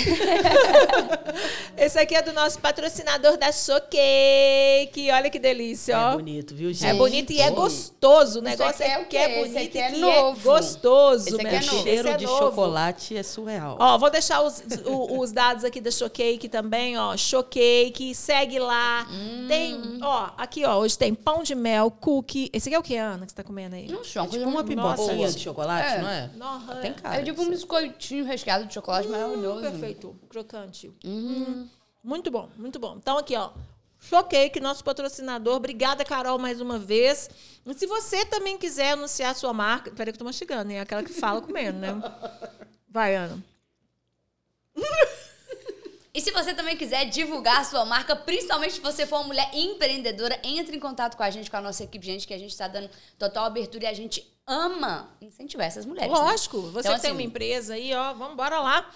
[1.77, 5.11] Esse aqui é do nosso patrocinador da Showcake.
[5.13, 6.13] Olha que delícia, É ó.
[6.13, 6.87] bonito, viu, gente?
[6.87, 8.39] É bonito e é gostoso.
[8.39, 9.33] O negócio aqui é é, o que é quê?
[9.35, 10.41] Esse bonito aqui e é que novo.
[10.41, 11.29] é gostoso.
[11.29, 11.69] Esse aqui é O novo.
[11.69, 11.83] filho.
[11.83, 12.39] cheiro Esse é de novo.
[12.39, 13.77] chocolate é surreal.
[13.79, 17.15] Ó, vou deixar os, o- os dados aqui da Showcake também, ó.
[17.15, 19.07] Showcake, segue lá.
[19.11, 19.45] Hum.
[19.49, 22.49] Tem, ó, aqui, ó, hoje tem pão de mel, cookie.
[22.55, 23.87] Esse aqui é o que, Ana, que você tá comendo aí?
[23.89, 26.01] Não sei, uma tipo uma pipoquinha de chocolate, É.
[26.01, 26.31] não é?
[26.37, 27.21] Nossa, Tem cara.
[27.21, 29.63] É tipo um biscoitinho recheado de chocolate maravilhoso.
[29.63, 30.93] Perfeito, crocante.
[31.05, 31.69] Hum.
[32.03, 32.97] Muito bom, muito bom.
[32.97, 33.51] Então, aqui, ó.
[33.99, 35.57] Showcake, nosso patrocinador.
[35.57, 37.31] Obrigada, Carol, mais uma vez.
[37.65, 39.91] E se você também quiser anunciar a sua marca.
[39.91, 40.81] Peraí, que eu tô mastigando, hein?
[40.81, 41.89] Aquela que fala comendo, né?
[42.87, 43.43] Vai, Ana.
[46.15, 49.51] E se você também quiser divulgar a sua marca, principalmente se você for uma mulher
[49.53, 52.53] empreendedora, entre em contato com a gente, com a nossa equipe, gente, que a gente
[52.53, 52.89] está dando
[53.19, 56.13] total abertura e a gente ama incentivar essas mulheres.
[56.13, 56.17] né?
[56.17, 56.61] Lógico.
[56.61, 58.15] Você Então, que tem assim, uma empresa aí, ó.
[58.15, 58.89] Vamos embora lá.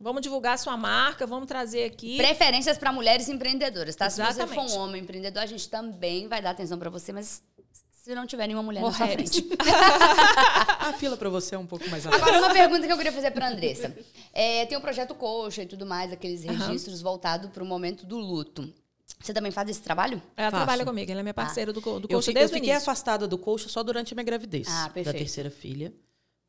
[0.00, 2.16] Vamos divulgar a sua marca, vamos trazer aqui.
[2.16, 4.10] Preferências para mulheres empreendedoras, tá?
[4.10, 4.72] Se você Exatamente.
[4.72, 7.40] for um homem empreendedor, a gente também vai dar atenção para você, mas
[8.04, 9.48] se não tiver nenhuma mulher na sua frente.
[10.78, 12.06] A fila pra você é um pouco mais.
[12.06, 13.96] Agora, uma pergunta que eu queria fazer pra Andressa.
[14.32, 18.70] É, tem o projeto Coxa e tudo mais, aqueles registros voltados pro momento do luto.
[19.20, 20.20] Você também faz esse trabalho?
[20.36, 20.64] Ela Faço.
[20.64, 22.72] trabalha comigo, ela é minha parceira do, co- do Eu, coach eu desde o fiquei
[22.72, 22.90] início.
[22.90, 25.92] afastada do coach só durante a minha gravidez Ah, da terceira filha.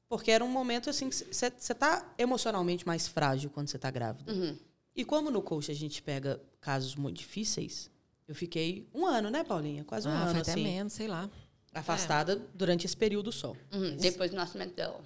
[0.09, 4.29] Porque era um momento assim que você tá emocionalmente mais frágil quando você tá grávida.
[4.31, 4.57] Uhum.
[4.93, 7.89] E como no coach a gente pega casos muito difíceis,
[8.27, 9.83] eu fiquei um ano, né, Paulinha?
[9.85, 11.29] Quase um Ah, ano, foi até assim, menos, sei lá.
[11.75, 13.53] Afastada durante esse período só.
[13.73, 14.99] Uhum, Depois do nascimento dela.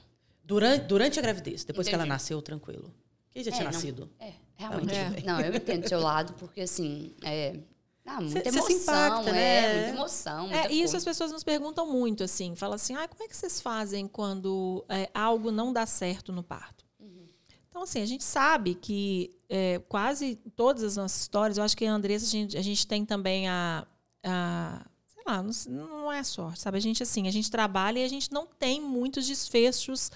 [0.44, 2.14] Durante, durante a gravidez, depois que ela Entendi.
[2.14, 2.94] nasceu, tranquilo.
[3.30, 3.72] Quem já É, tinha não.
[3.72, 4.10] nascido?
[4.20, 4.96] É, realmente.
[4.96, 5.24] É.
[5.26, 7.60] Não, eu entendo o seu lado, porque assim, é.
[8.06, 9.74] Ah, muita Cê- cê emoção, se impacta, é, né?
[9.84, 10.48] muita emoção.
[10.48, 12.56] Muita É, e isso as pessoas nos perguntam muito, assim.
[12.56, 16.42] Fala assim, ah, como é que vocês fazem quando é, algo não dá certo no
[16.42, 16.84] parto?
[17.70, 21.86] Então, assim, a gente sabe que é, quase todas as nossas histórias, eu acho que
[21.86, 23.86] a Andressa, a gente, a gente tem também a,
[24.24, 24.86] a-
[25.30, 25.52] lá, não,
[25.88, 26.78] não é sorte, sabe?
[26.78, 30.12] A gente, assim, a gente trabalha e a gente não tem muitos desfechos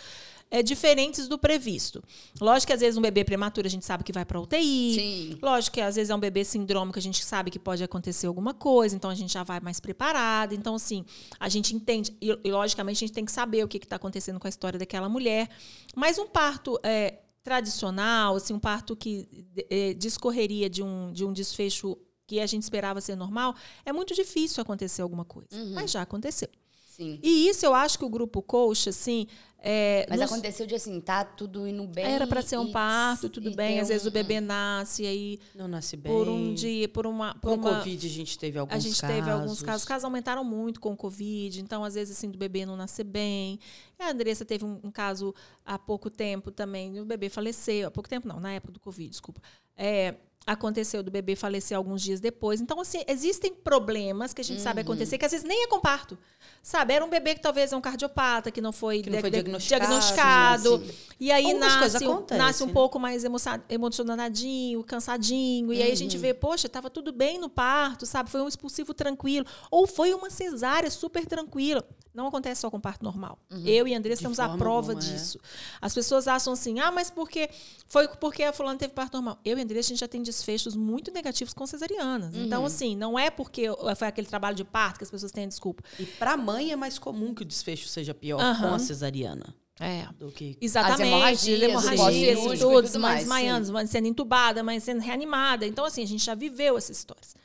[0.53, 2.03] é, diferentes do previsto.
[2.39, 5.37] Lógico que às vezes um bebê prematuro a gente sabe que vai para UTI, Sim.
[5.41, 8.53] Lógico que às vezes é um bebê sindrômico, a gente sabe que pode acontecer alguma
[8.53, 10.53] coisa, então a gente já vai mais preparado.
[10.53, 11.03] Então, assim,
[11.39, 14.39] a gente entende, e, e, logicamente a gente tem que saber o que está acontecendo
[14.39, 15.49] com a história daquela mulher.
[15.95, 19.27] Mas um parto é, tradicional, assim, um parto que
[19.71, 21.97] é, discorreria de um, de um desfecho
[22.27, 23.55] que a gente esperava ser normal,
[23.85, 25.49] é muito difícil acontecer alguma coisa.
[25.53, 25.73] Uhum.
[25.73, 26.47] Mas já aconteceu.
[26.87, 27.19] Sim.
[27.23, 29.27] E isso eu acho que o grupo coach, assim.
[29.65, 32.03] É, Mas nos- aconteceu de assim, tá tudo indo bem.
[32.05, 33.79] era para ser um parto, tudo bem.
[33.79, 36.11] Às vezes um- o bebê nasce, aí Não nasce bem.
[36.11, 37.33] por um dia, por uma.
[37.35, 39.15] Por Com uma Covid a gente teve alguns a gente casos.
[39.15, 39.81] teve alguns casos.
[39.83, 43.05] Os casos aumentaram muito com o Covid, então, às vezes, assim, do bebê não nascer
[43.05, 43.57] bem.
[43.97, 45.33] A Andressa teve um, um caso
[45.65, 47.87] há pouco tempo também, o bebê faleceu.
[47.87, 49.41] Há pouco tempo, não, na época do Covid, desculpa.
[49.75, 50.13] É,
[50.45, 52.59] aconteceu do bebê falecer alguns dias depois.
[52.59, 55.79] Então, assim, existem problemas que a gente sabe acontecer que às vezes nem é com
[55.79, 56.17] parto.
[56.61, 59.29] Sabe, era um bebê que talvez é um cardiopata, que não foi, Que não foi
[59.29, 60.83] diagnosticado, diagnosticado.
[61.19, 62.05] E aí Algumas nasce,
[62.37, 62.73] nasce um né?
[62.73, 63.23] pouco mais
[63.69, 65.73] emocionadinho, cansadinho.
[65.73, 65.95] E aí a Uhum.
[65.95, 68.29] gente vê, poxa, tava tudo bem no parto, sabe?
[68.29, 69.45] Foi um expulsivo tranquilo.
[69.69, 71.83] Ou foi uma cesárea super tranquila.
[72.13, 73.39] Não acontece só com parto normal.
[73.65, 74.31] Eu e a Andressa Uhum.
[74.31, 75.13] De estamos à prova alguma, é.
[75.13, 75.39] disso.
[75.81, 77.49] As pessoas acham assim, ah, mas porque
[77.87, 79.39] foi porque a fulana teve parto normal.
[79.43, 82.35] Eu e a Andressa, a gente já tem desfechos muito negativos com cesarianas.
[82.35, 82.45] Uhum.
[82.45, 83.67] Então, assim, não é porque
[83.97, 85.83] foi aquele trabalho de parto que as pessoas têm desculpa.
[85.99, 88.75] E para a mãe é mais comum que o desfecho seja pior com Aham.
[88.75, 90.07] a cesariana É.
[90.19, 91.07] do que Exatamente.
[91.09, 95.65] hemorragias, hemorragias, o hemorragias e tudo mães mais, desmaiando, mães sendo entubada, mães sendo reanimada.
[95.65, 97.35] Então, assim, a gente já viveu essas histórias.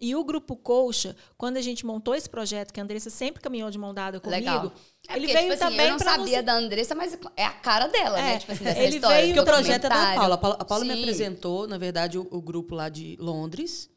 [0.00, 3.68] E o Grupo Colcha, quando a gente montou esse projeto, que a Andressa sempre caminhou
[3.70, 4.72] de mão dada comigo, Legal.
[5.08, 7.50] É ele porque, veio tipo assim, também eu não sabia da Andressa, mas é a
[7.52, 8.38] cara dela, É, né?
[8.38, 9.16] Tipo assim, dessa ele história.
[9.22, 10.14] veio- Porque o projeto é da.
[10.14, 10.34] Paula.
[10.34, 13.90] A Paula, a Paula me apresentou, na verdade, o, o grupo lá de Londres,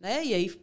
[0.00, 0.24] né?
[0.24, 0.60] E aí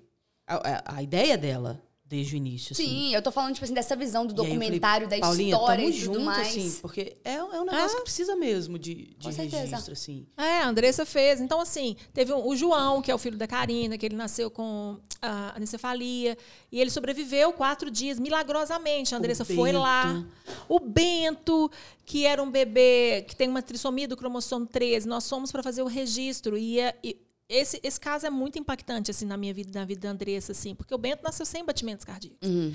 [0.47, 1.79] a, a- a ideia dela
[2.11, 2.83] desde o início, assim.
[2.85, 5.53] Sim, eu tô falando, tipo assim, dessa visão do aí eu falei, documentário, da Paulinha,
[5.55, 6.47] história tamo e tudo junto, mais.
[6.49, 9.57] assim, porque é, é um negócio que precisa mesmo de, de Com certeza.
[9.61, 10.27] registro, assim.
[10.37, 11.39] É, a Andressa fez.
[11.39, 14.51] Então, assim, teve um- o João, que é o filho da Karina, que ele nasceu
[14.51, 16.37] com a anencefalia.
[16.69, 19.15] E ele sobreviveu quatro dias, milagrosamente.
[19.15, 19.79] A Andressa foi Bento.
[19.79, 20.25] lá.
[20.67, 21.71] O Bento,
[22.05, 25.07] que era um bebê que tem uma trissomia do cromossomo 13.
[25.07, 26.57] Nós fomos para fazer o registro.
[26.57, 27.17] E, e
[27.51, 30.73] esse, esse caso é muito impactante, assim, na minha vida, na vida da Andressa, assim.
[30.73, 32.47] Porque o Bento nasceu sem batimentos cardíacos.
[32.47, 32.73] Uhum.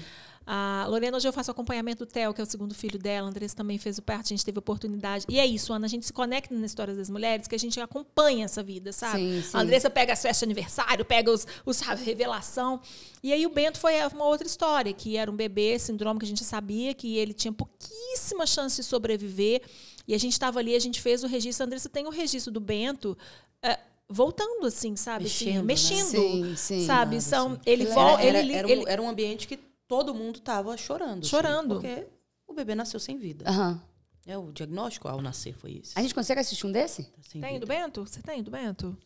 [0.48, 3.26] A Lorena, hoje eu faço acompanhamento do Theo, que é o segundo filho dela.
[3.26, 5.26] A Andressa também fez o parto, a gente teve oportunidade.
[5.28, 7.80] E é isso, Ana, a gente se conecta nas histórias das mulheres, que a gente
[7.80, 9.18] acompanha essa vida, sabe?
[9.18, 9.56] Sim, sim.
[9.56, 12.80] A Andressa pega as festas de aniversário, pega os, os sabe, revelação.
[13.24, 16.28] E aí o Bento foi uma outra história, que era um bebê, síndrome que a
[16.28, 19.62] gente sabia que ele tinha pouquíssima chance de sobreviver.
[20.06, 21.64] E a gente estava ali, a gente fez o registro.
[21.64, 23.18] A Andressa tem o registro do Bento.
[23.62, 25.26] eh, voltando assim, sabe?
[25.26, 25.62] Assim, Mexendo, né?
[25.62, 26.06] mexendo.
[26.10, 26.86] Sim, sim.
[26.86, 27.16] Sabe?
[27.16, 27.60] Claro, São, assim.
[27.66, 29.56] ele, Era- ele, era, um, ele- era um ambiente que
[29.88, 31.20] todo mundo tava chorando.
[31.20, 31.74] assim, Chorando.
[31.76, 32.06] porque
[32.46, 33.48] o bebê nasceu sem vida.
[33.48, 33.80] Aham.
[34.26, 35.92] É, o diagnóstico ao nascer foi esse.
[35.96, 37.04] A gente consegue assistir um desse?
[37.04, 37.66] Tá sem Tem do vida.
[37.66, 38.04] Bento?
[38.04, 38.96] Você tem do Bento?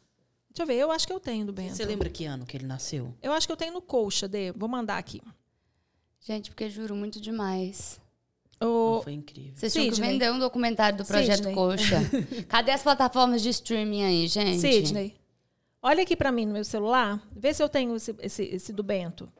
[0.50, 1.76] Deixa eu ver, eu acho que eu tenho do Bento.
[1.76, 3.14] Você lembra que ano que ele nasceu?
[3.22, 4.50] Eu acho que eu tenho no Colcha, Dê.
[4.52, 5.20] Vou mandar aqui.
[6.20, 8.00] Gente, porque juro muito demais.
[8.62, 9.00] O...
[9.02, 9.52] Foi incrível.
[9.56, 11.54] Vocês tinham que vender um documentário do Projeto Sidney.
[11.54, 11.96] Coxa.
[12.48, 14.58] Cadê as plataformas de streaming aí, gente?
[14.60, 15.16] Sidney,
[15.82, 17.22] olha aqui pra mim no meu celular.
[17.34, 19.32] Vê se eu tenho esse, esse, esse do Bento.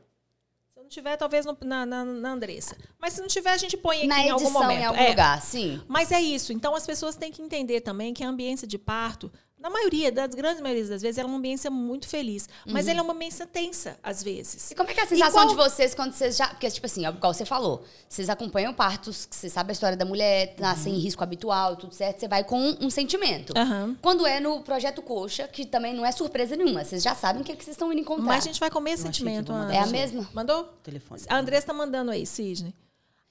[0.72, 2.76] Se eu não tiver, talvez no- na, na, na Andressa.
[2.98, 4.80] Mas se não tiver, a gente põe aqui Na em algum edição, momento.
[4.80, 5.10] em algum É.
[5.10, 5.82] lugar, sim.
[5.86, 6.52] Mas é isso.
[6.52, 9.30] Então as pessoas têm que entender também que a ambiência de parto,
[9.60, 12.48] na maioria, das grandes maiorias das vezes, ela é uma ambiência muito feliz.
[12.66, 14.70] Mas ela é uma ambiência tensa, às vezes.
[14.70, 16.48] E como é que é a sensação qual- de vocês quando vocês já.
[16.48, 20.04] Porque, tipo assim, ó, igual você falou, vocês acompanham partos, você sabe a história da
[20.04, 23.52] mulher, nasce em risco habitual, tudo certo, você vai com um sentimento.
[23.56, 23.96] Aham.
[24.00, 27.44] Quando é no projeto Coxa, que também não é surpresa nenhuma, vocês já sabem o
[27.44, 28.24] que, é que vocês estão indo encontrar.
[28.24, 29.52] Mas a gente vai comer esse sentimento.
[29.70, 30.28] É a mesma?
[30.32, 30.64] Mandou?
[30.82, 31.20] Telefone.
[31.28, 32.72] A Andressa tá mandando aí, Sidney.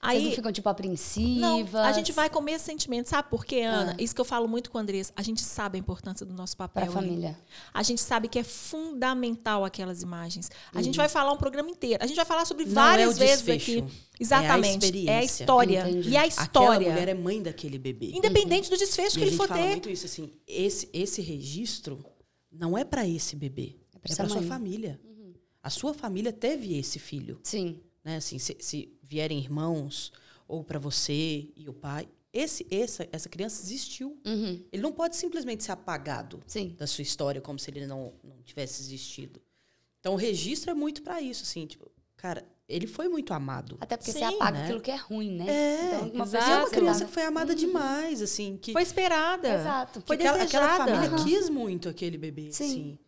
[0.02, 1.72] Vocês Aí, não ficam, tipo, apreensivas?
[1.72, 3.06] Não, a gente vai comer esse sentimento.
[3.08, 3.92] Sabe por quê, Ana?
[3.98, 4.02] Ah.
[4.02, 5.12] Isso que eu falo muito com a Andressa.
[5.14, 6.86] A gente sabe a importância do nosso papel.
[6.86, 7.08] Pra ali.
[7.08, 7.38] família.
[7.74, 10.50] A gente sabe que é fundamental aquelas imagens.
[10.74, 12.02] A gente vai falar um programa inteiro.
[12.02, 13.92] A gente vai falar sobre Não várias é o vezes desfecho, aqui.
[14.18, 14.84] Exatamente.
[14.84, 15.10] experiência.
[15.12, 15.88] É a história.
[15.90, 16.08] Entendi.
[16.10, 16.90] E a Aquela história.
[16.90, 18.12] mulher é mãe daquele bebê.
[18.14, 19.68] Independente do desfecho E que a ele gente for fala ter.
[19.68, 22.02] muito isso, assim, esse, esse registro
[22.50, 24.98] não é para esse bebê, É pra é para sua família.
[25.62, 27.80] A sua família teve esse filho, Sim.
[28.02, 28.16] né?
[28.16, 30.12] Assim, se, se vierem irmãos
[30.46, 34.16] ou para você e o pai, esse, essa, essa criança existiu.
[34.24, 34.62] Uhum.
[34.72, 36.76] Ele não pode simplesmente ser apagado Sim.
[36.78, 39.42] da sua história como se ele não, não tivesse existido.
[39.98, 43.76] Então o registro é muito para isso, assim, tipo, cara, ele foi muito amado.
[43.80, 44.64] Até porque Sim, você apaga né?
[44.64, 45.46] aquilo que é ruim, né?
[45.48, 46.50] É, então, uma exato.
[46.50, 49.48] É uma criança que foi amada demais, assim, que Foi esperada.
[49.48, 50.00] Exato.
[50.06, 51.24] Foi que aquela, aquela família Aham.
[51.24, 52.64] quis muito aquele bebê, Sim.
[52.64, 52.98] assim.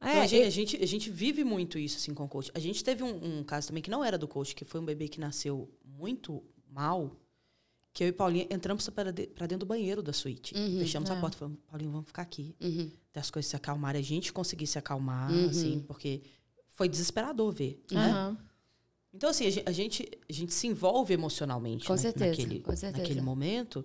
[0.00, 2.50] Então, É, a, gente, a, gente, a gente vive muito isso, assim, com o coach.
[2.54, 4.84] A gente teve um, um caso também que não era do coach, que foi um
[4.84, 7.14] bebê que nasceu muito mal,
[7.92, 10.54] que eu e Paulinha entramos para de- dentro do banheiro da suíte.
[10.54, 10.78] Uhum.
[10.78, 11.12] Fechamos É.
[11.12, 12.54] a porta e falamos, Paulinho, vamos ficar aqui.
[12.60, 12.90] Uhum.
[13.10, 14.00] Até as coisas se acalmarem.
[14.00, 15.48] A gente conseguir se acalmar, Uhum.
[15.50, 16.22] assim, porque
[16.68, 18.36] foi desesperador ver, né?
[19.12, 23.02] Então, assim, a gente, a gente se envolve emocionalmente Com na- certeza, naquele, com certeza.
[23.02, 23.84] naquele momento.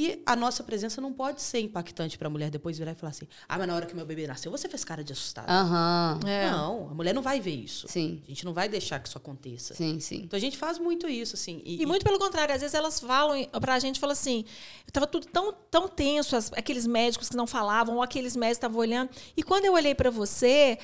[0.00, 3.10] E a nossa presença não pode ser impactante para a mulher depois virar e falar
[3.10, 5.50] assim: ah, mas na hora que meu bebê nasceu, você fez cara de assustada.
[5.52, 6.20] Aham.
[6.24, 6.48] É.
[6.52, 7.88] Não, a mulher não vai ver isso.
[7.88, 8.22] Sim.
[8.24, 9.74] A gente não vai deixar que isso aconteça.
[9.74, 10.20] Sim, sim.
[10.22, 11.60] Então a gente faz muito isso, assim.
[11.64, 14.44] E muito pelo contrário, às vezes elas falam pra gente, falam assim,
[14.92, 18.66] tava tudo tão, tão tenso, as- aqueles médicos que não falavam, ou aqueles médicos que
[18.66, 19.10] estavam olhando.
[19.36, 20.78] E quando eu olhei pra você,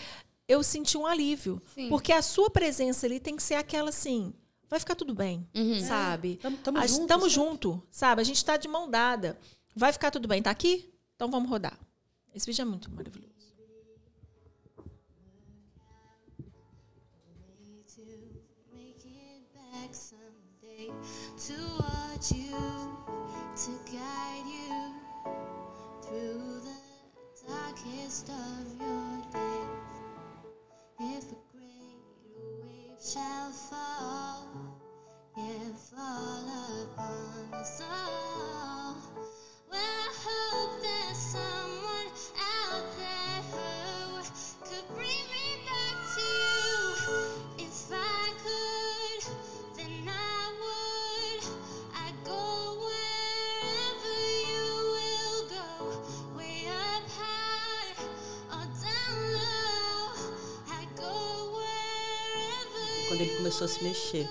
[0.49, 1.63] eu senti um alívio.
[1.73, 1.89] Sim.
[1.89, 4.35] Porque a sua presença ali tem que ser aquela assim,
[4.75, 5.81] vai ficar tudo bem, uhum.
[5.81, 6.41] sabe?
[6.43, 8.21] É, tamo, junto, sabe?
[8.21, 9.39] A gente está de mão dada.
[9.75, 10.43] Vai ficar tudo bem.
[10.43, 10.93] Tá aqui?
[11.15, 11.79] Então vamos rodar.
[12.35, 13.33] Esse vídeo é muito maravilhoso.
[21.37, 22.57] to watch you,
[23.55, 24.95] to guide you
[26.01, 26.79] through the
[27.47, 29.69] darkest of your days.
[31.01, 31.44] If
[33.05, 34.47] shall fall,
[35.37, 36.49] yeah, fall
[36.85, 38.97] upon us all.
[39.71, 42.09] Well, I hope there's someone
[42.41, 44.23] out there who
[44.65, 45.34] could bring
[63.15, 64.29] Quando ele começou a se mexer.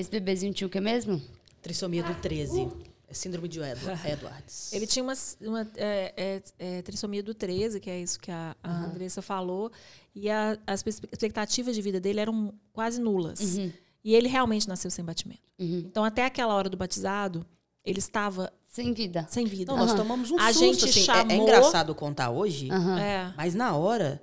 [0.00, 1.20] Esse bebezinho tinha o que mesmo?
[1.62, 2.68] Trissomia do 13.
[3.08, 4.72] É síndrome de Edward, Edwards.
[4.72, 6.42] Ele tinha uma, uma é, é,
[6.78, 9.70] é, trissomia do 13, que é isso que a, a Andressa falou,
[10.14, 13.58] e a- as expectativas de vida dele eram quase nulas.
[14.02, 15.42] E ele realmente nasceu sem batimento.
[15.58, 17.44] Então, até aquela hora do batizado,
[17.84, 19.26] ele estava Sem vida.
[19.28, 19.72] sem vida.
[19.72, 21.00] Não, nós tomamos um A susto, gente assim.
[21.00, 23.32] É- É, chamou- engraçado contar hoje, É.
[23.36, 24.22] mas na hora,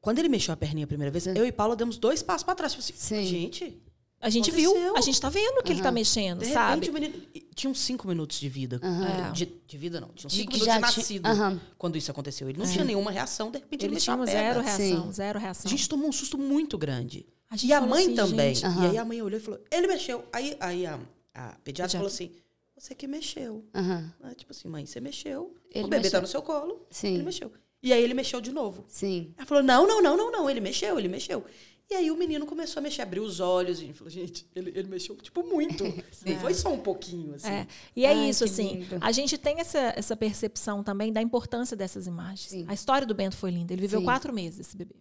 [0.00, 2.54] quando ele mexeu a perninha a primeira vez, eu e Paula demos dois passos pra
[2.54, 2.72] trás.
[2.72, 3.26] Tipo assim, Sim.
[3.26, 3.82] gente,
[4.20, 4.74] A gente Aconteceu.
[4.74, 6.86] viu, a gente tá vendo que ele tá mexendo, de sabe?
[6.86, 7.48] repente o menino...
[7.54, 8.80] Tinha uns cinco minutos de vida.
[8.82, 9.32] É.
[9.32, 10.08] De, de vida, não.
[10.08, 11.60] Tinha uns cinco que minutos de nascido Aham.
[11.76, 12.48] quando isso aconteceu.
[12.48, 15.12] Ele não tinha nenhuma reação, de repente ele, Ele mexeu tinha a zero reação, Sim.
[15.12, 15.70] zero A reação.
[15.70, 17.26] gente tomou um susto muito grande.
[17.50, 18.54] A E a mãe assim, também.
[18.54, 20.24] E aí a mãe olhou e falou, ele mexeu.
[20.32, 21.98] Aí, aí a, a pediatra Pediatra.
[21.98, 22.32] falou assim,
[22.76, 23.64] você que mexeu.
[23.74, 25.54] Ah, tipo assim, mãe, você mexeu.
[25.72, 26.12] Ele o bebê mexeu.
[26.12, 26.86] tá no seu colo.
[26.90, 27.14] Sim.
[27.14, 27.52] Ele mexeu.
[27.82, 28.84] E aí ele mexeu de novo.
[28.88, 29.32] Sim.
[29.36, 30.50] Ela falou, não, não, não, não, não.
[30.50, 31.44] Ele mexeu, ele mexeu.
[31.90, 33.80] E aí o menino começou a mexer, abriu os olhos.
[33.80, 35.84] E falou, gente, ele, ele mexeu, tipo, muito.
[36.26, 37.48] Não foi só um pouquinho, assim.
[37.48, 37.66] É.
[37.96, 38.80] E é Ai, isso, assim.
[38.80, 38.98] lindo.
[39.00, 42.50] A gente tem essa, essa percepção também da importância dessas imagens.
[42.50, 42.64] Sim.
[42.68, 43.72] A história do Bento foi linda.
[43.72, 44.04] Ele viveu Sim.
[44.04, 44.94] quatro meses, esse bebê.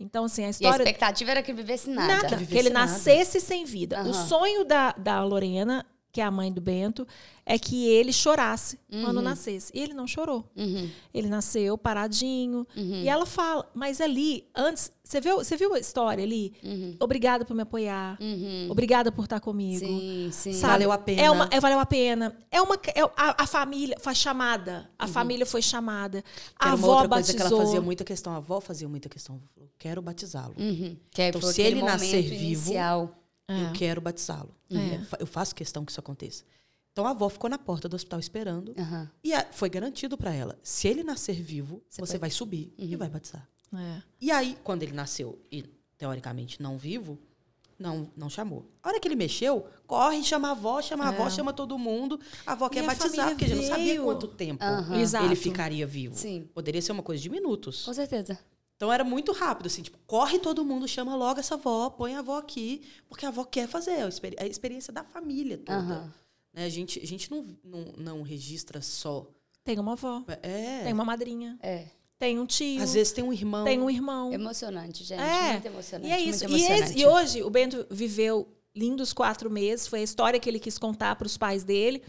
[0.00, 0.82] Então, assim, a E a história.
[0.82, 2.28] expectativa era que ele vivesse nada.
[2.28, 2.90] Nada, Que ele nada.
[2.90, 3.98] nascesse sem vida.
[3.98, 4.26] O Aham.
[4.26, 7.04] sonho da, da Lorena, que é a mãe do Bento,
[7.44, 9.72] é que ele chorasse quando nascesse.
[9.74, 10.48] E ele não chorou.
[10.56, 10.88] Uhum.
[11.12, 12.64] Ele nasceu paradinho.
[12.76, 16.52] E ela fala, mas ali, antes, você viu, você viu a história ali?
[17.00, 18.16] Obrigada por me apoiar.
[18.70, 19.84] Obrigada por estar comigo.
[19.84, 20.52] Sim, sim.
[20.52, 20.72] Sabe?
[20.74, 21.20] Valeu a pena.
[21.22, 22.38] É uma, é, valeu a pena.
[22.48, 24.88] É uma, é, a, a família foi chamada.
[24.96, 26.22] A família foi chamada.
[26.56, 27.34] A avó outra batizou.
[27.34, 28.34] coisa que ela fazia muita questão.
[28.34, 29.42] A avó fazia muita questão.
[29.80, 30.54] Quero batizá-lo.
[30.56, 30.96] Uhum.
[31.12, 33.23] Então, se ele nascer vivo, inicial.
[33.48, 34.54] Eu quero batizá-lo.
[34.70, 34.96] É.
[34.96, 36.44] Eu fa- Eu faço questão que isso aconteça.
[36.92, 38.74] Então a avó ficou na porta do hospital esperando.
[38.78, 39.10] Aham.
[39.22, 43.08] E foi garantido para ela: se ele nascer vivo, você, pode- vai subir e vai
[43.08, 43.48] batizar.
[43.74, 44.02] É.
[44.20, 45.64] E aí, quando ele nasceu e
[45.98, 47.18] teoricamente não vivo,
[47.76, 48.70] não, não chamou.
[48.82, 52.20] A hora que ele mexeu, corre, chama a avó, chama a avó, chama todo mundo.
[52.46, 54.62] A avó quer batizar, porque a gente não sabia quanto tempo.
[54.94, 55.24] Exato.
[55.26, 56.14] ele ficaria vivo.
[56.16, 56.48] Sim.
[56.54, 57.84] Poderia ser uma coisa de minutos.
[57.84, 58.38] Com certeza.
[58.76, 62.18] Então era muito rápido, assim, tipo, corre todo mundo, chama logo essa avó, põe a
[62.18, 65.78] avó aqui, porque a avó quer fazer, a experi- a experiência da família toda.
[65.78, 66.12] Aham.
[66.52, 66.64] Né?
[66.64, 69.26] A gente, a gente não, não, não registra só.
[69.62, 70.22] Tem uma avó.
[70.42, 70.82] É.
[70.84, 71.56] Tem uma madrinha.
[71.62, 71.86] É.
[72.18, 72.82] Tem um tio.
[72.82, 73.64] Às vezes tem um irmão.
[73.64, 74.32] tem um irmão.
[74.32, 75.20] Emocionante, gente.
[75.20, 75.52] É.
[75.52, 76.08] Muito emocionante.
[76.08, 76.48] E é isso.
[76.48, 79.86] Muito E, esse- e hoje o Bento viveu lindos quatro meses.
[79.86, 82.02] Foi a história que ele quis contar para os pais dele.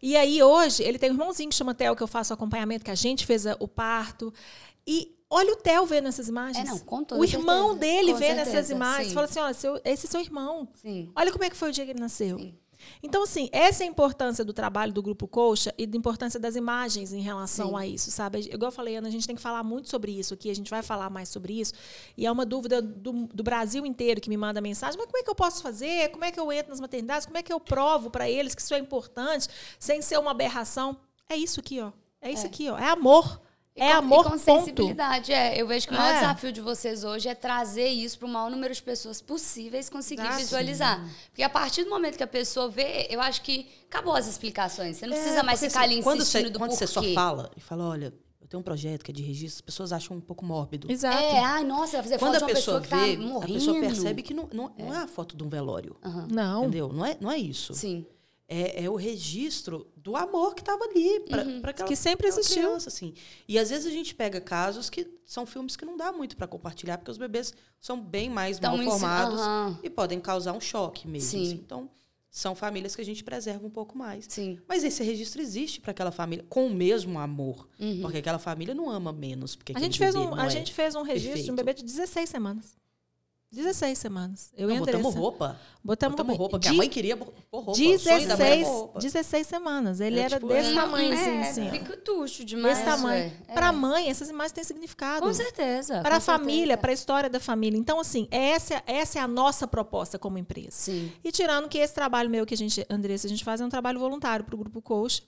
[0.00, 2.90] E aí hoje ele tem um irmãozinho que chama Theo, que eu faço acompanhamento, que
[2.90, 4.32] a gente fez a- o parto.
[4.86, 6.68] E olha o Theo vendo essas imagens.
[6.68, 7.80] É, não, com toda o irmão certeza.
[7.80, 9.08] dele Com vendo certeza, essas imagens.
[9.08, 9.14] sim.
[9.14, 10.68] Fala assim: olha, seu, esse é seu irmão.
[10.74, 11.10] Sim.
[11.16, 12.38] Olha como é que foi o dia que ele nasceu.
[12.38, 12.54] Sim.
[13.02, 16.56] Então, assim, essa é a importância do trabalho do Grupo Coxa e da importância das
[16.56, 17.76] imagens em relação Sim.
[17.76, 18.40] a isso, sabe?
[18.40, 20.70] Igual eu falei, Ana, a gente tem que falar muito sobre isso aqui, a gente
[20.70, 21.72] vai falar mais sobre isso.
[22.16, 25.22] E é uma dúvida do, do Brasil inteiro que me manda mensagem: mas como é
[25.22, 26.10] que eu posso fazer?
[26.10, 27.26] Como é que eu entro nas maternidades?
[27.26, 29.48] Como é que eu provo para eles que isso é importante,
[29.78, 30.96] sem ser uma aberração?
[31.28, 31.92] É isso aqui, ó.
[32.20, 32.78] É isso aqui, ó.
[32.78, 33.40] É amor.
[33.74, 34.38] E é com, amor, e com ponto.
[34.42, 35.58] sensibilidade, é.
[35.60, 36.20] Eu vejo que o maior É.
[36.20, 40.20] desafio de vocês hoje é trazer isso para o maior número de pessoas possíveis conseguir
[40.26, 41.02] Ah, visualizar.
[41.30, 44.98] Porque a partir do momento que a pessoa vê, eu acho que acabou as explicações.
[44.98, 46.86] Você não precisa É, mais porque, ficar assim, ali quando insistindo você, do quando porquê.
[46.86, 48.12] você só fala e fala, olha,
[48.42, 50.92] eu tenho um projeto que é de registro, as pessoas acham um pouco mórbido.
[50.92, 51.16] Exato.
[51.16, 53.38] É, ai, nossa, vai fazer Quando foto a de uma pessoa, pessoa, que vê, tá
[53.38, 55.96] a pessoa percebe que não, não, não é a foto de um velório.
[56.30, 56.60] Não.
[56.64, 56.92] Entendeu?
[56.92, 57.72] Não é, não é isso.
[57.72, 58.04] Sim.
[58.52, 61.60] É, é o registro do amor que estava ali para Uhum.
[61.62, 62.62] aquela Que sempre aquela existiu.
[62.64, 63.14] criança, assim.
[63.48, 66.46] E às vezes a gente pega casos que são filmes que não dá muito para
[66.46, 69.78] compartilhar, porque os bebês são bem mais Tão mal formados aham.
[69.82, 71.30] e podem causar um choque mesmo.
[71.30, 71.42] Sim.
[71.46, 71.54] assim.
[71.54, 71.90] Então,
[72.30, 74.24] são famílias que a gente preserva um pouco mais.
[74.28, 74.58] Sim.
[74.66, 77.68] Mas esse registro existe para aquela família com o mesmo amor.
[78.00, 79.54] Porque aquela família não ama menos.
[79.54, 81.56] Porque A gente, fez um, a é gente fez um registro de um perfeito.
[81.56, 82.74] bebê de 16 semanas.
[83.52, 84.50] 16 semanas.
[84.56, 85.18] Eu Não, e a botamos Andressa.
[85.18, 85.60] roupa.
[85.84, 87.72] Botamos, Botamos roupa, porque a mãe queria pôr roupa.
[87.72, 89.00] o sonho da mãe era 16, pôr roupa.
[89.00, 90.00] 16 semanas.
[90.00, 90.74] Ele É, era tipo, desse é.
[90.74, 91.70] tamanhozinho, é, assim.
[91.70, 92.78] Fica tuxo demais.
[92.78, 93.32] Desse tamanho.
[93.48, 93.52] É.
[93.52, 95.26] Para a mãe, essas imagens têm significado.
[95.26, 96.00] Com certeza.
[96.00, 96.76] Para a família, certeza.
[96.78, 97.76] para a história da família.
[97.76, 100.70] Então, assim, essa, essa é a nossa proposta como empresa.
[100.70, 101.12] Sim.
[101.22, 103.68] E tirando que esse trabalho meu que a gente, Andressa, a gente faz é um
[103.68, 105.22] trabalho voluntário para o Grupo Coach.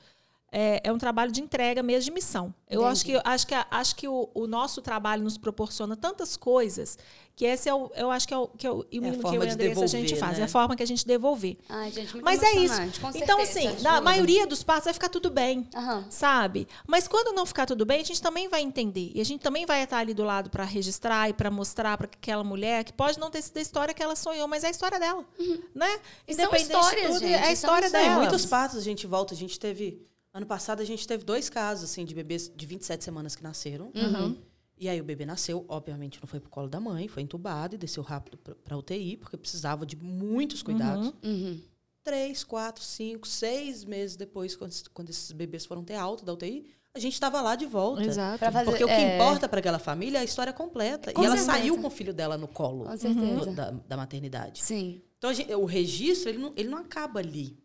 [0.57, 2.55] É, é um trabalho de entrega mesmo de missão.
[2.71, 6.97] Eu acho que, acho que, acho que o, o nosso trabalho nos proporciona tantas coisas
[7.37, 9.09] que esse é o, eu acho que é o, que é o, e o É
[9.09, 10.39] a mínimo que forma eu e a de Andressa a gente devolver, faz.
[10.39, 10.43] né?
[10.43, 11.57] É a forma que a gente devolver.
[11.69, 12.81] Ai, gente, muito Mas é isso.
[13.17, 15.69] Então, assim, na maioria dos partos vai ficar tudo bem.
[15.75, 16.07] Aham.
[16.09, 16.69] Sabe?
[16.87, 19.11] Mas quando não ficar tudo bem, a gente também vai entender.
[19.13, 22.07] E a gente também vai estar ali do lado para registrar e para mostrar para
[22.07, 24.71] aquela mulher que pode não ter sido a história que ela sonhou, mas é a
[24.71, 25.25] história dela.
[25.75, 25.89] Né?
[25.89, 25.99] Uhum.
[26.29, 28.17] E são Independente de histórias, tudo, gente, É a são história dela.
[28.21, 30.07] muitos partos a gente volta, a gente teve.
[30.35, 33.93] Ano passado a gente teve dois casos assim de bebês de 27 semanas que nasceram.
[33.95, 34.37] Uhum.
[34.77, 37.79] E aí o bebê nasceu, obviamente não foi pro colo da mãe, foi entubado e
[37.79, 41.13] desceu rápido para UTI, porque precisava de muitos cuidados.
[41.23, 41.61] Uhum.
[42.03, 46.67] Três, quatro, cinco, seis meses depois, quando, quando esses bebês foram ter alta da UTI,
[46.93, 48.03] a gente estava lá de volta.
[48.05, 48.41] Exato.
[48.41, 49.15] Pra fazer- Porque o que é.
[49.15, 51.13] importa para aquela família é a história completa.
[51.13, 51.59] Com e ela certeza.
[51.59, 53.47] saiu com o filho dela no colo Com certeza.
[53.47, 54.63] do- da, da maternidade.
[54.63, 55.01] Sim.
[55.17, 57.57] Então, gente- o registro, ele não, ele não acaba ali,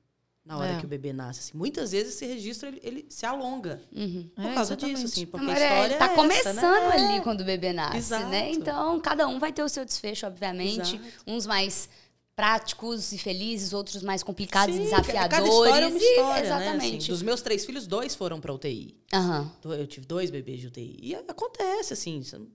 [0.49, 0.79] na hora É.
[0.79, 1.39] que o bebê nasce.
[1.41, 1.57] assim.
[1.57, 3.79] Muitas vezes esse registro, ele, ele se alonga.
[3.95, 4.27] Uhum.
[4.35, 4.95] Por É, causa exatamente.
[4.95, 5.25] disso, assim.
[5.27, 6.55] Porque Não, a é, história tá é começando
[6.89, 6.91] né?
[7.11, 8.25] ali quando o bebê nasce, Exato.
[8.29, 8.49] né?
[8.51, 10.95] Então, cada um vai ter o seu desfecho, obviamente.
[10.95, 11.23] Exato.
[11.27, 11.87] Uns mais
[12.35, 15.29] práticos e felizes, outros mais complicados e Sim, desafiadores.
[15.29, 16.91] Cada história é uma e- história, exatamente.
[16.93, 16.97] né?
[16.97, 18.95] Assim, dos meus três filhos, dois foram para UTI.
[19.07, 20.97] Então, Eu tive dois bebês de UTI.
[21.01, 22.23] E acontece, assim.
[22.23, 22.47] São,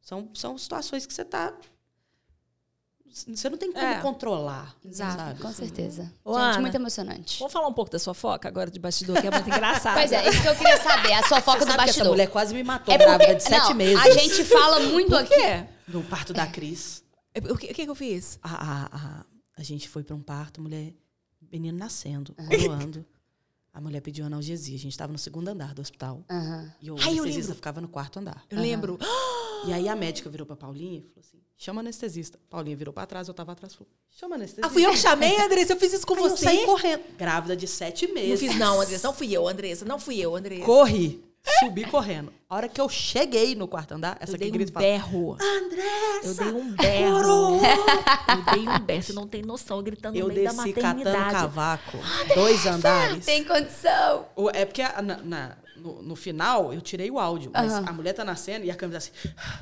[0.00, 1.54] são, são situações que você tá...
[3.12, 4.00] Você não tem como É.
[4.00, 5.40] controlar, Exato, sabe?
[5.40, 6.12] Com certeza.
[6.24, 6.60] Ô, Gente, Ana.
[6.62, 7.38] muito emocionante.
[7.38, 9.94] Vamos falar um pouco da sua foca agora de bastidor, que é muito engraçado.
[9.94, 12.08] Pois é, isso que eu queria saber, a sua foca do que essa bastidor.
[12.08, 14.00] mulher quase me matou, É grávida porque- de sete não, meses.
[14.04, 15.66] A gente fala muito Por aqui.
[15.88, 17.04] No parto da Cris.
[17.50, 18.38] O que, o que eu fiz?
[18.42, 19.24] A, a, a,
[19.58, 20.94] a gente foi para um parto, mulher,
[21.50, 23.04] menino nascendo, voando.
[23.74, 24.76] A mulher pediu analgesia.
[24.76, 26.22] A gente estava no segundo andar do hospital.
[26.30, 26.72] Aham.
[26.80, 28.42] E o Ai, eu ficava no quarto andar.
[28.50, 28.98] Eu lembro.
[29.66, 32.38] E aí a médica virou pra Paulinha e falou assim: chama anestesista.
[32.50, 33.74] Paulinha virou pra trás, eu tava atrás.
[33.74, 34.66] Falou: chama anestesista.
[34.66, 35.72] Ah, fui eu que chamei, Andressa.
[35.74, 36.44] Eu fiz isso com Aí eu você.
[36.44, 37.02] saí correndo.
[37.16, 38.40] Grávida de sete Não meses.
[38.40, 39.06] fiz, não, Andressa.
[39.06, 39.84] Não fui eu, Andressa.
[39.84, 40.64] Não fui eu, Andressa.
[40.64, 41.24] Corri.
[41.58, 42.32] Subi correndo.
[42.48, 44.86] A hora que eu cheguei no quarto andar, essa Eu aqui dei grita um fala:
[44.86, 45.36] berro.
[45.40, 46.26] Andressa!
[46.28, 47.60] Eu dei um berro.
[48.28, 49.02] Eu dei um berro.
[49.02, 49.78] Você não tem noção.
[49.78, 51.32] Eu gritando Eu no meio da desci catando maternidade.
[51.34, 51.98] cavaco.
[52.34, 53.24] Dois andares.
[53.24, 54.26] Tem condição.
[54.54, 58.24] É porque na- na- no, no final eu tirei o áudio, mas a mulher tá
[58.24, 59.10] nascendo e a câmera tá assim.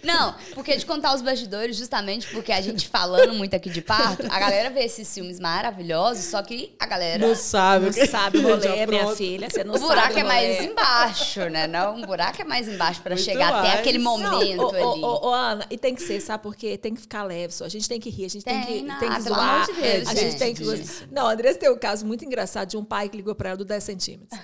[0.04, 4.24] Não, porque de contar os bastidores, justamente porque a gente falando muito aqui de parto,
[4.30, 7.26] a galera vê esses filmes maravilhosos, só que a galera.
[7.28, 7.86] Não sabe.
[7.86, 9.16] Não sabe o rolê, Já minha pronto.
[9.16, 9.50] filha.
[9.50, 10.68] Você não o buraco sabe é mais rolê.
[10.70, 11.66] embaixo, né?
[11.68, 13.80] Não, o buraco é mais embaixo pra Muito chegar até mais.
[13.80, 14.84] aquele Não, momento ô, ali.
[14.84, 16.78] ô, ô, ô, Ana, e tem que ser, sabe por quê?
[16.78, 17.66] Tem que ficar leve só.
[17.66, 19.64] A gente tem que rir, a gente tem, Tem, que, não, tem que zoar.
[19.64, 20.38] amor de Deus, a gente gente.
[20.38, 21.08] tem que gostar.
[21.12, 23.55] Não, a Andressa tem um caso muito engraçado de um pai que ligou pra ela
[23.58, 24.40] do 10 centímetros.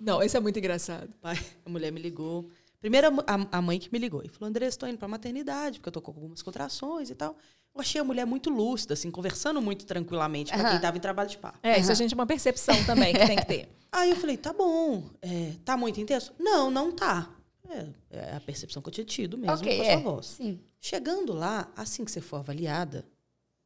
[0.00, 1.08] Não, esse é muito engraçado.
[1.20, 2.50] Pai, a mulher me ligou.
[2.80, 5.88] Primeiro a, a mãe que me ligou e falou: Andressa, estou indo para maternidade, porque
[5.88, 7.36] eu tô com algumas contrações e tal.
[7.74, 10.76] Eu achei a mulher muito lúcida, assim, conversando muito tranquilamente para quem Aham.
[10.76, 11.58] estava em trabalho de parto.
[11.62, 13.68] É, isso a gente é uma percepção também que tem que ter.
[13.92, 16.32] Aí eu falei: tá bom, é, tá muito intenso?
[16.38, 17.30] Não, não tá.
[17.68, 19.92] É, é a percepção que eu tinha tido mesmo ok, com a é.
[19.92, 20.26] sua voz.
[20.26, 20.60] Sim.
[20.80, 23.04] Chegando lá, assim que você for avaliada,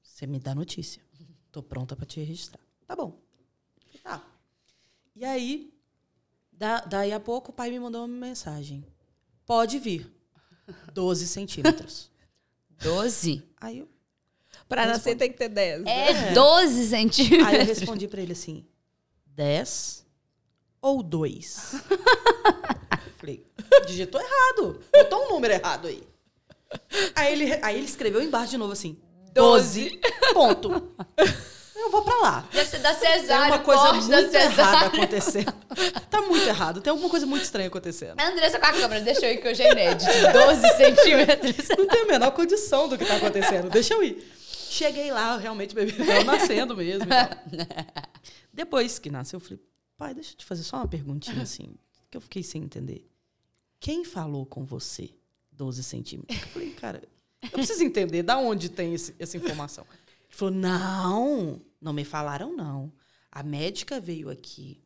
[0.02, 1.02] você me dá notícia.
[1.52, 2.60] Tô pronta para te registrar.
[2.86, 3.18] Tá bom.
[5.20, 5.70] E aí,
[6.50, 8.82] da, daí a pouco, o pai me mandou uma mensagem.
[9.44, 10.10] Pode vir.
[10.94, 12.10] 12 centímetros.
[12.82, 13.42] Doze?
[13.60, 13.88] Aí eu,
[14.66, 15.84] Pra nascer tem que ter 10.
[15.84, 17.46] É 12 centímetros.
[17.46, 18.64] Aí eu respondi pra ele assim:
[19.26, 20.06] 10
[20.80, 21.74] ou 2?
[23.18, 23.46] Falei,
[23.86, 24.80] digitou errado.
[24.90, 26.02] Botou um número errado aí.
[27.14, 28.98] Aí ele, aí ele escreveu embaixo de novo assim:
[29.34, 30.00] 12.
[30.32, 30.94] Ponto.
[31.82, 32.48] Eu vou pra lá.
[32.52, 35.52] Deve ser da Tem cesárea, uma coisa muito errada acontecendo.
[36.10, 36.80] Tá muito errado.
[36.80, 38.18] Tem alguma coisa muito estranha acontecendo.
[38.20, 40.10] A Andressa com a câmera, deixa eu ir que hoje é inédito.
[40.32, 41.68] 12 centímetros.
[41.76, 43.70] Não tenho a menor condição do que tá acontecendo.
[43.70, 44.24] Deixa eu ir.
[44.70, 47.04] Cheguei lá, realmente o bebê estava nascendo mesmo.
[47.04, 47.28] e tal.
[48.52, 49.60] Depois que nasceu, eu falei,
[49.96, 51.74] pai, deixa eu te fazer só uma perguntinha assim,
[52.10, 53.06] que eu fiquei sem entender.
[53.80, 55.10] Quem falou com você
[55.52, 56.40] 12 centímetros?
[56.40, 57.02] Eu falei, cara,
[57.42, 59.84] eu preciso entender da onde tem esse- essa informação.
[59.90, 62.92] Ele falou, não, não me falaram não.
[63.32, 64.82] A médica veio aqui,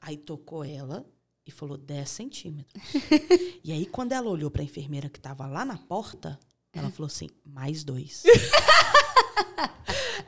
[0.00, 1.06] aí tocou ela
[1.46, 2.82] e falou 10 centímetros.
[3.64, 6.38] e aí, quando ela olhou para a enfermeira que estava lá na porta,
[6.72, 8.22] ela falou assim, mais dois.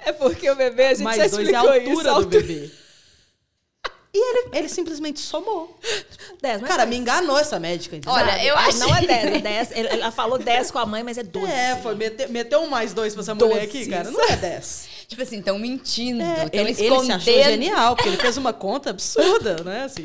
[0.05, 2.11] É porque o bebê, a gente já mais dois é a explicou altura isso.
[2.11, 2.71] a do bebê.
[4.13, 5.79] E ele, ele simplesmente somou.
[6.43, 6.89] 10, mas Cara, faz.
[6.91, 7.97] me enganou essa médica.
[7.97, 8.13] entendeu?
[8.19, 9.71] Olha, eu acho- Não é 10, é 10.
[9.73, 11.53] Ele- Ela falou 10 com a mãe, mas é 12.
[11.53, 13.53] É, foi, meteu, meteu um mais dois pra essa Doze.
[13.53, 14.11] mulher aqui, cara.
[14.11, 14.89] Não é 10.
[15.11, 16.23] Tipo assim, estão mentindo.
[16.23, 17.20] É, Estão ele, ele escondendo.
[17.20, 19.82] se achou genial, porque ele fez uma conta absurda, né?
[19.82, 20.05] Assim,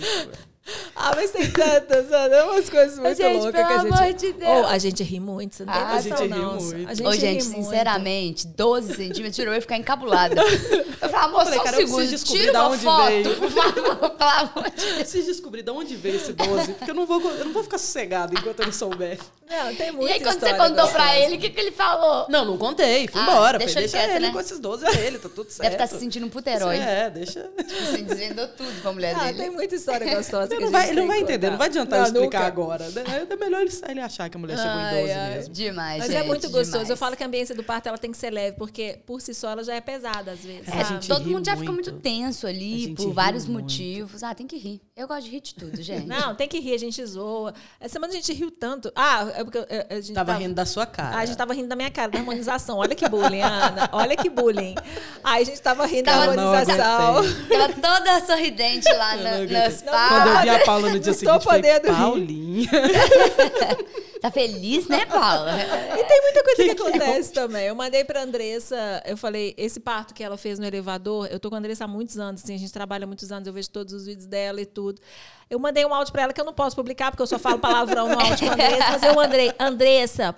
[0.95, 3.93] Ah, mas tem tantas, Ana, umas coisas muito Gente, loucas pelo que a gente...
[4.01, 4.51] amor de Deus.
[4.63, 6.89] Oh, a gente ri muito, você não tem Ah, noção, a gente ri muito.
[6.89, 7.63] A gente Ô, ri gente, muito.
[7.65, 10.41] sinceramente, 12 centímetros, eu ia ficar encabulada.
[11.05, 13.35] Eu falava, amor, falei, só um cara, segundo, descobrir tira da uma onde foto, veio.
[13.35, 14.93] por favor, pelo amor de eu Deus.
[14.97, 17.77] preciso descobrir de onde veio esse 12, porque eu não vou, eu não vou ficar
[17.77, 19.19] sossegado enquanto eu não souber.
[19.47, 21.15] Não, tem E muita aí, quando você contou pra gostosa.
[21.17, 22.25] ele, o que, que ele falou?
[22.29, 23.57] Não, não contei, fui Ah, embora.
[23.59, 24.33] deixa Falei, ele deixa quieto, ele né?
[24.33, 25.61] com esses 12 a ele, tá tudo certo.
[25.69, 26.77] Deve estar se sentindo um puterói.
[26.77, 27.47] É, deixa.
[27.57, 29.37] Tipo assim, desvendou tudo pra mulher Ah, dele.
[29.37, 30.55] tem muita história gostosa.
[30.55, 32.47] a não vai, gente ele não vai entender, não vai adiantar Não, eu explicar nunca.
[32.47, 32.85] agora.
[32.85, 35.33] É é melhor ele, ele achar que a mulher chegou em 12 Ai, ai.
[35.35, 35.53] mesmo.
[35.53, 36.71] Demais, Mas gente, é muito gostoso.
[36.71, 36.89] demais.
[36.89, 39.33] Eu falo que a ambiência do parto ela tem que ser leve, porque por si
[39.33, 40.67] só ela já é pesada às vezes.
[40.67, 40.81] É, sabe?
[40.81, 41.91] a gente Todo mundo já fica muito.
[41.91, 43.63] muito tenso ali, por ri vários muito.
[43.63, 44.23] motivos.
[44.23, 44.81] Ah, tem que rir.
[44.95, 46.05] Eu gosto de rir de tudo, gente.
[46.07, 47.53] Não, tem que rir, a gente zoa.
[47.79, 48.91] Essa semana a gente riu tanto.
[48.95, 49.59] Ah, é porque
[49.89, 51.15] a gente Tava rindo da sua cara.
[51.17, 52.77] Ah, a gente tava rindo da minha cara, da harmonização.
[52.77, 53.89] Olha que bullying, Ana.
[53.91, 54.75] Olha que bullying.
[55.23, 57.45] Aí a gente tava rindo Tava- da harmonização.
[57.49, 59.89] Ela toda sorridente lá nas aguentei.
[59.91, 60.07] pá.
[60.09, 61.81] Quando eu vi a Paula no dia seguinte, rir.
[61.81, 62.69] Paulinha.
[64.25, 65.51] Tá feliz, né, Paula?
[65.53, 67.67] E tem muita coisa que, acontece também.
[67.67, 71.47] Eu mandei pra Andressa, eu falei, esse parto que ela fez no elevador, eu tô
[71.47, 73.69] com a Andressa há muitos anos, assim, a gente trabalha há muitos anos, eu vejo
[73.69, 74.99] todos os vídeos dela e tudo.
[75.47, 77.59] Eu mandei um áudio pra ela que eu não posso publicar, porque eu só falo
[77.59, 80.35] palavrão no áudio com a Andressa, mas eu mandei, Andressa,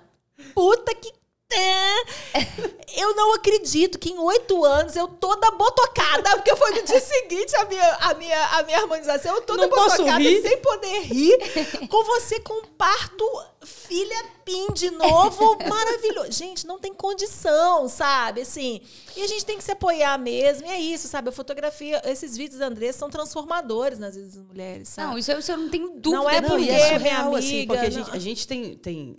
[0.54, 1.14] puta que.
[1.52, 7.00] É, Eu não acredito que em oito anos eu toda botocada, porque foi no dia
[7.00, 11.38] seguinte a minha, a minha, a minha harmonização, eu toda Não botocada, sem poder rir,
[11.88, 13.24] com você com parto
[13.64, 16.32] filha PIN de novo, maravilhoso.
[16.32, 18.42] Gente, não tem condição, sabe?
[18.42, 18.82] Assim,
[19.16, 21.30] e a gente tem que se apoiar mesmo, e é isso, sabe?
[21.30, 25.08] A fotografia, esses vídeos da Andressa são transformadores nas vidas das mulheres, sabe?
[25.12, 26.10] Não, isso eu, isso eu não tenho dúvida.
[26.24, 28.20] Não é Não, porque e é minha surreal, assim, amiga, porque a não- gente, a
[28.20, 29.18] gente tem, tem,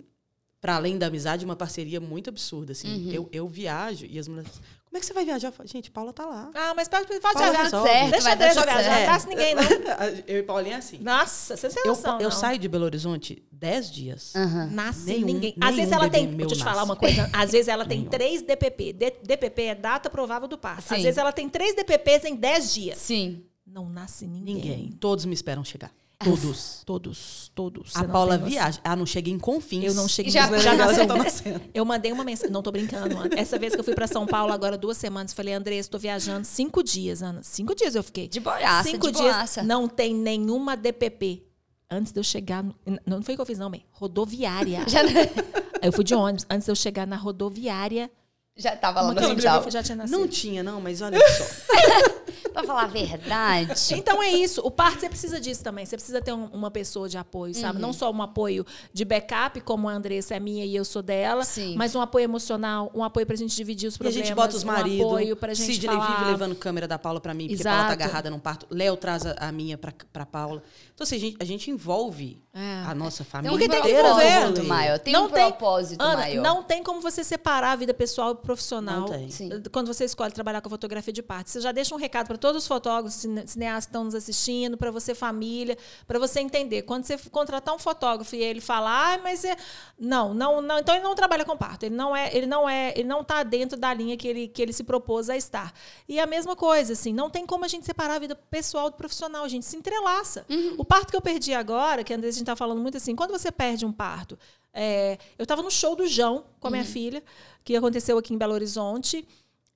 [0.61, 3.05] para além da amizade, uma parceria muito absurda, assim.
[3.07, 3.11] Uhum.
[3.11, 4.51] Eu, eu viajo e as mulheres
[4.89, 5.49] como é que você vai viajar?
[5.49, 6.49] Eu falo, gente, Paula tá lá.
[6.55, 7.61] Ah, mas pode, pode viajar.
[7.61, 7.87] resolve.
[7.87, 9.61] Certo, Deixa a Andressa tudo viajar, não faça ninguém, não.
[10.25, 10.97] Eu e Paulinha é assim.
[10.97, 12.31] Nossa, você tem Eu, noção, eu não.
[12.31, 14.33] saio de Belo Horizonte 10 dias.
[14.71, 15.55] Nasce Nenhum- ninguém.
[15.61, 16.25] Às vezes ela tem.
[16.35, 17.29] Deixa eu te falar uma coisa.
[17.31, 18.09] Às vezes ela tem Nenhum.
[18.09, 18.93] três DPP.
[18.93, 20.91] D- DPP é data provável do parto.
[20.91, 22.97] Às vezes ela tem três DPPs em 10 dias.
[22.97, 23.43] Sim.
[23.67, 24.55] Não nasce ninguém.
[24.55, 24.91] Ninguém.
[24.99, 25.91] Todos me esperam chegar.
[26.21, 26.81] Todos.
[26.85, 27.95] Todos, todos.
[27.95, 28.77] A Paula viaja.
[28.83, 29.85] Ah, não chega em Confins.
[29.85, 30.29] Eu não cheguei.
[30.31, 31.05] Já- Já, já nasceu.
[31.07, 31.61] nascendo.
[31.73, 32.51] Eu mandei uma mensagem.
[32.51, 33.29] Não tô brincando, Ana.
[33.39, 36.45] Essa vez que eu fui pra São Paulo, agora duas semanas, falei, Andressa, estou viajando
[36.45, 37.41] cinco dias, Ana.
[37.41, 38.27] Cinco dias eu fiquei.
[38.27, 39.33] De boaça, Cinco de dias.
[39.33, 39.63] boaça.
[39.63, 41.43] Não tem nenhuma DPP.
[41.89, 42.63] Antes de eu chegar.
[42.63, 42.75] no-
[43.05, 43.85] não foi o que eu fiz, não, mãe.
[43.91, 44.83] Rodoviária.
[44.89, 46.45] Já, Aí eu fui de ônibus.
[46.49, 48.11] Antes de eu chegar na rodoviária.
[48.57, 49.71] já tava lá no hospital.
[49.71, 50.19] já tinha nascido.
[50.19, 51.45] Não tinha, não, mas olha só.
[52.53, 53.73] Pra falar a verdade.
[53.95, 54.61] Então é isso.
[54.61, 55.85] O parto você precisa disso também.
[55.85, 57.75] Você precisa ter um- uma pessoa de apoio, sabe?
[57.75, 57.81] Uhum.
[57.81, 61.43] Não só um apoio de backup, como a Andressa é minha e eu sou dela,
[61.43, 61.75] Sim.
[61.77, 64.27] mas um apoio emocional, um apoio pra gente dividir os E a problemas.
[64.27, 65.05] gente bota os um maridos.
[65.05, 66.17] apoio pra gente Sidney falar.
[66.17, 68.03] vive levando câmera da Paula pra mim, porque a Paula tá Exato.
[68.03, 68.65] agarrada num parto.
[68.69, 70.61] Léo traz a, a minha pra, pra Paula.
[70.93, 72.83] Então, assim, a gente, a gente envolve É.
[72.85, 74.99] a nossa família um Porque tem inteira no propósito maior.
[74.99, 76.43] Tem Não um tem- propósito Ana, maior.
[76.43, 79.29] não tem como você separar a vida pessoal e profissional Não tem.
[79.29, 79.49] Sim.
[79.71, 81.49] quando você escolhe trabalhar com a fotografia de parto.
[81.49, 84.77] Você já deixa um recado para todos os fotógrafos, cine- cineastas que estão nos assistindo,
[84.77, 85.77] para você família,
[86.07, 86.83] para você entender.
[86.83, 89.55] Quando você contratar um fotógrafo e ele falar, ah, mas é
[89.97, 91.83] não, não, não, então ele não trabalha com parto.
[91.83, 94.61] Ele não é, ele não é, ele não está dentro da linha que ele que
[94.61, 95.73] ele se propôs a estar.
[96.07, 98.95] E a mesma coisa, assim, não tem como a gente separar a vida pessoal do
[98.95, 100.45] profissional, a gente se entrelaça.
[100.77, 103.51] O parto que eu perdi agora, que a gente está falando muito assim, quando você
[103.51, 104.37] perde um parto,
[104.73, 107.23] é, eu estava no show do João com a minha filha,
[107.63, 109.27] que aconteceu aqui em Belo Horizonte.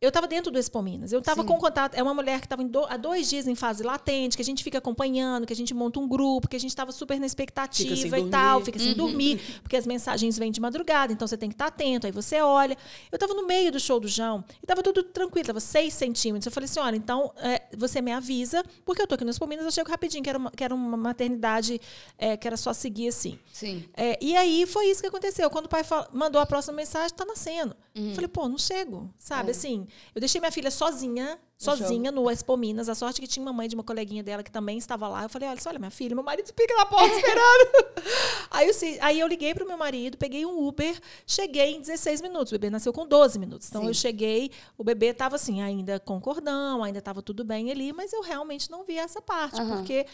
[0.04, 1.14] Eu estava dentro do Expo Minas.
[1.14, 1.96] Eu estava com contato.
[1.96, 4.78] É uma mulher que estava há dois dias em fase latente, que a gente fica
[4.78, 8.30] acompanhando, que a gente monta um grupo, que a gente estava super na expectativa e
[8.30, 8.66] tal, dormir.
[8.66, 12.06] fica sem dormir, porque as mensagens vêm de madrugada, então você tem que estar atento.
[12.06, 12.78] Aí você olha.
[13.12, 16.46] Eu estava no meio do show do João e estava tudo tranquilo, estava seis centímetros.
[16.48, 19.48] Eu falei assim: olha, então é, você me avisa, porque eu tô aqui no Expo
[19.48, 21.80] Minas, eu chego rapidinho, que era uma, que era uma maternidade
[22.18, 23.40] é, que era só seguir assim.
[23.54, 23.86] Sim.
[23.96, 25.50] É, e aí foi isso que aconteceu.
[25.50, 27.74] Quando o pai fala- mandou a próxima mensagem, tá nascendo.
[27.96, 29.08] Eu falei, pô, não chego.
[29.20, 32.90] Sabe, assim, eu deixei minha filha sozinha, sozinha no Expo Minas.
[32.90, 35.24] A sorte que tinha uma mãe de uma coleguinha dela que também estava lá.
[35.24, 37.94] Eu falei, olha, só, olha, minha filha, meu marido fica na porta esperando.
[38.52, 42.52] aí, eu, aí eu liguei pro meu marido, peguei um Uber, cheguei em 16 minutos.
[42.52, 43.68] O bebê nasceu com 12 minutos.
[43.70, 47.92] Então eu cheguei, o bebê estava assim, ainda com cordão, ainda estava tudo bem ali,
[47.94, 50.06] mas eu realmente não vi essa parte, porque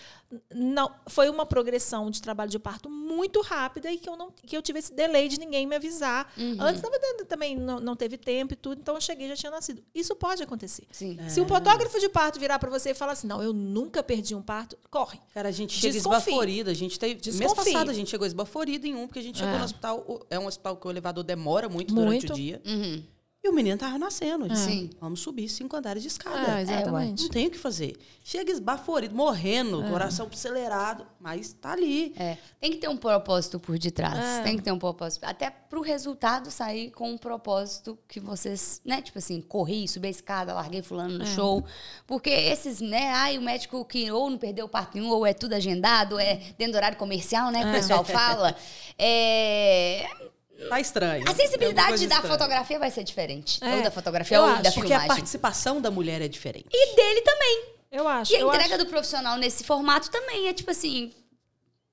[0.53, 4.55] não foi uma progressão de trabalho de parto muito rápida e que eu não que
[4.55, 6.31] eu tive esse delay de ninguém me avisar.
[6.59, 9.35] Antes tava dando- também não, não teve tempo e tudo, então eu cheguei e já
[9.35, 9.83] tinha nascido.
[9.93, 10.85] Isso pode acontecer.
[10.91, 11.17] Sim.
[11.27, 14.33] Se o fotógrafo de parto virar para você e falar assim: "Não, eu nunca perdi
[14.35, 15.19] um parto", corre.
[15.33, 16.17] Cara, a gente chega Desconfie.
[16.29, 16.71] esbaforida.
[16.71, 17.19] A gente teve.
[17.37, 19.57] Mês passado a gente chegou esbaforida em um, porque a gente chegou É.
[19.59, 20.25] no hospital.
[20.29, 22.05] É um hospital que o elevador demora muito, Muito.
[22.27, 22.61] durante o dia.
[22.65, 23.03] Uhum.
[23.41, 24.53] E o menino tava nascendo.
[24.53, 24.89] Sim.
[24.99, 26.59] Vamos subir cinco andares de escada.
[26.59, 27.23] É, exatamente.
[27.23, 27.95] Não tem o que fazer.
[28.21, 32.13] Chega esbaforido, morrendo, coração acelerado, mas tá ali.
[32.17, 34.17] É, tem que ter um propósito por detrás.
[34.17, 34.43] É.
[34.43, 35.23] Tem que ter um propósito.
[35.23, 39.01] Até pro resultado sair com um propósito que vocês, né?
[39.01, 41.63] Tipo assim, corri, subi a escada, larguei fulano no show.
[42.05, 43.09] Porque esses, né?
[43.13, 46.19] Ai, o médico que ou não perdeu o parto nenhum, ou é tudo agendado, ou
[46.19, 47.63] é dentro do horário comercial, né?
[47.63, 48.53] Que o pessoal fala.
[49.01, 50.09] É,
[50.67, 51.23] Tá estranho.
[51.27, 52.33] a É sensibilidade coisa da estranha.
[52.37, 53.63] fotografia vai ser diferente.
[53.63, 55.07] É, Ou da fotografia eu ou acho, da Porque a filmagem.
[55.07, 56.67] participação da mulher é diferente.
[56.71, 57.63] E dele também.
[57.91, 58.31] Eu acho.
[58.33, 58.83] E a entrega acho.
[58.83, 61.11] do profissional nesse formato também é tipo assim,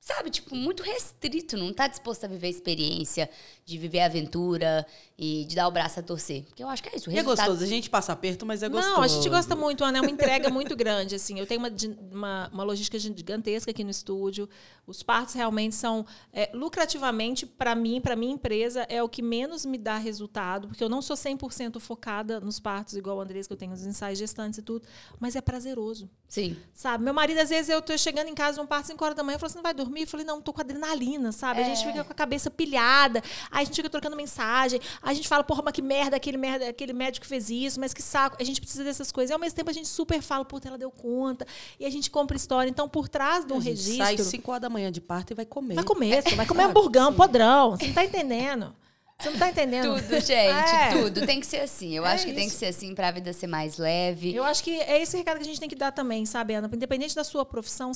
[0.00, 3.30] sabe, tipo, muito restrito, não tá disposto a viver a experiência,
[3.64, 4.86] de viver a aventura
[5.18, 6.44] e de dar o braço a torcer.
[6.44, 7.08] Porque eu acho que é isso.
[7.08, 7.46] O E é resultado...
[7.46, 7.64] gostoso.
[7.64, 8.94] A gente passa aperto, mas é gostoso.
[8.94, 9.98] Não, a gente gosta muito, Ana.
[9.98, 11.38] É uma entrega muito grande, assim.
[11.38, 11.70] Eu tenho uma,
[12.12, 14.46] uma, uma logística gigantesca aqui no estúdio.
[14.86, 19.64] Os partos realmente são, é, lucrativamente, para mim, para minha empresa, é o que menos
[19.64, 23.52] me dá resultado, porque eu não sou 100% focada nos partos, igual a Andressa, que
[23.52, 24.86] eu tenho os ensaios gestantes e tudo,
[25.18, 26.08] mas é prazeroso.
[26.28, 26.56] Sim.
[26.72, 27.02] Sabe?
[27.02, 29.36] Meu marido, às vezes, eu tô chegando em casa um parto 5 horas da manhã,
[29.36, 30.02] eu falo assim, não vai dormir?
[30.02, 31.62] Eu falei, não, tô com adrenalina, sabe?
[31.62, 35.28] A gente fica com a cabeça pilhada, aí a gente fica trocando mensagem, a gente
[35.28, 38.36] fala, porra, mas que merda, aquele, merda, aquele médico fez isso, mas que saco.
[38.40, 39.30] A gente precisa dessas coisas.
[39.30, 41.46] E ao mesmo tempo a gente super fala, puta, ela deu conta.
[41.78, 42.68] E a gente compra história.
[42.68, 44.04] Então, por trás de um A gente registro.
[44.04, 45.74] sai 5 horas da manhã de parto e vai comer.
[45.76, 47.70] Vai comer, você vai comer hamburgão, podrão.
[47.76, 48.74] Você não tá entendendo.
[49.18, 49.94] Você não tá entendendo.
[49.94, 50.90] Tudo, gente, É.
[50.92, 51.24] tudo.
[51.24, 51.94] Tem que ser assim.
[51.96, 52.58] Eu É acho que tem que isso.
[52.58, 54.34] ser assim pra vida ser mais leve.
[54.34, 56.68] Eu acho que é esse recado que a gente tem que dar também, sabe, Ana?
[56.70, 57.92] Independente da sua profissão,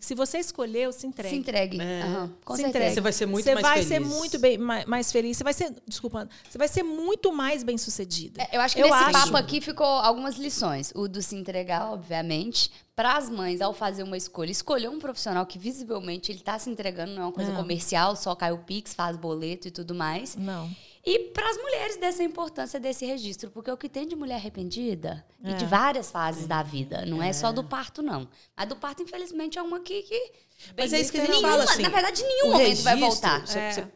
[0.00, 1.34] se, você escolheu, se entregue.
[1.34, 1.80] Se entregue.
[1.80, 2.02] É.
[2.02, 2.78] Aham, Com Se certeza.
[2.78, 2.94] entregue.
[2.94, 3.88] Você vai ser muito você mais vai feliz.
[3.88, 5.36] ser muito bem, mais, mais feliz.
[5.36, 8.42] Você vai ser, desculpa, você vai ser muito mais bem sucedida.
[8.42, 9.12] É, Eu acho que Eu nesse acho.
[9.12, 10.92] papo aqui ficou algumas lições.
[10.94, 15.46] O do se entregar, obviamente, para as mães, ao fazer uma escolha, escolher um profissional
[15.46, 17.54] que visivelmente ele está se entregando, não é uma coisa É.
[17.54, 20.34] comercial, só cai o Pix, faz boleto e tudo mais.
[20.36, 20.68] Não.
[21.10, 25.24] E para as mulheres dessa importância desse registro, porque o que tem de mulher arrependida,
[25.42, 25.54] e É.
[25.56, 27.32] de várias fases da vida, não é.
[27.32, 28.28] só do parto, não.
[28.56, 30.02] A do parto, infelizmente, é uma que.
[30.02, 30.32] que
[30.76, 31.82] Mas é isso que a gente nenhuma, fala assim.
[31.82, 32.98] Na verdade, em nenhum momento vai registro,
[33.30, 33.46] voltar.
[33.46, 33.72] Você, É.
[33.72, 33.88] você-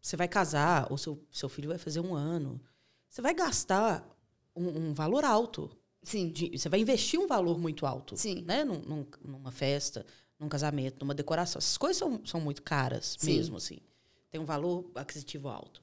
[0.00, 2.60] você vai casar, ou seu, seu filho vai fazer um ano.
[3.08, 4.06] Você vai gastar
[4.54, 5.70] um, um valor alto.
[6.04, 6.30] Sim.
[6.30, 8.16] de- você vai investir um valor muito alto.
[8.16, 8.42] Sim.
[8.42, 8.64] Né?
[8.64, 10.04] Num- num- numa festa,
[10.38, 11.58] num casamento, numa decoração.
[11.60, 13.36] Essas coisas são, são muito caras Sim.
[13.36, 13.78] mesmo, assim.
[14.28, 15.80] Tem um valor aquisitivo alto.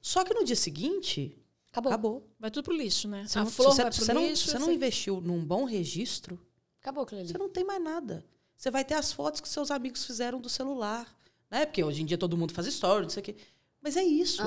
[0.00, 1.36] Só que no dia seguinte,
[1.70, 1.92] Acabou.
[1.92, 2.30] acabou.
[2.38, 3.26] Vai tudo pro lixo, né?
[3.26, 4.48] Você a não- flor você, vai pro você não, lixo.
[4.50, 6.38] você não você- investiu num bom registro,
[6.80, 7.28] Acabou aquilo ali.
[7.30, 8.24] você não tem mais nada.
[8.56, 11.16] Você vai ter as fotos que seus amigos fizeram do celular.
[11.50, 11.64] Né?
[11.64, 13.36] Porque hoje em dia todo mundo faz story, não sei o quê.
[13.80, 14.42] Mas é isso.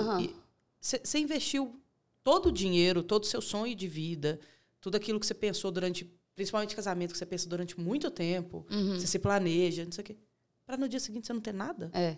[0.79, 1.79] Você você investiu
[2.23, 4.39] todo o dinheiro, todo o seu sonho de vida,
[4.79, 6.05] tudo aquilo que você pensou durante,
[6.35, 8.99] principalmente casamento, que você pensa durante muito tempo, Uhum.
[8.99, 10.17] você se planeja, não sei o quê.
[10.65, 12.17] Para no dia seguinte você não ter nada, É.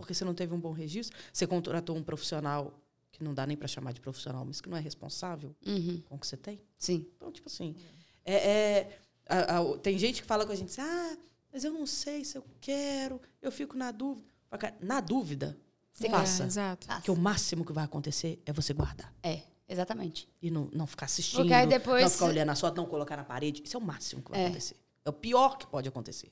[0.00, 1.16] porque você não teve um bom registro.
[1.32, 2.72] Você contratou um profissional
[3.12, 6.00] que não dá nem para chamar de profissional, mas que não é responsável Uhum.
[6.08, 6.60] com o que você tem.
[6.78, 7.06] Sim.
[7.16, 7.74] Então, tipo assim,
[8.24, 8.98] é, é,
[9.28, 11.16] a- a- tem gente que fala com a gente assim, ah,
[11.52, 14.24] mas eu não sei se eu quero, eu fico na dúvida.
[14.80, 15.56] Na dúvida,
[15.92, 16.44] Você faça.
[16.44, 16.86] É, exato.
[17.02, 19.12] Que o máximo que vai acontecer é você guardar.
[19.22, 20.28] É, Exatamente.
[20.42, 23.62] E não, não ficar assistindo, depois- não ficar olhando a foto, não colocar na parede.
[23.64, 24.44] Isso é o máximo que vai É.
[24.46, 24.74] acontecer.
[25.04, 26.28] É o pior que pode acontecer.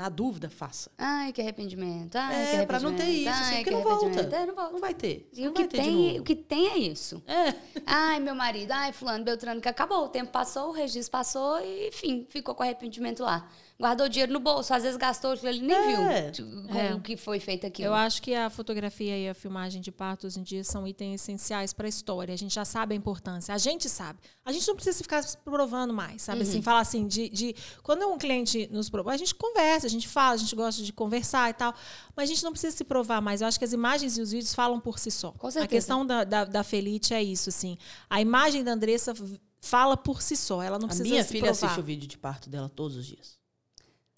[0.00, 0.90] Na dúvida, faça.
[0.96, 2.16] Ai, que arrependimento.
[2.16, 2.66] Ai, que é, arrependimento.
[2.68, 4.20] pra não ter isso, Ai, assim, que porque não volta.
[4.34, 4.72] É, não volta.
[4.72, 5.28] Não vai ter.
[5.30, 7.22] E não o que, tem, o que tem é isso.
[7.26, 7.54] É.
[7.84, 10.06] Ai, meu marido, ai, fulano, Beltrano, que acabou.
[10.06, 13.46] O tempo passou, o registro passou e, enfim, ficou com arrependimento lá.
[13.80, 16.30] Guardou dinheiro no bolso, às vezes gastou, aquilo ali nem É.
[16.30, 16.94] viu com É.
[16.94, 17.82] o que foi feito aqui.
[17.82, 21.22] Eu acho que a fotografia e a filmagem de parto hoje em dia são itens
[21.22, 22.34] essenciais para a história.
[22.34, 23.54] A gente já sabe a importância.
[23.54, 24.18] A gente sabe.
[24.44, 26.42] A gente não precisa ficar se provando mais, sabe?
[26.42, 30.06] Assim, falar assim, de, de- Quando um cliente nos prova, a gente conversa, a gente
[30.06, 31.74] fala, a gente gosta de conversar e tal.
[32.14, 33.40] Mas a gente não precisa se provar mais.
[33.40, 35.32] Eu acho que as imagens e os vídeos falam por si só.
[35.32, 35.68] Com A certeza.
[35.70, 37.78] questão da, da, da Felite é isso, assim.
[38.10, 39.14] A imagem da Andressa
[39.58, 40.62] fala por si só.
[40.62, 41.66] Ela não A precisa minha filha provar.
[41.66, 43.39] assiste o vídeo de parto dela todos os dias.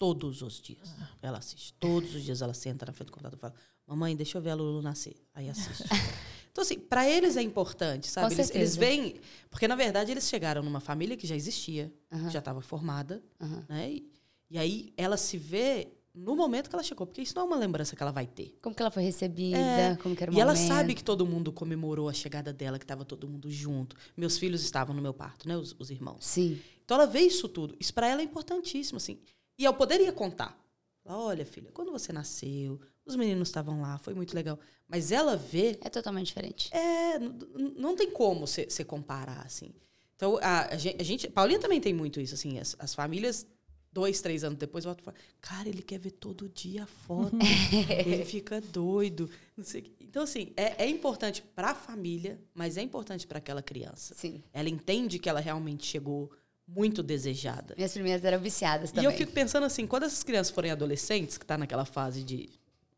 [0.03, 0.93] Todos os dias.
[1.21, 1.73] Ela assiste.
[1.79, 3.53] Todos os dias ela senta na frente do computador e fala:
[3.87, 5.15] Mamãe, deixa eu ver a Lulu nascer.
[5.33, 5.83] Aí assiste.
[6.51, 8.33] então, assim, para eles é importante, sabe?
[8.33, 9.15] Eles, eles veem.
[9.49, 11.89] Porque, na verdade, eles chegaram numa família que já existia,
[12.29, 13.23] já estava formada.
[13.69, 13.93] Né?
[13.93, 14.11] E,
[14.51, 17.07] e aí ela se vê no momento que ela chegou.
[17.07, 18.57] Porque isso não é uma lembrança que ela vai ter.
[18.61, 20.67] Como que ela foi recebida, É, como que era o E ela momento.
[20.67, 23.95] sabe que todo mundo comemorou a chegada dela, que estava todo mundo junto.
[24.17, 25.55] Meus filhos estavam no meu parto, né?
[25.55, 26.25] Os, os irmãos.
[26.25, 26.59] Sim.
[26.83, 27.73] Então ela vê isso tudo.
[27.79, 29.17] Isso para ela é importantíssimo, assim.
[29.57, 30.57] E eu poderia contar.
[31.05, 34.57] Olha, filha, quando você nasceu, os meninos estavam lá, foi muito legal.
[34.87, 36.69] Mas ela vê, É totalmente diferente.
[36.73, 39.71] é, não tem como você comparar, assim.
[40.15, 42.57] Então, a, a gen- a gente, Paulinha também tem muito isso, assim.
[42.57, 43.45] As, as famílias,
[43.91, 47.35] dois, três anos depois, voltam e falam, cara, ele quer ver todo dia a foto.
[48.05, 49.29] ele fica doido.
[49.57, 49.93] Não sei.
[49.99, 54.13] Então, assim, é, é importante para a família, mas é importante para aquela criança.
[54.15, 54.41] Sim.
[54.53, 56.31] Ela entende que ela realmente chegou
[56.75, 57.73] muito desejada.
[57.75, 59.09] Minhas primeiras eram viciadas E também.
[59.11, 62.49] eu fico pensando assim, quando essas crianças forem adolescentes, que tá naquela fase de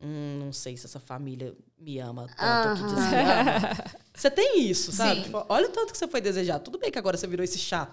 [0.02, 4.05] hum, não sei se essa família me ama tanto que diz que ama.
[4.16, 5.24] Você tem isso, sabe?
[5.24, 6.64] Tipo, olha o tanto que você foi desejado.
[6.64, 7.92] Tudo bem que agora você virou esse chato.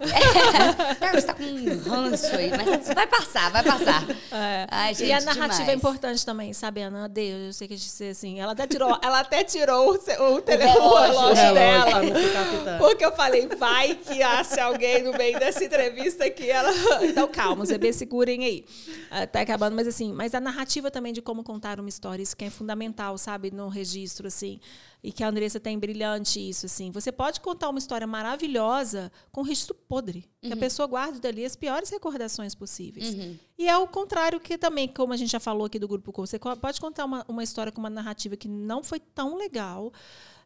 [1.01, 4.05] Cara, você tá com um ranço aí, mas vai passar, vai passar.
[4.31, 4.67] É.
[4.71, 5.69] Ai, gente, e a narrativa demais.
[5.69, 7.09] é importante também, sabe, Ana?
[7.09, 10.41] Deus, eu sei que a gente assim, ela até tirou, ela até tirou o, o,
[10.41, 11.13] tele, o relógio.
[11.13, 12.03] relógio, É, dela.
[12.03, 12.79] não pitando.
[12.79, 16.49] Porque eu falei, vai que ache alguém no meio dessa entrevista aqui.
[16.51, 16.73] Ela...
[17.03, 18.65] Então, calma, os bebês segurem aí.
[19.11, 22.37] Ah, Tá acabando, mas assim, mas a narrativa também de como contar uma história, isso
[22.37, 24.61] que é fundamental, sabe, no registro, assim.
[25.03, 26.93] E que a Andressa tem brilhante isso, assim.
[26.93, 30.31] Você pode contar uma história maravilhosa com registro podre.
[30.41, 33.17] Que a pessoa guarde dali as piores recordações possíveis.
[33.59, 36.25] E é o contrário que também, como a gente já falou aqui do Grupo Co,
[36.25, 39.93] você pode contar uma, uma história com uma narrativa que não foi tão legal,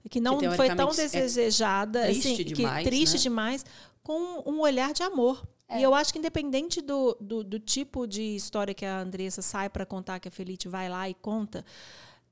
[0.09, 3.21] que não Que, foi tão é desejada, triste assim, demais, que triste né?
[3.21, 3.65] demais,
[4.03, 5.47] com um olhar de amor.
[5.69, 5.81] É.
[5.81, 9.69] E eu acho que independente do, do, do tipo de história que a Andressa sai
[9.69, 11.65] para contar, que a Felite vai lá e conta,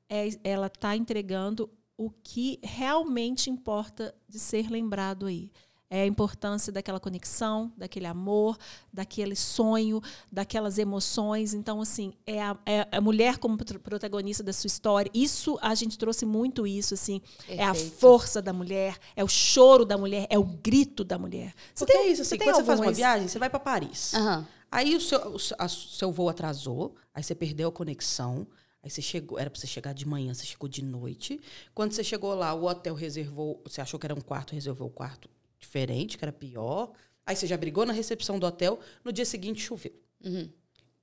[0.08, 5.50] é, ela está entregando o que realmente importa de ser lembrado aí.
[5.90, 8.58] É a importância daquela conexão, daquele amor,
[8.92, 10.00] daquele sonho,
[10.32, 11.54] daquelas emoções.
[11.54, 15.08] Então, assim, é a, é a mulher como pro- protagonista da sua história.
[15.14, 17.20] Isso, a gente trouxe muito isso, assim.
[17.46, 17.96] É a Perfeito.
[17.96, 21.54] força da mulher, é o choro da mulher, é o grito da mulher.
[21.72, 23.50] Você Porque tem- é isso, assim, você tem quando você faz uma viagem, você vai
[23.50, 24.14] para Paris.
[24.14, 24.48] Aham.
[24.72, 25.38] Aí o seu, o
[25.68, 28.44] seu voo atrasou, aí você perdeu a conexão.
[28.84, 31.40] Aí você chegou, era pra você chegar de manhã, você chegou de noite.
[31.74, 34.90] Quando você chegou lá, o hotel reservou, você achou que era um quarto, reservou o
[34.90, 35.28] quarto
[35.58, 36.92] diferente, que era pior.
[37.24, 39.94] Aí você já brigou na recepção do hotel, no dia seguinte choveu.
[40.22, 40.50] Uhum.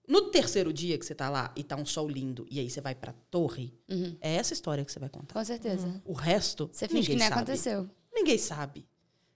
[0.08, 2.80] No terceiro dia que você tá lá e tá um sol lindo, e aí você
[2.82, 4.16] vai pra torre, Uhum.
[4.22, 5.34] é essa história que você vai contar.
[5.34, 6.02] Com certeza.
[6.06, 7.42] O resto, Você finge que ninguém nem sabe.
[7.42, 7.90] aconteceu.
[8.14, 8.86] Ninguém sabe.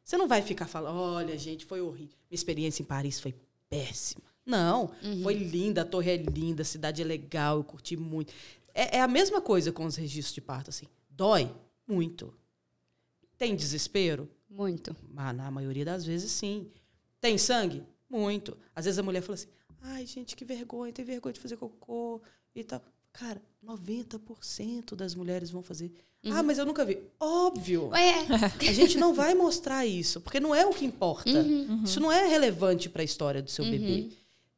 [0.04, 2.16] Você não vai ficar falando, olha, gente, foi horrível.
[2.30, 3.34] Minha experiência em Paris foi
[3.68, 4.24] péssima.
[4.46, 4.92] Não,
[5.24, 8.32] foi linda, a torre é linda, a cidade é legal, eu curti muito.
[8.74, 10.86] É, é a mesma coisa com os registros de parto, assim.
[11.10, 11.52] Dói
[11.88, 12.34] muito.
[13.38, 14.30] Tem desespero?
[14.50, 14.96] Muito.
[15.12, 16.72] Mas na maioria das vezes, sim.
[17.20, 17.84] Tem sangue?
[18.10, 18.58] Muito.
[18.76, 19.48] Às vezes a mulher fala assim,
[19.82, 22.22] ai, gente, que vergonha, tem vergonha de fazer cocô
[22.56, 22.82] e tal.
[23.12, 25.92] Cara, 90% das mulheres vão fazer.
[26.28, 26.98] Ah, mas eu nunca vi.
[27.20, 27.94] Óbvio.
[27.94, 28.26] É.
[28.68, 31.30] A gente não vai mostrar isso, porque não é o que importa.
[31.30, 31.84] Uhum.
[31.84, 34.10] Isso não é relevante para a história do seu bebê.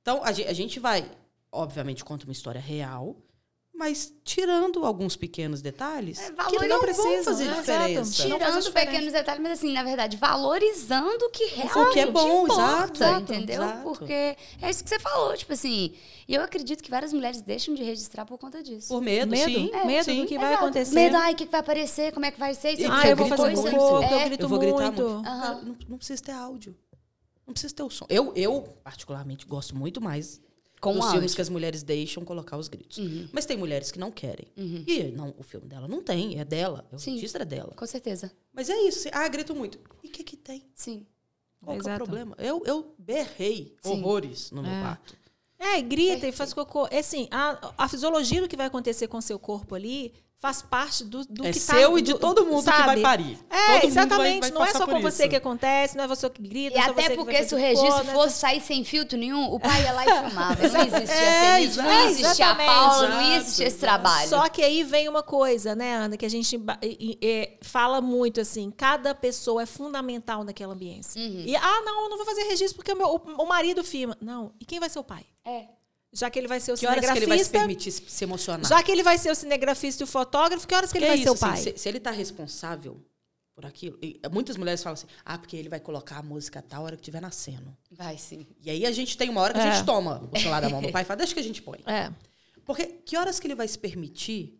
[0.07, 1.05] Então, a ge- a gente vai,
[1.51, 3.17] obviamente, conta uma história real,
[3.75, 7.55] mas tirando alguns pequenos detalhes É, que não precisam, fazer né?
[7.59, 7.99] diferença.
[7.99, 8.29] Exato.
[8.29, 8.71] Não faz Tirando diferença.
[8.71, 12.93] pequenos detalhes, mas assim, na verdade, valorizando o que realmente O que é bom, importa,
[13.03, 13.61] exato, entendeu?
[13.61, 13.83] exato.
[13.83, 15.93] Porque é isso que você falou, tipo assim.
[16.25, 18.87] E eu acredito que várias mulheres deixam de registrar por conta disso.
[18.87, 19.69] Por medo, Medo, sim.
[19.73, 20.21] É, medo sim.
[20.21, 20.63] do que vai Exato.
[20.63, 20.95] acontecer.
[20.95, 22.71] Medo, ai, o que vai aparecer, como é que vai ser.
[22.79, 23.71] isso Ah, que eu vou fazer muito.
[23.77, 24.25] porque eu É.
[24.29, 25.01] grito Eu vou gritar muito.
[25.03, 25.23] muito.
[25.25, 26.73] Cara, Não, não precisa ter áudio.
[27.47, 28.05] Não precisa ter o som.
[28.09, 30.41] Eu, eu, particularmente, gosto muito mais
[30.81, 32.97] Com dos filmes que as mulheres deixam colocar os gritos.
[32.97, 33.29] Uhum.
[33.31, 34.47] Mas tem mulheres que não querem.
[34.55, 36.85] E não, o filme dela não tem, é dela.
[36.91, 37.13] O Sim.
[37.13, 37.73] registro é dela.
[37.75, 38.31] Com certeza.
[38.53, 38.99] Mas é isso.
[38.99, 39.79] assim, ah, grito muito.
[40.03, 40.63] E o que que tem?
[40.75, 41.07] Sim.
[41.63, 42.35] Qual que é o problema?
[42.37, 43.89] Eu, eu berrei Sim.
[43.91, 44.81] horrores no meu É.
[44.83, 45.15] parto.
[45.59, 46.87] É, e grita e faz cocô.
[46.91, 50.61] É assim, a, a fisiologia do que vai acontecer com o seu corpo ali faz
[50.61, 51.73] parte do, do é que tá...
[51.73, 52.83] seu e de do- todo mundo que sabe?
[52.85, 53.39] vai parir.
[53.49, 54.39] É, Todo mundo exatamente.
[54.39, 55.29] vai- vai não é só com você isso.
[55.31, 57.55] que acontece, não é você que grita, E não é até você que porque se
[57.55, 60.67] o registro não é fosse sair sem filtro nenhum, o pai ia lá e filmava.
[60.67, 62.55] Não existia É, a Felipe, não existia a.
[62.55, 64.29] Paula, não ia Exato, existir esse trabalho.
[64.29, 66.59] Só que aí vem uma coisa, né, Ana, que a gente
[67.21, 71.19] é, fala muito assim: cada pessoa é fundamental naquela ambiência.
[71.19, 71.43] Uhum.
[71.47, 74.15] E, ah, não, eu não vou fazer registro porque o, meu- o- o marido filma.
[74.21, 74.51] Não.
[74.59, 75.25] E quem vai ser o pai?
[75.43, 75.65] É.
[76.19, 77.59] Já que ele vai ser o Que horas que ele vai se cinegrafista.
[77.59, 78.67] permitir se emocionar?
[78.67, 81.09] já que ele vai ser o cinegrafista e o fotógrafo, que horas que ele é
[81.09, 81.73] vai ser o isso, assim, pai?
[81.73, 82.99] se, se ele tá responsável
[83.53, 83.97] por aquilo.
[84.01, 86.95] e muitas mulheres falam assim: ah, porque ele vai colocar a música a tal hora
[86.95, 87.75] que estiver nascendo.
[87.91, 88.45] Vai sim.
[88.63, 89.71] E aí a gente tem uma hora que a É.
[89.75, 91.79] gente toma o celular da mão do pai e fala, deixa que a gente põe.
[91.85, 92.11] É.
[92.65, 94.59] Porque que horas que ele vai se permitir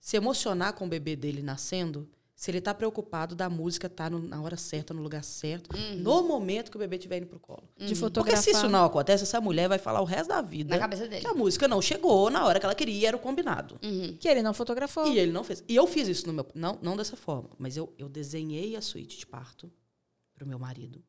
[0.00, 4.42] se emocionar com o bebê dele nascendo se ele tá preocupado da música estar na
[4.42, 7.62] hora certa, no lugar certo, no momento que o bebê estiver indo pro colo?
[7.76, 8.42] De Porque fotografar.
[8.42, 11.20] se isso não acontece, essa mulher vai falar o resto da vida Na cabeça dele.
[11.20, 13.78] que a música não chegou na hora que ela queria, era o combinado.
[14.18, 15.06] Que ele não fotografou.
[15.06, 15.62] E ele não fez.
[15.68, 16.46] E eu fiz isso no meu.
[16.54, 19.72] Não, não dessa forma, mas eu, eu desenhei a suíte de parto
[20.34, 21.02] pro meu marido.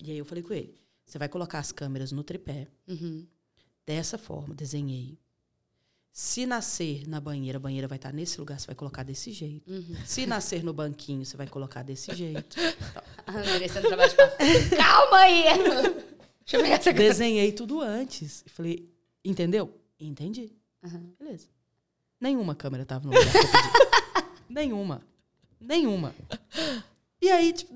[0.00, 3.26] E aí eu falei com ele: você vai colocar as câmeras no tripé, Uhum.
[3.84, 5.18] dessa forma, desenhei.
[6.12, 9.70] Se nascer na banheira, a banheira vai estar nesse lugar, você vai colocar desse jeito.
[9.70, 9.96] Uhum.
[10.04, 12.54] Se nascer no banquinho, você vai colocar desse jeito.
[13.26, 14.16] A Andressa no trabalho de.
[14.76, 15.44] Calma aí!
[15.44, 16.92] Deixa eu pegar essa.
[16.92, 18.44] Desenhei tudo antes.
[18.46, 18.92] E falei,
[19.24, 19.74] entendeu?
[19.98, 20.52] Entendi.
[20.84, 21.14] Uhum.
[21.18, 21.48] Beleza.
[22.20, 24.28] Nenhuma câmera tava no lugar que eu pedi.
[24.52, 25.02] Nenhuma.
[25.58, 26.14] Nenhuma.
[27.22, 27.72] E aí, tipo,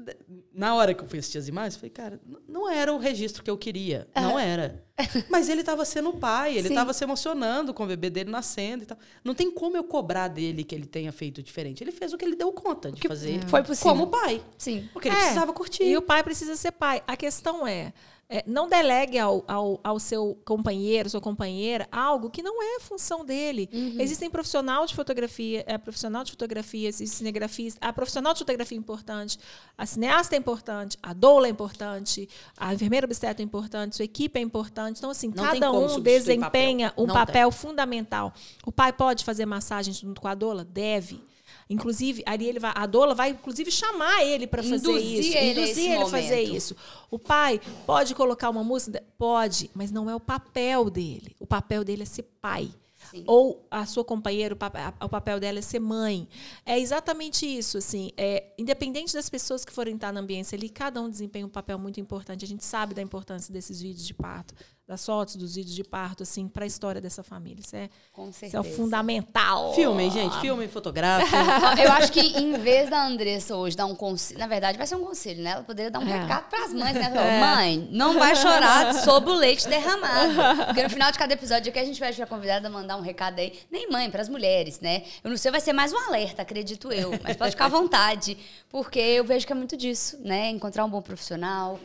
[0.53, 3.43] na hora que eu fui assistir as imagens, eu falei, cara, não era o registro
[3.43, 4.07] que eu queria.
[4.15, 4.86] Não era.
[5.29, 8.87] Mas ele estava sendo pai, ele estava se emocionando com o bebê dele nascendo e
[8.87, 8.99] tal.
[9.23, 11.85] Não tem como eu cobrar dele que ele tenha feito diferente.
[11.85, 13.93] Ele fez o que ele deu conta de fazer Foi possível.
[13.93, 14.43] como pai.
[14.57, 14.89] Sim.
[14.93, 15.85] Porque ele É, precisava curtir.
[15.85, 17.03] E o pai precisa ser pai.
[17.07, 17.93] A questão é,
[18.29, 23.25] é, não delegue ao, ao, ao seu companheiro, sua companheira, algo que não é função
[23.25, 23.69] dele.
[24.01, 28.81] Existem profissional de fotografia, é, profissional de fotografia, existe cinegrafista, a profissional de fotografia é
[28.81, 29.39] importante,
[29.79, 34.39] a cineasta é importante, a doula é importante, a enfermeira obstetra é importante, sua equipe
[34.39, 34.86] é importante.
[34.91, 37.05] Então, assim, Não tem cada um desempenha papel.
[37.05, 38.33] um Não papel fundamental.
[38.65, 40.65] O pai pode fazer massagem junto com a doula?
[40.65, 41.23] Deve.
[41.69, 45.37] Inclusive, ali ele vai, a doula vai, inclusive, chamar ele para fazer Induzir isso.
[45.37, 46.77] ele induzir ele a fazer isso.
[47.11, 49.03] O pai pode colocar uma música?
[49.19, 51.35] Pode, mas não é o papel dele.
[51.41, 52.71] O papel dele é ser pai.
[53.11, 53.25] Sim.
[53.27, 56.29] Ou a sua companheira, o papel, o papel dela é ser mãe.
[56.65, 58.11] É exatamente isso, assim.
[58.17, 61.79] É, independente das pessoas que forem estar na ambiência ali, cada um desempenha um papel
[61.79, 62.45] muito importante.
[62.45, 64.55] A gente sabe da importância desses vídeos de parto,
[64.87, 67.61] das fotos dos vídeos de parto, assim, para a história dessa família.
[67.61, 68.61] Isso é, Com isso é certeza.
[68.61, 69.75] o fundamental.
[69.75, 70.39] Filmem, gente.
[70.41, 71.27] Filmem, fotografem.
[71.37, 74.87] Ó, Eu acho que em vez da Andressa hoje dar um conselho, na verdade vai
[74.87, 75.51] ser um conselho, né?
[75.51, 76.21] Ela poderia dar um É.
[76.23, 77.11] recado pras mães, né?
[77.11, 80.67] Falar, Mãe, não vai chorar sobre o leite derramado.
[80.67, 83.41] Porque no final de cada episódio aqui a gente pede pra convidada mandar um recado
[83.41, 85.03] aí, nem mãe, pras mulheres, né?
[85.25, 88.39] Eu não sei, vai ser mais um alerta, acredito eu, mas pode ficar à vontade,
[88.69, 90.49] porque eu vejo que é muito disso, né?
[90.51, 91.81] Encontrar um bom profissional,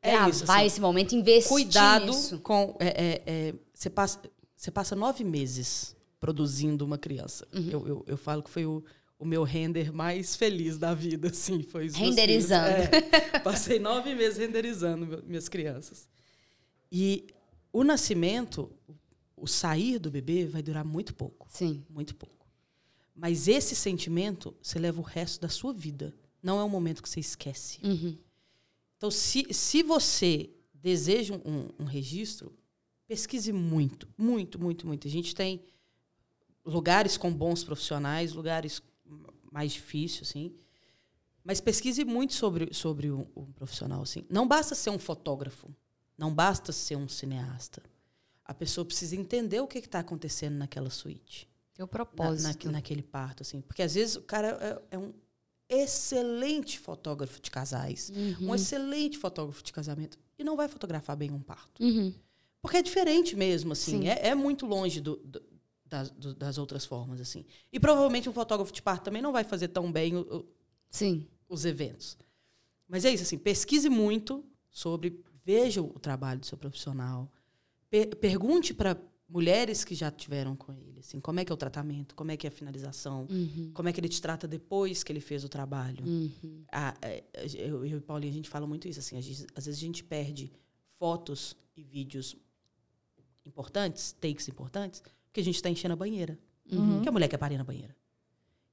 [0.00, 2.38] É gravar isso, assim, esse momento, investir Cuidado nisso.
[2.38, 2.76] com.
[2.78, 4.20] é, é, é, você, passa,
[4.56, 7.46] você passa nove meses produzindo uma criança.
[7.52, 7.68] Uhum.
[7.70, 8.84] Eu, eu, eu falo que foi o,
[9.18, 11.62] o meu render mais feliz da vida, assim.
[11.62, 12.68] Foi Renderizando.
[12.68, 16.08] É, passei nove meses renderizando minhas crianças.
[16.90, 17.26] E
[17.72, 18.70] o nascimento,
[19.36, 21.46] o sair do bebê, vai durar muito pouco.
[21.50, 21.84] Sim.
[21.90, 22.46] Muito pouco.
[23.14, 26.14] Mas esse sentimento, você leva o resto da sua vida.
[26.40, 27.80] Não é um momento que você esquece.
[27.82, 28.16] Uhum.
[28.98, 32.52] Então, se, se você deseja um, um registro,
[33.06, 35.08] pesquise muito, muito, muito, muito.
[35.08, 35.64] A gente tem
[36.64, 38.82] lugares com bons profissionais, lugares
[39.50, 40.54] mais difíceis, assim.
[41.42, 44.26] Mas pesquise muito sobre, sobre um, um profissional, assim.
[44.28, 45.74] Não basta ser um fotógrafo,
[46.18, 47.82] não basta ser um cineasta.
[48.44, 52.66] A pessoa precisa entender o que está acontecendo naquela suíte Teu na, propósito.
[52.66, 53.60] na- naquele parto, assim.
[53.60, 55.12] Porque às vezes o cara é, é um
[55.68, 61.40] excelente fotógrafo de casais, um excelente fotógrafo de casamento e não vai fotografar bem um
[61.40, 61.82] parto.
[61.82, 62.12] Uhum.
[62.62, 64.00] Porque é diferente mesmo, assim.
[64.02, 64.08] Sim.
[64.08, 65.42] É, é muito longe do- do-
[65.84, 67.44] das, do- das outras formas, assim.
[67.72, 70.48] E provavelmente um fotógrafo de parto também não vai fazer tão bem o- o-
[71.48, 72.16] os eventos.
[72.86, 77.30] Mas é isso, assim, pesquise muito sobre, veja o trabalho do seu profissional,
[77.90, 78.96] per- pergunte para
[79.28, 82.36] mulheres que já tiveram com ele, assim, como é que é o tratamento, como é
[82.36, 83.70] que é a finalização, Uhum.
[83.74, 86.04] como é que ele te trata depois que ele fez o trabalho.
[86.06, 86.64] Uhum.
[86.72, 87.22] Ah, é,
[87.54, 89.84] eu, eu e Paulinha, a gente fala muito isso, assim, a gente- às vezes a
[89.84, 90.50] gente perde
[90.98, 92.36] fotos e vídeos
[93.44, 96.38] importantes, takes importantes, porque a gente está enchendo a banheira.
[96.70, 96.94] Uhum.
[96.96, 97.96] Porque a mulher quer parir na banheira.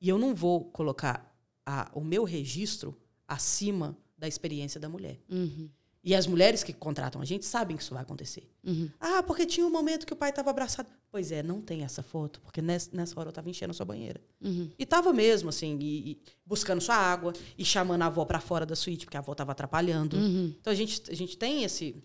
[0.02, 1.34] E eu não vou colocar
[1.66, 5.20] a- o meu registro acima da experiência da mulher.
[5.30, 5.70] Uhum.
[6.06, 8.48] E as mulheres que contratam a gente sabem que isso vai acontecer.
[8.64, 8.90] Uhum.
[9.00, 10.88] Ah, porque tinha um momento que o pai estava abraçado.
[11.12, 14.22] Pois é, não tem essa foto, porque nessa, hora eu estava enchendo a sua banheira.
[14.40, 14.70] Uhum.
[14.78, 18.68] E tava mesmo, assim, e, e buscando sua água, e chamando a avó para fora
[18.68, 20.16] da suíte, porque a avó estava atrapalhando.
[20.16, 20.54] Uhum.
[20.62, 21.96] Então a gente, a gente tem esse,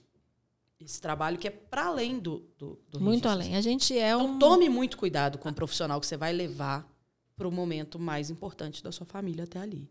[0.80, 3.30] esse trabalho que é para além do, do, do Muito registro.
[3.30, 3.56] além.
[3.56, 4.38] A gente é Então um.
[4.38, 6.90] tome muito cuidado com o profissional que você vai levar
[7.36, 9.90] para o momento mais importante da sua família até ali.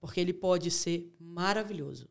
[0.00, 2.08] Porque ele pode ser maravilhoso,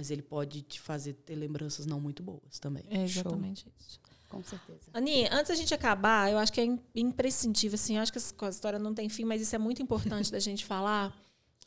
[0.00, 2.82] mas ele pode te fazer ter lembranças não muito boas também.
[2.88, 4.00] É exatamente isso.
[4.30, 4.80] Com certeza.
[4.94, 8.16] Ani, antes da gente acabar, eu acho que é im- imprescindível, assim, eu acho que
[8.16, 11.14] essa co- história não tem fim, mas isso é muito importante da gente falar.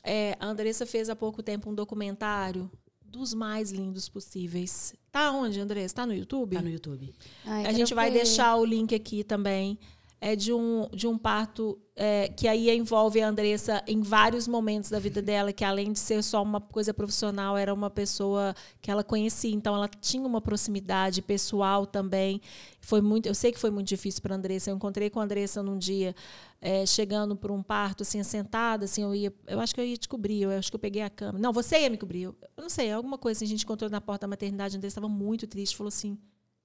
[0.03, 2.71] É, a Andressa fez há pouco tempo um documentário
[3.05, 4.95] dos mais lindos possíveis.
[5.11, 5.93] Tá onde, Andressa?
[5.95, 6.55] Tá no YouTube?
[6.55, 7.13] Tá no YouTube.
[7.45, 8.23] Ai, a gente vai ver.
[8.23, 9.77] deixar o link aqui também.
[10.25, 14.89] É de um, de um parto é, que aí envolve a Andressa em vários momentos
[14.89, 18.89] da vida dela, que além de ser só uma coisa profissional, era uma pessoa que
[18.89, 19.53] ela conhecia.
[19.53, 22.39] Então, ela tinha uma proximidade pessoal também.
[22.79, 24.71] Foi muito, eu sei que foi muito difícil para a Andressa.
[24.71, 26.15] Eu encontrei com a Andressa num dia,
[26.61, 29.97] é, chegando para um parto, assim, sentada, assim, eu ia, eu acho que eu ia
[29.97, 31.37] te cobrir, eu acho que eu peguei a cama.
[31.37, 32.21] Não, você ia me cobrir.
[32.21, 34.77] Eu, eu não sei, alguma coisa assim, a gente encontrou na porta da maternidade, a
[34.77, 36.17] Andressa estava muito triste, falou assim,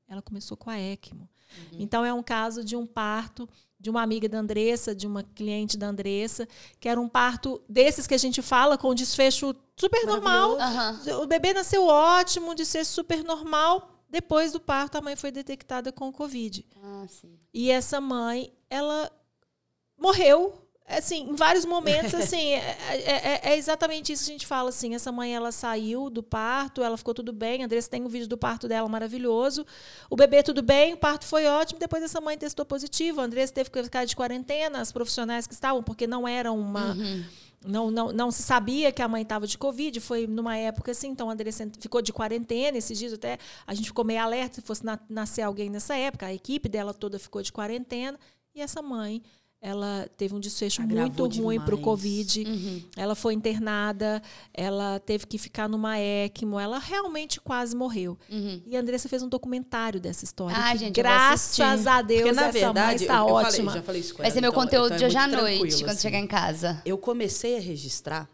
[0.08, 1.28] ela começou com a ECMO.
[1.72, 3.48] Então é um caso de um parto
[3.80, 6.48] de uma amiga da Andressa, de uma cliente da Andressa,
[6.80, 10.58] que era um parto desses que a gente fala com desfecho super normal.
[10.58, 11.00] Aham.
[11.22, 13.88] O bebê nasceu ótimo, desfecho super normal.
[14.10, 16.66] Depois do parto, a mãe foi detectada com Covid.
[16.82, 17.06] Ah.
[17.52, 19.10] E essa mãe, ela
[19.96, 24.68] morreu, assim, em vários momentos, assim, é, é- é exatamente isso que a gente fala,
[24.70, 28.08] assim, essa mãe, ela saiu do parto, ela ficou tudo bem, a Andressa tem um
[28.08, 29.66] vídeo do parto dela maravilhoso,
[30.08, 33.52] o bebê tudo bem, o parto foi ótimo, depois essa mãe testou positivo, a Andressa
[33.52, 36.94] teve que ficar de quarentena, as profissionais que estavam, porque não era uma...
[37.66, 41.08] Não, não, não se sabia que a mãe estava de Covid, foi numa época assim,
[41.08, 43.36] então a Andressa ficou de quarentena esses dias, até
[43.66, 46.94] a gente ficou meio alerta se fosse na- nascer alguém nessa época, a equipe dela
[46.94, 48.16] toda ficou de quarentena,
[48.54, 49.20] e essa mãe,
[49.60, 51.80] ela teve um desfecho Agravou muito ruim para o.
[51.80, 52.82] Covid, Uhum.
[52.96, 54.22] ela foi internada,
[54.54, 58.16] ela teve que ficar numa ECMO, ela realmente quase morreu.
[58.30, 58.62] Uhum.
[58.66, 60.56] E a Andressa fez um documentário dessa história.
[60.56, 63.50] Ah, que, gente, graças a Deus, Porque, na essa mãe verdade, está eu, eu ótima.
[63.72, 65.16] falei, já falei isso com Vai ela, ser meu então- conteúdo então é de hoje
[65.16, 66.02] à noite, quando assim.
[66.02, 66.80] chegar em casa.
[66.84, 68.28] Eu comecei a registrar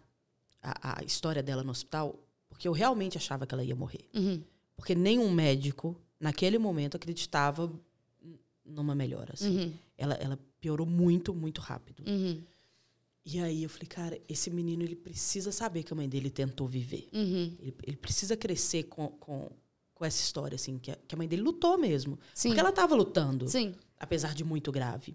[0.63, 2.19] a, a história dela no hospital
[2.51, 4.05] porque eu realmente achava que ela ia morrer.
[4.15, 4.43] Uhum.
[4.77, 7.73] Porque nenhum médico, naquele momento, acreditava
[8.65, 9.33] numa melhora.
[9.35, 9.59] assim.
[9.59, 9.73] Uhum.
[9.97, 12.03] Ela, ela piorou muito, muito rápido.
[12.09, 12.43] Uhum.
[13.23, 16.67] E aí eu falei, cara, esse menino ele precisa saber que a mãe dele tentou
[16.67, 17.07] viver.
[17.13, 17.55] Uhum.
[17.59, 19.51] Ele, ele precisa crescer com, com,
[19.95, 22.19] com essa história, assim, que a, que a mãe dele lutou mesmo.
[22.33, 22.49] Sim.
[22.49, 23.75] Porque ela estava lutando, Sim.
[24.01, 25.15] apesar de muito grave.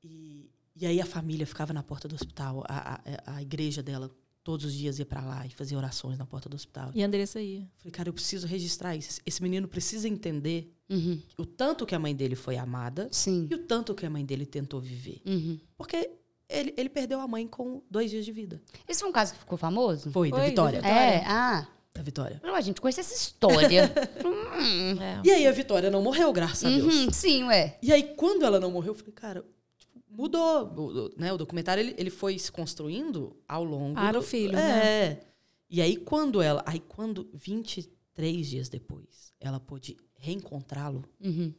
[0.00, 4.14] E, e aí a família ficava na porta do hospital, a, a, a igreja dela
[4.44, 6.92] todos os dias ia para lá e fazia orações na porta do hospital.
[6.94, 7.68] E a Andressa ia.
[7.78, 9.20] Falei, cara, eu preciso registrar isso.
[9.26, 11.20] Esse menino precisa entender Uhum.
[11.38, 13.48] o tanto que a mãe dele foi amada Sim.
[13.50, 15.22] e o tanto que a mãe dele tentou viver.
[15.26, 15.58] Uhum.
[15.76, 16.10] Porque
[16.48, 18.60] ele, ele perdeu a mãe com dois dias de vida.
[18.86, 20.10] Esse foi um caso que ficou famoso?
[20.10, 20.80] Foi, da Foi, da Vitória.
[20.82, 20.98] Vitória.
[21.00, 21.66] É, ah.
[21.94, 22.40] Da Vitória.
[22.44, 23.90] Não, a gente conhece essa história.
[24.24, 25.00] Hum.
[25.02, 25.20] É.
[25.24, 26.94] E aí a Vitória não morreu, graças a Deus.
[26.94, 27.78] Uhum, sim, ué.
[27.82, 29.44] E aí, quando ela não morreu, eu falei, cara,
[29.78, 30.68] tipo, mudou.
[30.76, 33.94] O, o- né, o documentário ele, ele foi se construindo ao longo.
[33.94, 35.08] Para do- o filho, é.
[35.14, 35.20] né?
[35.68, 36.62] E aí, quando ela.
[36.66, 41.52] Aí, quando, 23 dias depois, ela pôde reencontrá-lo, Uhum.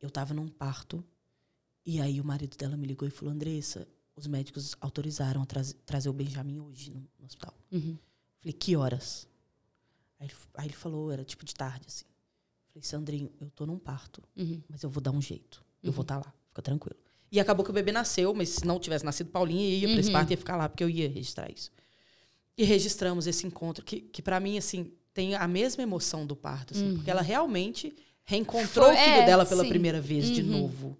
[0.00, 1.02] eu tava num parto.
[1.84, 5.74] E aí, o marido dela me ligou e falou: Andressa, os médicos autorizaram a traz-
[5.86, 7.54] trazer o Benjamin hoje no, no hospital.
[7.72, 7.96] Uhum.
[8.40, 9.26] Falei, que horas?
[10.20, 12.04] Aí ele, aí ele falou, era tipo de tarde, assim.
[12.72, 14.60] Falei, Sandrinho, eu tô num parto, Uhum.
[14.68, 15.64] mas eu vou dar um jeito.
[15.82, 16.96] Eu vou estar lá, fica tranquilo.
[17.30, 20.08] E acabou que o bebê nasceu, mas se não tivesse nascido Paulinha, ia pra esse
[20.08, 20.12] Uhum.
[20.12, 21.70] parto e ia ficar lá, porque eu ia registrar isso.
[22.56, 26.74] E registramos esse encontro, que, que para mim, assim, tem a mesma emoção do parto,
[26.74, 27.92] assim, porque ela realmente
[28.24, 29.68] reencontrou Foi- o filho é, dela pela sim.
[29.68, 30.48] primeira vez de Uhum.
[30.60, 30.96] novo.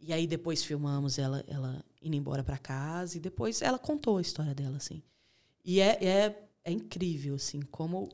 [0.00, 4.20] E aí depois filmamos ela, ela indo embora para casa e depois ela contou a
[4.20, 5.00] história dela, assim.
[5.64, 8.08] E é, é, é incrível, assim, como.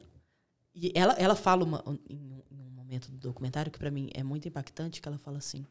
[0.75, 4.11] E ela, ela fala uma, em, um, em um momento do documentário que para mim
[4.13, 5.65] é muito impactante, que ela fala assim: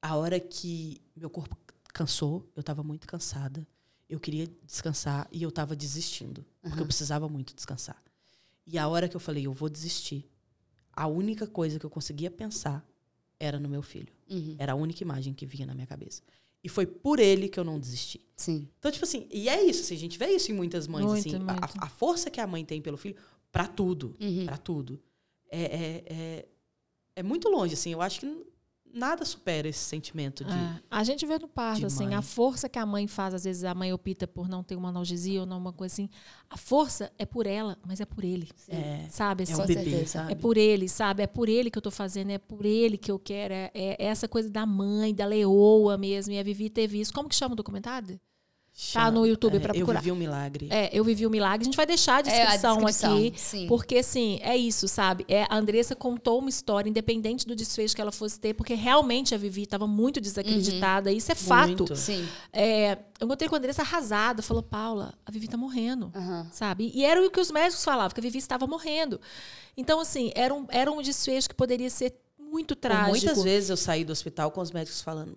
[0.00, 1.54] a hora que meu corpo
[1.92, 3.66] cansou, eu estava muito cansada,
[4.08, 8.02] eu queria descansar e eu estava desistindo, porque eu precisava muito descansar.
[8.70, 10.28] E a hora que eu falei, eu vou desistir,
[10.92, 12.86] a única coisa que eu conseguia pensar
[13.40, 14.12] era no meu filho.
[14.30, 14.56] Uhum.
[14.58, 16.22] Era a única imagem que vinha na minha cabeça.
[16.62, 18.20] E foi por ele que eu não desisti.
[18.36, 18.68] Sim.
[18.78, 21.26] Então, tipo assim, e é isso, assim, a gente vê isso em muitas mães, Muito,
[21.28, 21.78] assim, a- muito.
[21.80, 23.16] A, a força que a mãe tem pelo filho,
[23.50, 24.44] pra tudo, Uhum.
[24.44, 25.00] pra tudo,
[25.50, 26.48] é, é, é,
[27.16, 27.90] é muito longe, assim.
[27.92, 28.46] Eu acho que
[28.92, 30.52] nada supera esse sentimento de.
[30.52, 30.80] É.
[30.90, 33.74] A gente vê no parto, assim, a força que a mãe faz, às vezes a
[33.74, 36.10] mãe opta por não ter uma analgesia ou não uma coisa assim.
[36.48, 38.48] A força é por ela, mas é por ele.
[38.68, 39.42] É, Sabe?
[39.42, 39.62] é assim?
[39.62, 40.32] um bebê, sabe?
[40.32, 41.22] É por ele, sabe?
[41.22, 43.54] É por ele que eu tô fazendo, é por ele que eu quero.
[43.54, 46.32] É, é essa coisa da mãe, da leoa mesmo.
[46.32, 47.12] E a Vivi teve isso.
[47.12, 48.18] Como que chama o documentário?
[48.92, 49.98] Tá no YouTube é, pra procurar.
[49.98, 50.68] Eu vivi um milagre.
[50.70, 51.62] É, eu vivi o milagre.
[51.62, 53.32] A gente vai deixar a É, a descrição, descrição, aqui.
[53.36, 53.66] sim.
[53.66, 55.24] Porque, assim, é isso, sabe?
[55.28, 59.34] É, a Andressa contou uma história, independente do desfecho que ela fosse ter, porque realmente
[59.34, 61.10] a Vivi estava muito desacreditada.
[61.10, 61.66] Isso é fato.
[61.68, 61.96] Muito.
[61.96, 62.24] Sim.
[62.52, 64.42] É, eu encontrei com a Andressa arrasada.
[64.42, 66.12] Falou, Paula, a Vivi tá morrendo.
[66.14, 66.48] Aham.
[66.52, 66.92] Sabe?
[66.94, 69.20] E era o que os médicos falavam, que a Vivi estava morrendo.
[69.76, 73.10] Então, assim, era um, era um desfecho que poderia ser muito Por trágico.
[73.26, 75.36] muitas vezes eu saí do hospital com os médicos falando: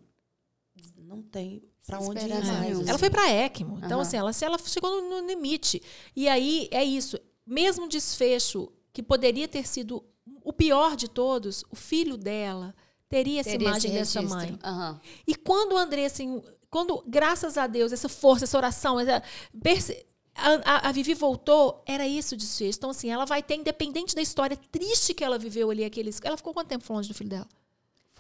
[0.96, 1.64] não tem
[2.00, 2.88] Sem onde ir mais.
[2.88, 3.78] Ela foi para ECMO.
[3.78, 4.02] Então, Aham.
[4.02, 5.82] assim, ela, se ela chegou no, no limite.
[6.16, 7.20] E aí, é isso.
[7.46, 10.04] Mesmo desfecho que poderia ter sido
[10.44, 12.74] o pior de todos, o filho dela
[13.10, 14.58] teria essa Teria imagem esse dessa mãe.
[14.64, 15.00] Aham.
[15.28, 19.22] E quando o André, assim, quando, graças a Deus, essa força, essa oração, essa,
[20.36, 22.78] a, a- a Vivi voltou, era isso o desfecho.
[22.78, 26.20] Então, assim, ela vai ter, independente da história triste que ela viveu ali, aqueles.
[26.24, 27.48] Ela ficou quanto tempo longe do filho dela?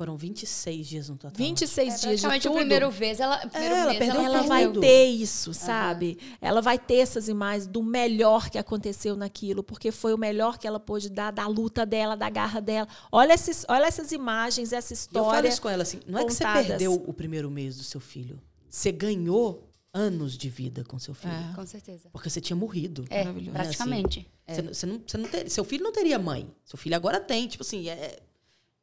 [0.01, 1.37] Foram 26 dias no total.
[1.37, 2.57] 26 É dias de praticamente o tudo.
[2.59, 4.47] primeiro vez, ela, o primeiro ela mês, perdeu ela tudo.
[4.47, 4.79] vai tudo.
[4.81, 6.17] ter isso, sabe?
[6.41, 10.65] Ela vai ter essas imagens do melhor que aconteceu naquilo, porque foi o melhor que
[10.65, 12.87] ela pôde dar da luta dela, da garra dela.
[13.11, 15.47] Olha, esses, olha essas imagens, essa E eu falo história.
[15.49, 16.65] isso com ela assim: não é que você contadas.
[16.67, 18.41] perdeu o primeiro mês do seu filho.
[18.67, 21.31] Você ganhou anos de vida com seu filho.
[21.31, 21.53] É.
[21.53, 22.09] Com certeza.
[22.11, 23.05] Porque você tinha morrido.
[23.07, 23.51] É, Maravilhoso.
[23.51, 24.27] praticamente.
[24.47, 24.55] É.
[24.55, 26.49] Você, não- você não, você não ter- seu filho não teria mãe.
[26.65, 27.47] Seu filho agora tem.
[27.47, 28.17] Tipo assim, é-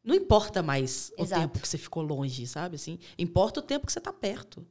[0.08, 1.42] não importa mais o Exato.
[1.42, 2.76] tempo que você ficou longe, sabe?
[2.76, 4.66] Assim, importa o tempo que você está perto.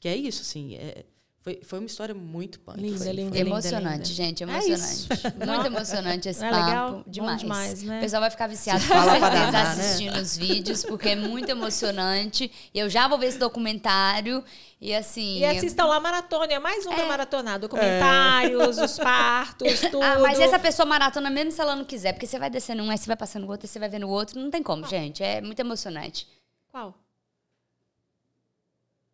[0.00, 0.74] Que é isso, assim.
[0.74, 1.04] é-
[1.42, 2.78] foi, foi uma história muito punk.
[2.78, 4.04] Linda, foi, linda, foi- emocionante, linda.
[4.04, 4.82] gente, É emocionante.
[4.84, 5.08] isso.
[5.46, 6.64] Muito emocionante esse é papo.
[6.66, 7.04] legal?
[7.06, 7.40] Demais.
[7.40, 7.96] demais, né?
[7.98, 9.60] O pessoal vai ficar viciado com danar, né?
[9.62, 12.52] assistindo os vídeos, porque é muito emocionante.
[12.74, 14.44] E eu já vou ver esse documentário.
[14.82, 15.38] E assim.
[15.38, 17.08] E assistam lá maratona, é mais um pra É.
[17.08, 17.58] maratonar.
[17.58, 20.02] Documentários, os partos, tudo.
[20.02, 22.90] Ah, mas essa pessoa maratona mesmo se ela não quiser, porque você vai descendo um,
[22.90, 24.38] aí você vai passando o outro, aí você vai vendo o outro.
[24.38, 25.22] Não tem como, gente.
[25.22, 26.26] É muito emocionante.
[26.70, 26.94] Qual?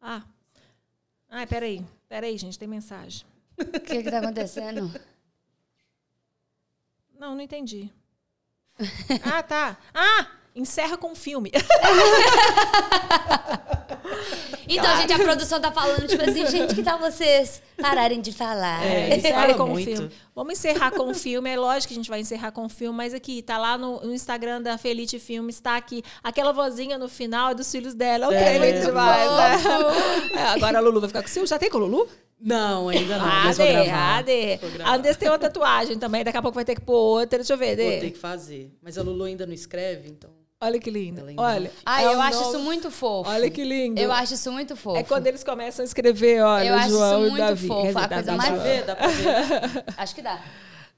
[0.01, 0.23] Ah.
[1.31, 1.85] Ai, peraí.
[2.09, 3.27] Peraí, gente, tem mensagem.
[3.59, 4.93] O que que tá acontecendo?
[7.19, 7.91] Não, não entendi.
[9.25, 9.79] ah, tá.
[9.95, 10.31] Ah!
[10.57, 11.53] Encerra com o filme.
[14.69, 18.85] Então, gente, a produção tá falando, tipo assim, gente, que tal vocês pararem de falar?
[18.85, 19.85] É, Encerra fala com o muito.
[19.85, 20.11] filme.
[20.35, 21.49] Vamos encerrar com o filme.
[21.51, 24.01] É lógico que a gente vai encerrar com o filme, mas aqui, tá lá no,
[24.01, 26.03] no Instagram da Felite Filmes, tá aqui.
[26.23, 28.27] Aquela vozinha no final é dos filhos dela.
[28.27, 29.31] Ok, É, muito demais.
[29.31, 29.57] né?
[30.37, 31.47] É, agora a Lulu vai ficar com o ciúme.
[31.47, 32.09] Já tem com a Lulu?
[32.41, 33.25] Não, ainda não.
[33.25, 34.59] Ah, Dê, ah, Dê.
[34.85, 37.39] A Andressa tem uma tatuagem também, daqui a pouco vai ter que pôr outra.
[37.39, 38.11] Deixa eu ver, Vou ter Dê.
[38.11, 38.71] que fazer.
[38.83, 40.31] Mas a Lulu ainda não escreve, então.
[40.61, 41.21] Olha que linda.
[41.21, 41.71] Ela ainda Olha.
[41.85, 43.29] Ai, é eu acho isso muito fofo.
[43.29, 44.01] Olha que lindo.
[44.01, 44.97] Eu acho isso muito fofo.
[44.99, 47.67] É quando eles começam a escrever, olha, Eu acho João isso e muito Davi.
[47.69, 48.85] fofo, dizer, a coisa e mais Dá ver?
[48.85, 49.85] Dá pra ver?
[49.99, 50.41] Acho que dá.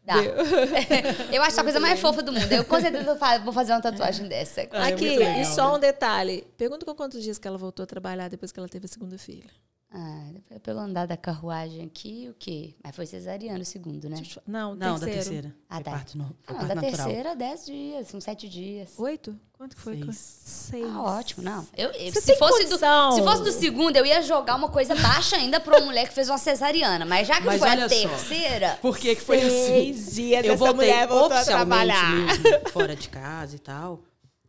[0.04, 0.14] Dá.
[1.32, 2.50] eu acho a coisa mais fofa do mundo.
[2.50, 4.66] Eu com certeza vou fa- vou fazer uma tatuagem dessa.
[4.72, 5.76] Ah, é Aqui, legal, e só né?
[5.76, 6.46] um detalhe.
[6.56, 9.18] Pergunta com quantos dias que ela voltou a trabalhar depois que ela teve a segunda
[9.18, 9.50] filha.
[9.90, 12.74] Ah, depois pelo andar da carruagem aqui, o quê?
[12.84, 14.20] Mas foi cesariano o segundo, né?
[14.46, 15.12] Não, Não, da terceiro.
[15.14, 15.56] terceira.
[15.66, 15.92] Ah, tá.
[15.92, 17.06] parto, no, foi Não, parto da natural.
[17.06, 18.90] terceira, dez dias, uns sete dias.
[18.98, 19.34] Oito?
[19.54, 19.96] Quanto que foi?
[20.02, 20.16] Seis.
[20.44, 20.86] Seis.
[20.90, 21.66] Ah, ótimo, não.
[21.74, 24.68] Eu, eu- Você se, tem fosse do, se fosse do segundo, eu ia jogar uma
[24.68, 27.06] coisa baixa ainda pra uma mulher que fez uma cesariana.
[27.06, 28.08] Mas já que Mas foi a olha só.
[28.08, 29.48] terceira, Por que que foi assim?
[29.66, 32.14] Seis dias Eu essa voltei mulher voltou a oficialmente trabalhar.
[32.14, 34.00] mesmo, fora de casa e tal,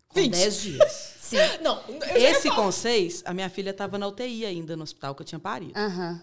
[0.09, 1.13] com 10 dias.
[1.29, 1.37] Sim.
[1.63, 1.81] Não,
[2.15, 5.39] Esse com seis, a minha filha estava na UTI ainda, no hospital que eu tinha
[5.39, 5.73] parido.
[5.77, 6.21] Aham.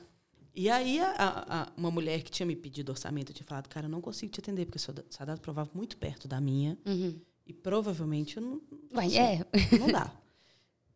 [0.55, 3.87] E aí, a- a- uma mulher que tinha me pedido orçamento, eu tinha falado, cara,
[3.87, 6.79] eu não consigo te atender, porque sua, da- sua data provável muito perto da minha.
[6.87, 7.21] Uhum.
[7.47, 8.61] E provavelmente eu não,
[8.95, 9.47] Ué, é.
[9.79, 10.11] não dá.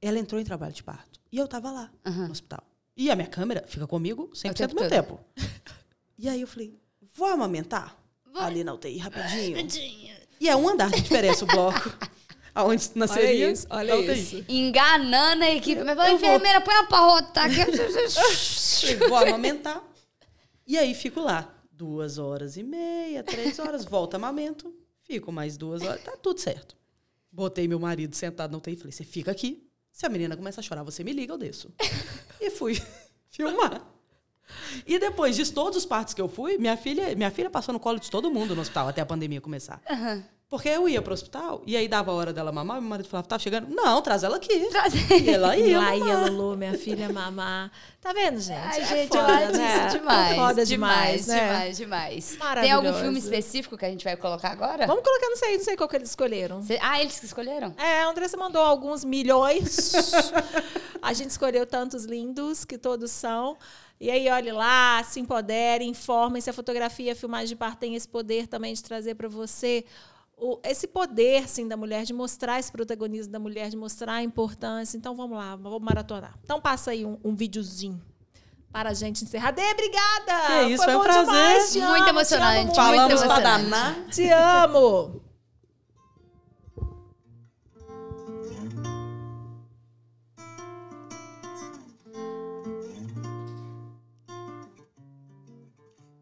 [0.00, 1.20] Ela entrou em trabalho de parto.
[1.30, 2.24] E eu tava lá, Aham.
[2.26, 2.64] no hospital.
[2.96, 4.90] E a minha câmera fica comigo 100% tempo do meu todo.
[4.90, 5.20] tempo.
[6.18, 6.74] E aí eu falei,
[7.14, 7.96] vou amamentar?
[8.34, 9.58] Ali na UTI, rapidinho.
[10.40, 11.78] E é um andar de diferença o bloco.
[12.60, 13.46] Aonde nasceria.
[13.46, 14.12] Olha isso, olha UTI.
[14.12, 14.44] isso.
[14.48, 15.82] Enganando a equipe.
[15.82, 16.14] Mas Eu vou.
[16.14, 17.48] enfermeira, põe ela pra rotar.
[19.08, 19.82] Vou amamentar.
[20.66, 21.52] E aí fico lá.
[21.72, 24.74] Duas horas e meia, três horas, volto amamento.
[25.02, 26.76] Fico mais duas horas, tá tudo certo.
[27.32, 29.66] Botei meu marido sentado UTI e falei, você fica aqui.
[29.90, 31.72] Se a menina começa a chorar, você me liga, eu desço.
[32.40, 32.80] e fui
[33.30, 33.82] filmar.
[34.86, 37.80] E depois de todos os partos que eu fui, minha filha, minha filha passou no
[37.80, 39.80] colo de todo mundo no hospital até a pandemia começar.
[40.50, 43.08] Porque eu ia pro hospital e aí dava a hora dela mamar, e meu marido
[43.08, 43.68] falava, tá chegando?
[43.72, 44.66] Não, traz ela aqui.
[44.68, 45.78] Traz- E ela ia.
[45.78, 46.18] lá ia.
[46.28, 47.70] Lulu, minha filha, mamar.
[48.00, 48.58] Tá vendo, gente?
[48.58, 49.86] Ai, É gente, foda, eu acho né?
[49.86, 50.36] isso demais.
[50.36, 51.40] Foda demais, demais, né?
[51.74, 52.38] demais, demais.
[52.62, 54.88] Tem algum filme específico que a gente vai colocar agora?
[54.88, 56.60] Vamos colocar, não sei, não sei qual que eles escolheram.
[56.64, 57.72] Cê- Ah, eles que escolheram?
[57.78, 59.92] É, a Andressa mandou alguns milhões.
[61.00, 63.56] a gente escolheu tantos lindos que todos são.
[64.00, 66.48] E aí, olhe lá, se empodere, informem-se.
[66.48, 69.84] A fotografia, a filmagem de par tem esse poder também de trazer para você
[70.40, 74.22] o- esse poder, sim, da mulher, de mostrar esse protagonismo da mulher, de mostrar a
[74.22, 74.96] importância.
[74.96, 76.38] Então, vamos lá, vamos maratonar.
[76.42, 78.00] Então, passa aí um, um videozinho
[78.72, 79.50] para a gente encerrar.
[79.50, 80.64] Dê, obrigada!
[80.66, 81.24] Que isso, foi um bom prazer.
[81.24, 83.42] demais, te Muito amo, te emocionante, amo muito Falamos emocionante.
[83.42, 84.04] danar.
[84.10, 85.20] Te amo!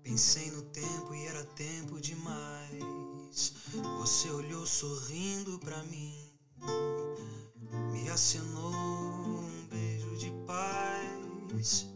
[0.02, 2.67] Pensei no tempo e era tempo demais.
[3.98, 6.14] Você olhou sorrindo pra mim,
[7.92, 11.86] me acenou um beijo de paz,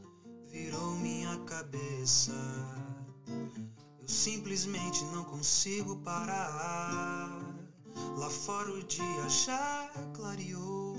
[0.50, 2.32] virou minha cabeça.
[4.00, 7.40] Eu simplesmente não consigo parar.
[8.18, 10.94] Lá fora o dia já clareou,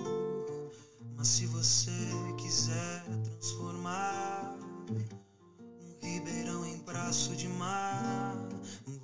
[1.15, 1.91] mas se você
[2.37, 4.57] quiser transformar
[6.03, 8.35] ribeirão em braço de mar.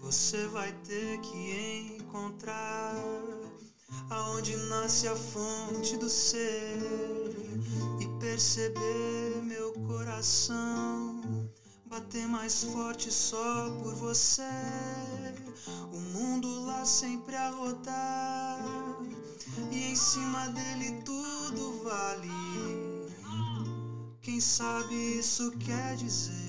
[0.01, 2.95] Você vai ter que encontrar
[4.09, 6.77] aonde nasce a fonte do ser
[7.99, 11.49] e perceber meu coração
[11.85, 14.43] bater mais forte só por você.
[15.91, 18.59] O mundo lá sempre a rodar
[19.71, 23.09] e em cima dele tudo vale.
[24.21, 26.48] Quem sabe isso quer dizer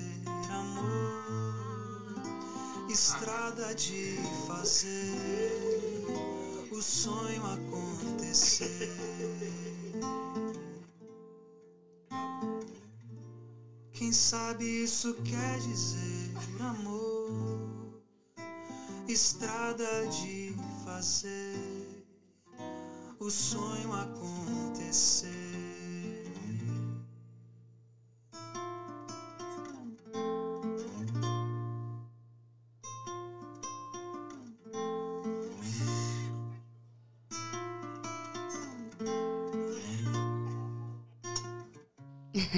[0.53, 2.23] amor,
[2.91, 4.17] estrada de
[4.47, 6.07] fazer
[6.71, 8.91] o sonho acontecer.
[13.93, 17.31] Quem sabe isso quer dizer amor,
[19.07, 20.55] estrada de
[20.85, 22.05] fazer
[23.19, 25.40] o sonho acontecer.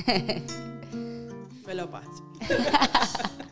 [1.66, 2.22] Melhor parte.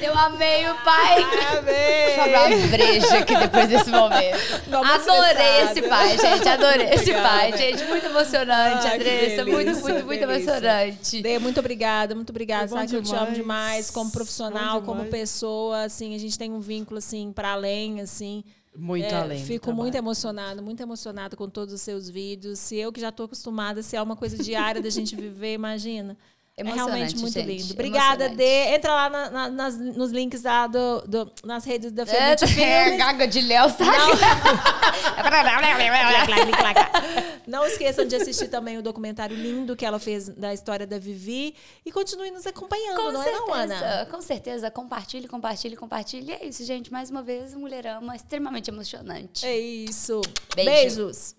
[0.00, 1.24] Eu amei o pai.
[1.58, 2.58] Amei!
[2.60, 4.38] Uma breja aqui depois desse momento.
[4.68, 6.48] Não, adorei esse pai, gente.
[6.48, 7.28] Adorei esse Obrigada.
[7.28, 7.84] pai, gente.
[7.84, 9.44] Muito emocionante, Ai, que Andressa.
[9.44, 10.50] Muito, delícia, muito, muito delícia.
[10.50, 11.22] emocionante.
[11.22, 12.68] Dê, muito obrigada, muito obrigada.
[12.68, 13.90] Sabe que eu te amo demais.
[13.90, 18.44] como profissional, como pessoa, assim, a gente tem um vínculo assim para além, assim.
[18.78, 19.44] Muito É, além.
[19.44, 19.96] Fico muito trabalho.
[19.98, 22.60] emocionada, muito emocionada com todos os seus vídeos.
[22.60, 26.16] Se eu que já estou acostumada, se é uma coisa diária da gente viver, imagina.
[26.58, 27.72] É Emocionante, realmente muito gente, lindo.
[27.72, 28.28] Obrigada.
[28.30, 28.74] Dê.
[28.74, 32.06] Entra lá na- na- nas- nos links lá do, do- nas redes da É,
[32.36, 32.98] Felipe Filmes.
[32.98, 33.84] gaga de Léo, sabe?
[37.46, 41.54] Não esqueçam de assistir também o documentário lindo que ela fez da história da Vivi.
[41.86, 43.78] E continue nos acompanhando, Com não é não, Ana?
[43.78, 44.70] certeza, com certeza.
[44.70, 46.32] Compartilhe, compartilhe, compartilhe.
[46.32, 46.90] E é isso, gente.
[46.92, 49.46] Mais uma vez, Mulherama extremamente emocionante.
[49.46, 50.20] É isso.
[50.56, 50.70] Beijo.
[51.06, 51.34] Beijos.